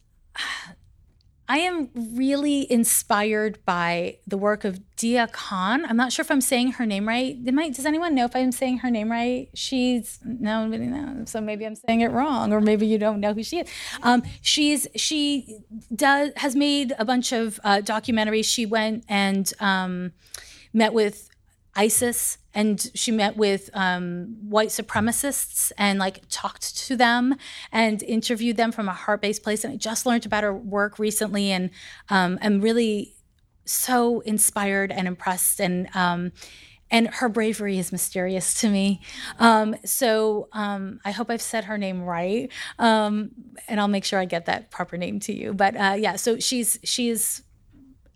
I 1.48 1.58
am 1.58 1.90
really 1.94 2.72
inspired 2.72 3.60
by 3.66 4.18
the 4.26 4.38
work 4.38 4.64
of 4.64 4.80
Deeyah 4.96 5.32
Khan. 5.34 5.86
I'm 5.86 5.98
not 5.98 6.14
sure 6.14 6.24
if 6.24 6.32
I'm 6.32 6.42
saying 6.42 6.74
her 6.74 6.86
name 6.86 7.08
right. 7.08 7.38
Does 7.44 7.86
anyone 7.86 8.16
know 8.16 8.26
if 8.26 8.36
I'm 8.36 8.54
saying 8.54 8.78
her 8.80 8.90
name 8.90 9.12
right? 9.12 9.50
She's 9.54 10.20
no, 10.24 10.66
nobody 10.66 10.88
knows. 10.88 11.30
So 11.30 11.42
maybe 11.42 11.66
I'm 11.66 11.76
saying 11.76 12.00
it 12.02 12.12
wrong, 12.12 12.54
or 12.54 12.62
maybe 12.62 12.88
you 12.88 12.98
don't 12.98 13.20
know 13.20 13.34
who 13.34 13.44
she 13.44 13.60
is. 13.60 13.70
Um, 14.04 14.24
she's 14.42 14.88
she 14.96 15.60
does 15.94 16.32
has 16.38 16.56
made 16.56 16.94
a 16.98 17.04
bunch 17.04 17.34
of 17.34 17.60
uh, 17.64 17.82
documentaries. 17.84 18.46
She 18.46 18.66
went 18.66 19.04
and 19.10 19.52
um, 19.60 20.14
met 20.74 20.94
with 20.94 21.30
ISIS 21.76 22.38
and 22.54 22.92
she 22.94 23.12
met 23.12 23.36
with 23.36 23.70
um, 23.74 24.38
white 24.42 24.70
supremacists 24.70 25.72
and 25.78 26.00
like 26.00 26.22
talked 26.30 26.78
to 26.78 26.96
them 26.96 27.36
and 27.72 28.04
interviewed 28.04 28.58
them 28.58 28.72
from 28.72 28.88
a 28.88 28.94
heart-based 28.94 29.44
place 29.44 29.64
and 29.64 29.74
i 29.74 29.76
just 29.76 30.06
learned 30.06 30.26
about 30.26 30.44
her 30.44 30.54
work 30.54 31.00
recently 31.00 31.52
and 31.52 31.70
um, 32.10 32.38
i'm 32.42 32.62
really 32.62 33.16
so 33.66 34.20
inspired 34.22 34.92
and 34.92 35.08
impressed 35.08 35.60
and 35.60 35.88
um, 35.96 36.32
and 36.92 37.08
her 37.08 37.28
bravery 37.28 37.80
is 37.80 37.92
mysterious 37.92 38.54
to 38.62 38.70
me. 38.70 39.02
Um, 39.40 39.76
so 39.84 40.48
um, 40.54 41.00
I 41.04 41.10
hope 41.10 41.32
I've 41.32 41.42
said 41.42 41.66
her 41.66 41.78
name 41.78 42.04
right, 42.04 42.52
um, 42.78 43.32
and 43.68 43.80
I'll 43.80 43.88
make 43.88 44.06
sure 44.06 44.20
I 44.20 44.26
get 44.26 44.46
that 44.46 44.70
proper 44.70 44.96
name 44.96 45.20
to 45.22 45.34
you. 45.34 45.56
But 45.56 45.76
uh, 45.76 45.96
yeah, 45.98 46.18
so 46.18 46.38
she's 46.38 46.78
she's 46.84 47.42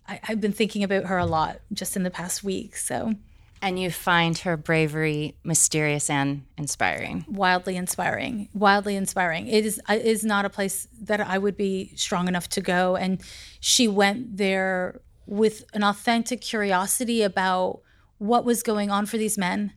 I, 0.06 0.20
have 0.22 0.40
been 0.40 0.52
thinking 0.52 0.84
about 0.84 1.06
her 1.06 1.18
a 1.18 1.26
lot 1.26 1.60
just 1.72 1.96
in 1.96 2.04
the 2.04 2.10
past 2.10 2.44
week. 2.44 2.76
So 2.76 3.14
and 3.62 3.78
you 3.78 3.90
find 3.90 4.38
her 4.38 4.56
bravery 4.56 5.36
mysterious 5.44 6.08
and 6.10 6.44
inspiring. 6.56 7.24
Wildly 7.28 7.76
inspiring. 7.76 8.48
Wildly 8.54 8.96
inspiring. 8.96 9.46
It 9.48 9.64
is 9.66 9.80
it 9.88 10.04
is 10.04 10.24
not 10.24 10.44
a 10.44 10.50
place 10.50 10.88
that 11.02 11.20
I 11.20 11.38
would 11.38 11.56
be 11.56 11.92
strong 11.96 12.28
enough 12.28 12.48
to 12.50 12.60
go 12.60 12.96
and 12.96 13.20
she 13.60 13.88
went 13.88 14.36
there 14.36 15.00
with 15.26 15.64
an 15.74 15.84
authentic 15.84 16.40
curiosity 16.40 17.22
about 17.22 17.80
what 18.16 18.44
was 18.44 18.62
going 18.62 18.90
on 18.90 19.06
for 19.06 19.18
these 19.18 19.38
men, 19.38 19.72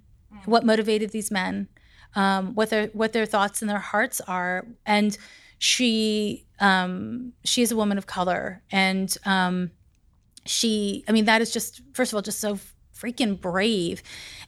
what 0.45 0.65
motivated 0.65 1.11
these 1.11 1.29
men, 1.29 1.67
um, 2.15 2.55
what 2.55 2.69
their 2.69 2.87
what 2.87 3.13
their 3.13 3.25
thoughts 3.25 3.61
and 3.61 3.69
their 3.69 3.79
hearts 3.79 4.21
are, 4.21 4.65
and 4.85 5.17
she 5.59 6.45
um, 6.59 7.33
she 7.43 7.61
is 7.61 7.71
a 7.71 7.75
woman 7.75 7.97
of 7.97 8.07
color, 8.07 8.61
and 8.71 9.15
um, 9.25 9.71
she 10.45 11.03
I 11.07 11.11
mean 11.11 11.25
that 11.25 11.41
is 11.41 11.51
just 11.51 11.81
first 11.93 12.11
of 12.11 12.15
all 12.15 12.21
just 12.21 12.39
so 12.39 12.57
freaking 13.01 13.39
brave. 13.39 14.03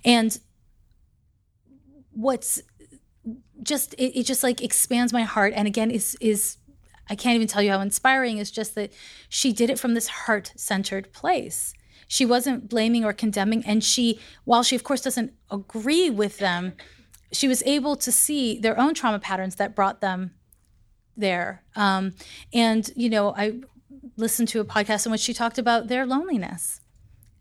And 0.06 0.40
what's 2.12 2.62
just 3.62 3.94
it, 3.96 4.20
it 4.20 4.26
just 4.26 4.44
like 4.44 4.62
expands 4.62 5.12
my 5.14 5.24
heart 5.24 5.54
and 5.56 5.68
again 5.68 5.90
is 5.90 6.16
is 6.20 6.58
I 7.10 7.16
can't 7.16 7.36
even 7.36 7.48
tell 7.48 7.62
you 7.62 7.72
how 7.72 7.82
inspiring 7.82 8.38
is 8.38 8.52
just 8.52 8.76
that 8.76 8.94
she 9.30 9.52
did 9.52 9.70
it 9.70 9.80
from 9.80 9.94
this 9.94 10.08
heart-centered 10.08 11.12
place. 11.12 11.74
she 12.14 12.26
wasn't 12.26 12.70
blaming 12.70 13.04
or 13.04 13.12
condemning. 13.12 13.64
And 13.66 13.84
she, 13.84 14.20
while 14.44 14.62
she, 14.62 14.76
of 14.76 14.84
course, 14.84 15.02
doesn't 15.02 15.34
agree 15.50 16.12
with 16.12 16.38
them, 16.38 16.74
she 17.32 17.48
was 17.48 17.64
able 17.64 17.96
to 17.96 18.12
see 18.12 18.60
their 18.60 18.80
own 18.80 18.94
trauma 18.94 19.18
patterns 19.20 19.56
that 19.56 19.76
brought 19.76 20.00
them 20.02 20.32
there. 21.18 21.64
Um, 21.76 22.14
and, 22.54 22.88
you 22.96 23.10
know, 23.10 23.34
I 23.36 23.62
listened 24.16 24.48
to 24.50 24.60
a 24.60 24.66
podcast 24.66 25.08
in 25.08 25.12
which 25.12 25.22
she 25.22 25.34
talked 25.34 25.58
about 25.58 25.88
their 25.88 26.06
loneliness. 26.06 26.82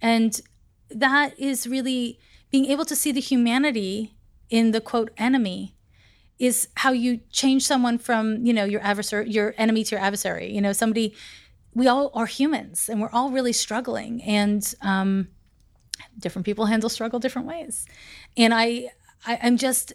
And 0.01 0.41
that 0.95 1.39
is 1.39 1.67
really 1.67 2.19
being 2.51 2.67
able 2.67 2.85
to 2.85 2.97
see 2.97 3.13
the 3.13 3.21
humanity 3.21 4.15
in 4.51 4.73
the 4.73 4.81
quote 4.81 5.11
enemy 5.17 5.75
is 6.39 6.69
how 6.77 6.93
you 6.93 7.21
change 7.31 7.65
someone 7.65 7.99
from 7.99 8.45
you 8.45 8.53
know 8.53 8.65
your 8.65 8.83
adversary 8.83 9.31
your 9.31 9.55
enemy 9.59 9.85
to 9.85 9.97
your 9.97 10.01
adversary. 10.01 10.53
You 10.53 10.61
know 10.61 10.73
somebody 10.73 11.15
we 11.75 11.89
all 11.89 12.11
are 12.15 12.27
humans 12.27 12.89
and 12.89 13.01
we're 13.01 13.11
all 13.11 13.31
really 13.31 13.53
struggling 13.53 14.23
and 14.23 14.75
um, 14.83 15.29
different 16.19 16.45
people 16.45 16.67
handle 16.67 16.89
struggle 16.89 17.19
different 17.19 17.49
ways. 17.49 17.87
And 18.37 18.53
i, 18.53 18.91
I 19.27 19.37
am 19.37 19.57
just 19.57 19.93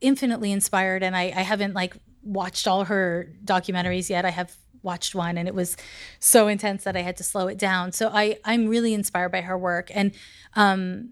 infinitely 0.00 0.52
inspired 0.52 1.02
and 1.02 1.16
I, 1.16 1.32
I 1.34 1.42
haven't 1.42 1.74
like 1.74 1.96
watched 2.22 2.68
all 2.68 2.84
her 2.84 3.32
documentaries 3.44 4.10
yet. 4.10 4.24
I 4.24 4.30
have 4.30 4.54
watched 4.86 5.14
one 5.14 5.36
and 5.36 5.46
it 5.46 5.54
was 5.54 5.76
so 6.18 6.48
intense 6.48 6.84
that 6.84 6.96
i 6.96 7.02
had 7.02 7.16
to 7.16 7.24
slow 7.24 7.48
it 7.48 7.58
down 7.58 7.92
so 7.92 8.08
i 8.08 8.38
i'm 8.44 8.68
really 8.68 8.94
inspired 8.94 9.30
by 9.30 9.42
her 9.42 9.58
work 9.58 9.90
and 9.92 10.12
um 10.54 11.10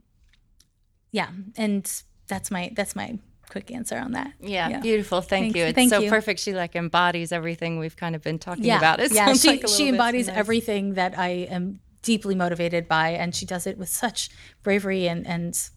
yeah 1.10 1.28
and 1.56 2.02
that's 2.28 2.50
my 2.50 2.72
that's 2.74 2.96
my 2.96 3.18
quick 3.54 3.70
answer 3.70 3.96
on 3.96 4.12
that. 4.12 4.32
Yeah, 4.40 4.68
yeah. 4.68 4.80
beautiful. 4.80 5.20
Thank 5.20 5.44
Thanks. 5.44 5.56
you. 5.56 5.64
It's 5.66 5.74
Thank 5.74 5.90
so 5.90 6.00
you. 6.00 6.10
perfect. 6.10 6.40
She 6.40 6.54
like 6.54 6.74
embodies 6.74 7.30
everything 7.30 7.78
we've 7.78 7.96
kind 7.96 8.16
of 8.16 8.22
been 8.22 8.38
talking 8.38 8.64
yeah. 8.64 8.78
about. 8.78 9.00
It 9.00 9.12
yeah, 9.12 9.32
she 9.34 9.48
like 9.48 9.68
she 9.68 9.88
embodies 9.88 10.28
everything 10.28 10.94
that 10.94 11.18
I 11.18 11.46
am 11.50 11.80
deeply 12.02 12.34
motivated 12.34 12.88
by, 12.88 13.10
and 13.10 13.34
she 13.34 13.46
does 13.46 13.66
it 13.66 13.78
with 13.78 13.88
such 13.88 14.30
bravery 14.62 15.06
and 15.06 15.26
and 15.26 15.70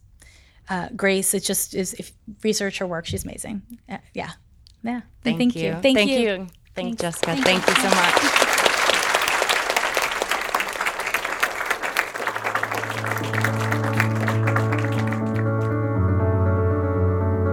uh, 0.70 0.90
grace. 0.96 1.34
It 1.34 1.42
just 1.42 1.76
is. 1.76 1.94
If 1.94 2.14
research 2.44 2.80
her 2.80 2.88
work, 2.88 3.06
she's 3.06 3.24
amazing. 3.24 3.62
Uh, 3.88 3.98
yeah, 4.14 4.32
yeah. 4.84 5.02
Thank, 5.24 5.38
Thank 5.38 5.56
you. 5.56 5.66
you. 5.68 5.72
Thank, 5.74 5.98
Thank 5.98 6.12
you. 6.12 6.48
You. 6.78 6.84
Thank 6.84 7.00
Jessica. 7.00 7.36
Thank, 7.36 7.64
Thank 7.64 7.68
you 7.68 7.76
so 7.84 7.90
much. 7.90 8.58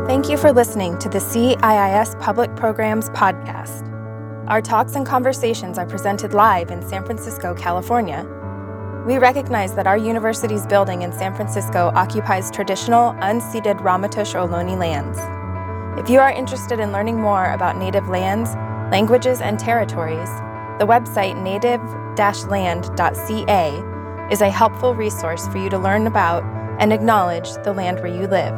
Thank 0.06 0.28
you 0.28 0.36
for 0.36 0.52
listening 0.52 0.98
to 0.98 1.08
the 1.08 1.18
CIIS 1.18 2.20
Public 2.20 2.54
Programs 2.56 3.10
Podcast. 3.10 3.90
Our 4.48 4.60
talks 4.60 4.94
and 4.94 5.06
conversations 5.06 5.78
are 5.78 5.86
presented 5.86 6.34
live 6.34 6.70
in 6.70 6.86
San 6.86 7.04
Francisco, 7.04 7.54
California. 7.54 8.24
We 9.06 9.18
recognize 9.18 9.74
that 9.74 9.86
our 9.86 9.98
university's 9.98 10.66
building 10.66 11.02
in 11.02 11.12
San 11.12 11.34
Francisco 11.34 11.90
occupies 11.94 12.50
traditional, 12.50 13.12
unceded 13.14 13.80
Ramaytush 13.80 14.34
Ohlone 14.34 14.78
lands. 14.78 15.18
If 15.98 16.10
you 16.10 16.20
are 16.20 16.30
interested 16.30 16.80
in 16.80 16.92
learning 16.92 17.20
more 17.20 17.52
about 17.52 17.76
Native 17.76 18.08
lands, 18.08 18.50
languages, 18.94 19.40
and 19.40 19.58
territories, 19.58 20.28
the 20.78 20.86
website 20.86 21.34
native-land.ca 21.42 24.32
is 24.32 24.40
a 24.40 24.48
helpful 24.48 24.94
resource 24.94 25.48
for 25.48 25.58
you 25.58 25.68
to 25.68 25.76
learn 25.76 26.06
about 26.06 26.44
and 26.78 26.92
acknowledge 26.92 27.52
the 27.64 27.72
land 27.72 27.98
where 27.98 28.06
you 28.06 28.28
live. 28.28 28.54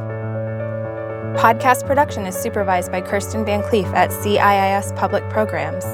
Podcast 1.40 1.86
production 1.86 2.26
is 2.26 2.36
supervised 2.36 2.92
by 2.92 3.00
Kirsten 3.00 3.46
Van 3.46 3.62
Cleef 3.62 3.90
at 3.94 4.10
CIIS 4.10 4.94
Public 4.94 5.26
Programs. 5.30 5.86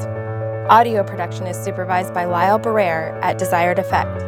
Audio 0.68 1.04
production 1.04 1.46
is 1.46 1.56
supervised 1.56 2.12
by 2.12 2.24
Lyle 2.24 2.58
Barrere 2.58 3.16
at 3.22 3.38
Desired 3.38 3.78
Effect. 3.78 4.18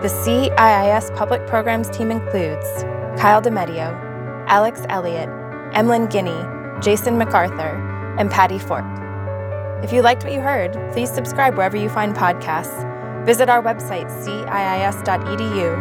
The 0.00 0.08
CIIS 0.08 1.14
Public 1.14 1.46
Programs 1.46 1.90
team 1.90 2.10
includes 2.10 2.64
Kyle 3.20 3.42
DeMedio, 3.42 3.94
Alex 4.46 4.86
Elliott, 4.88 5.28
Emlyn 5.74 6.06
Guinea, 6.06 6.46
Jason 6.80 7.18
MacArthur, 7.18 7.76
and 8.18 8.30
Patty 8.30 8.58
Fort. 8.58 8.86
If 9.82 9.92
you 9.92 10.02
liked 10.02 10.24
what 10.24 10.32
you 10.32 10.40
heard, 10.40 10.72
please 10.92 11.08
subscribe 11.08 11.56
wherever 11.56 11.76
you 11.76 11.88
find 11.88 12.12
podcasts, 12.14 12.84
visit 13.24 13.48
our 13.48 13.62
website, 13.62 14.10
ciis.edu, 14.24 15.76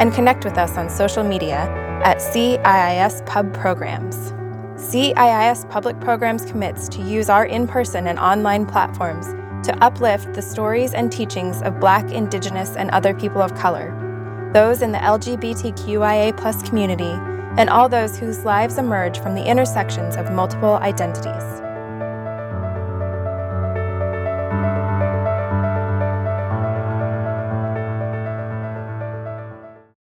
and 0.00 0.12
connect 0.14 0.44
with 0.44 0.56
us 0.56 0.78
on 0.78 0.88
social 0.88 1.22
media 1.22 1.68
at 2.02 2.16
CIIS 2.16 3.26
Pub 3.26 3.52
Programs. 3.52 4.32
CIIS 4.76 5.68
Public 5.68 6.00
Programs 6.00 6.46
commits 6.46 6.88
to 6.88 7.02
use 7.02 7.28
our 7.28 7.44
in 7.44 7.66
person 7.66 8.06
and 8.06 8.18
online 8.18 8.64
platforms 8.64 9.26
to 9.66 9.76
uplift 9.84 10.32
the 10.32 10.42
stories 10.42 10.94
and 10.94 11.12
teachings 11.12 11.60
of 11.60 11.78
Black, 11.78 12.10
Indigenous, 12.10 12.74
and 12.76 12.90
other 12.90 13.12
people 13.12 13.42
of 13.42 13.54
color, 13.54 13.92
those 14.54 14.80
in 14.80 14.92
the 14.92 14.98
LGBTQIA 14.98 16.64
community, 16.64 17.12
and 17.58 17.68
all 17.68 17.88
those 17.88 18.18
whose 18.18 18.46
lives 18.46 18.78
emerge 18.78 19.20
from 19.20 19.34
the 19.34 19.44
intersections 19.44 20.16
of 20.16 20.32
multiple 20.32 20.76
identities. 20.76 21.61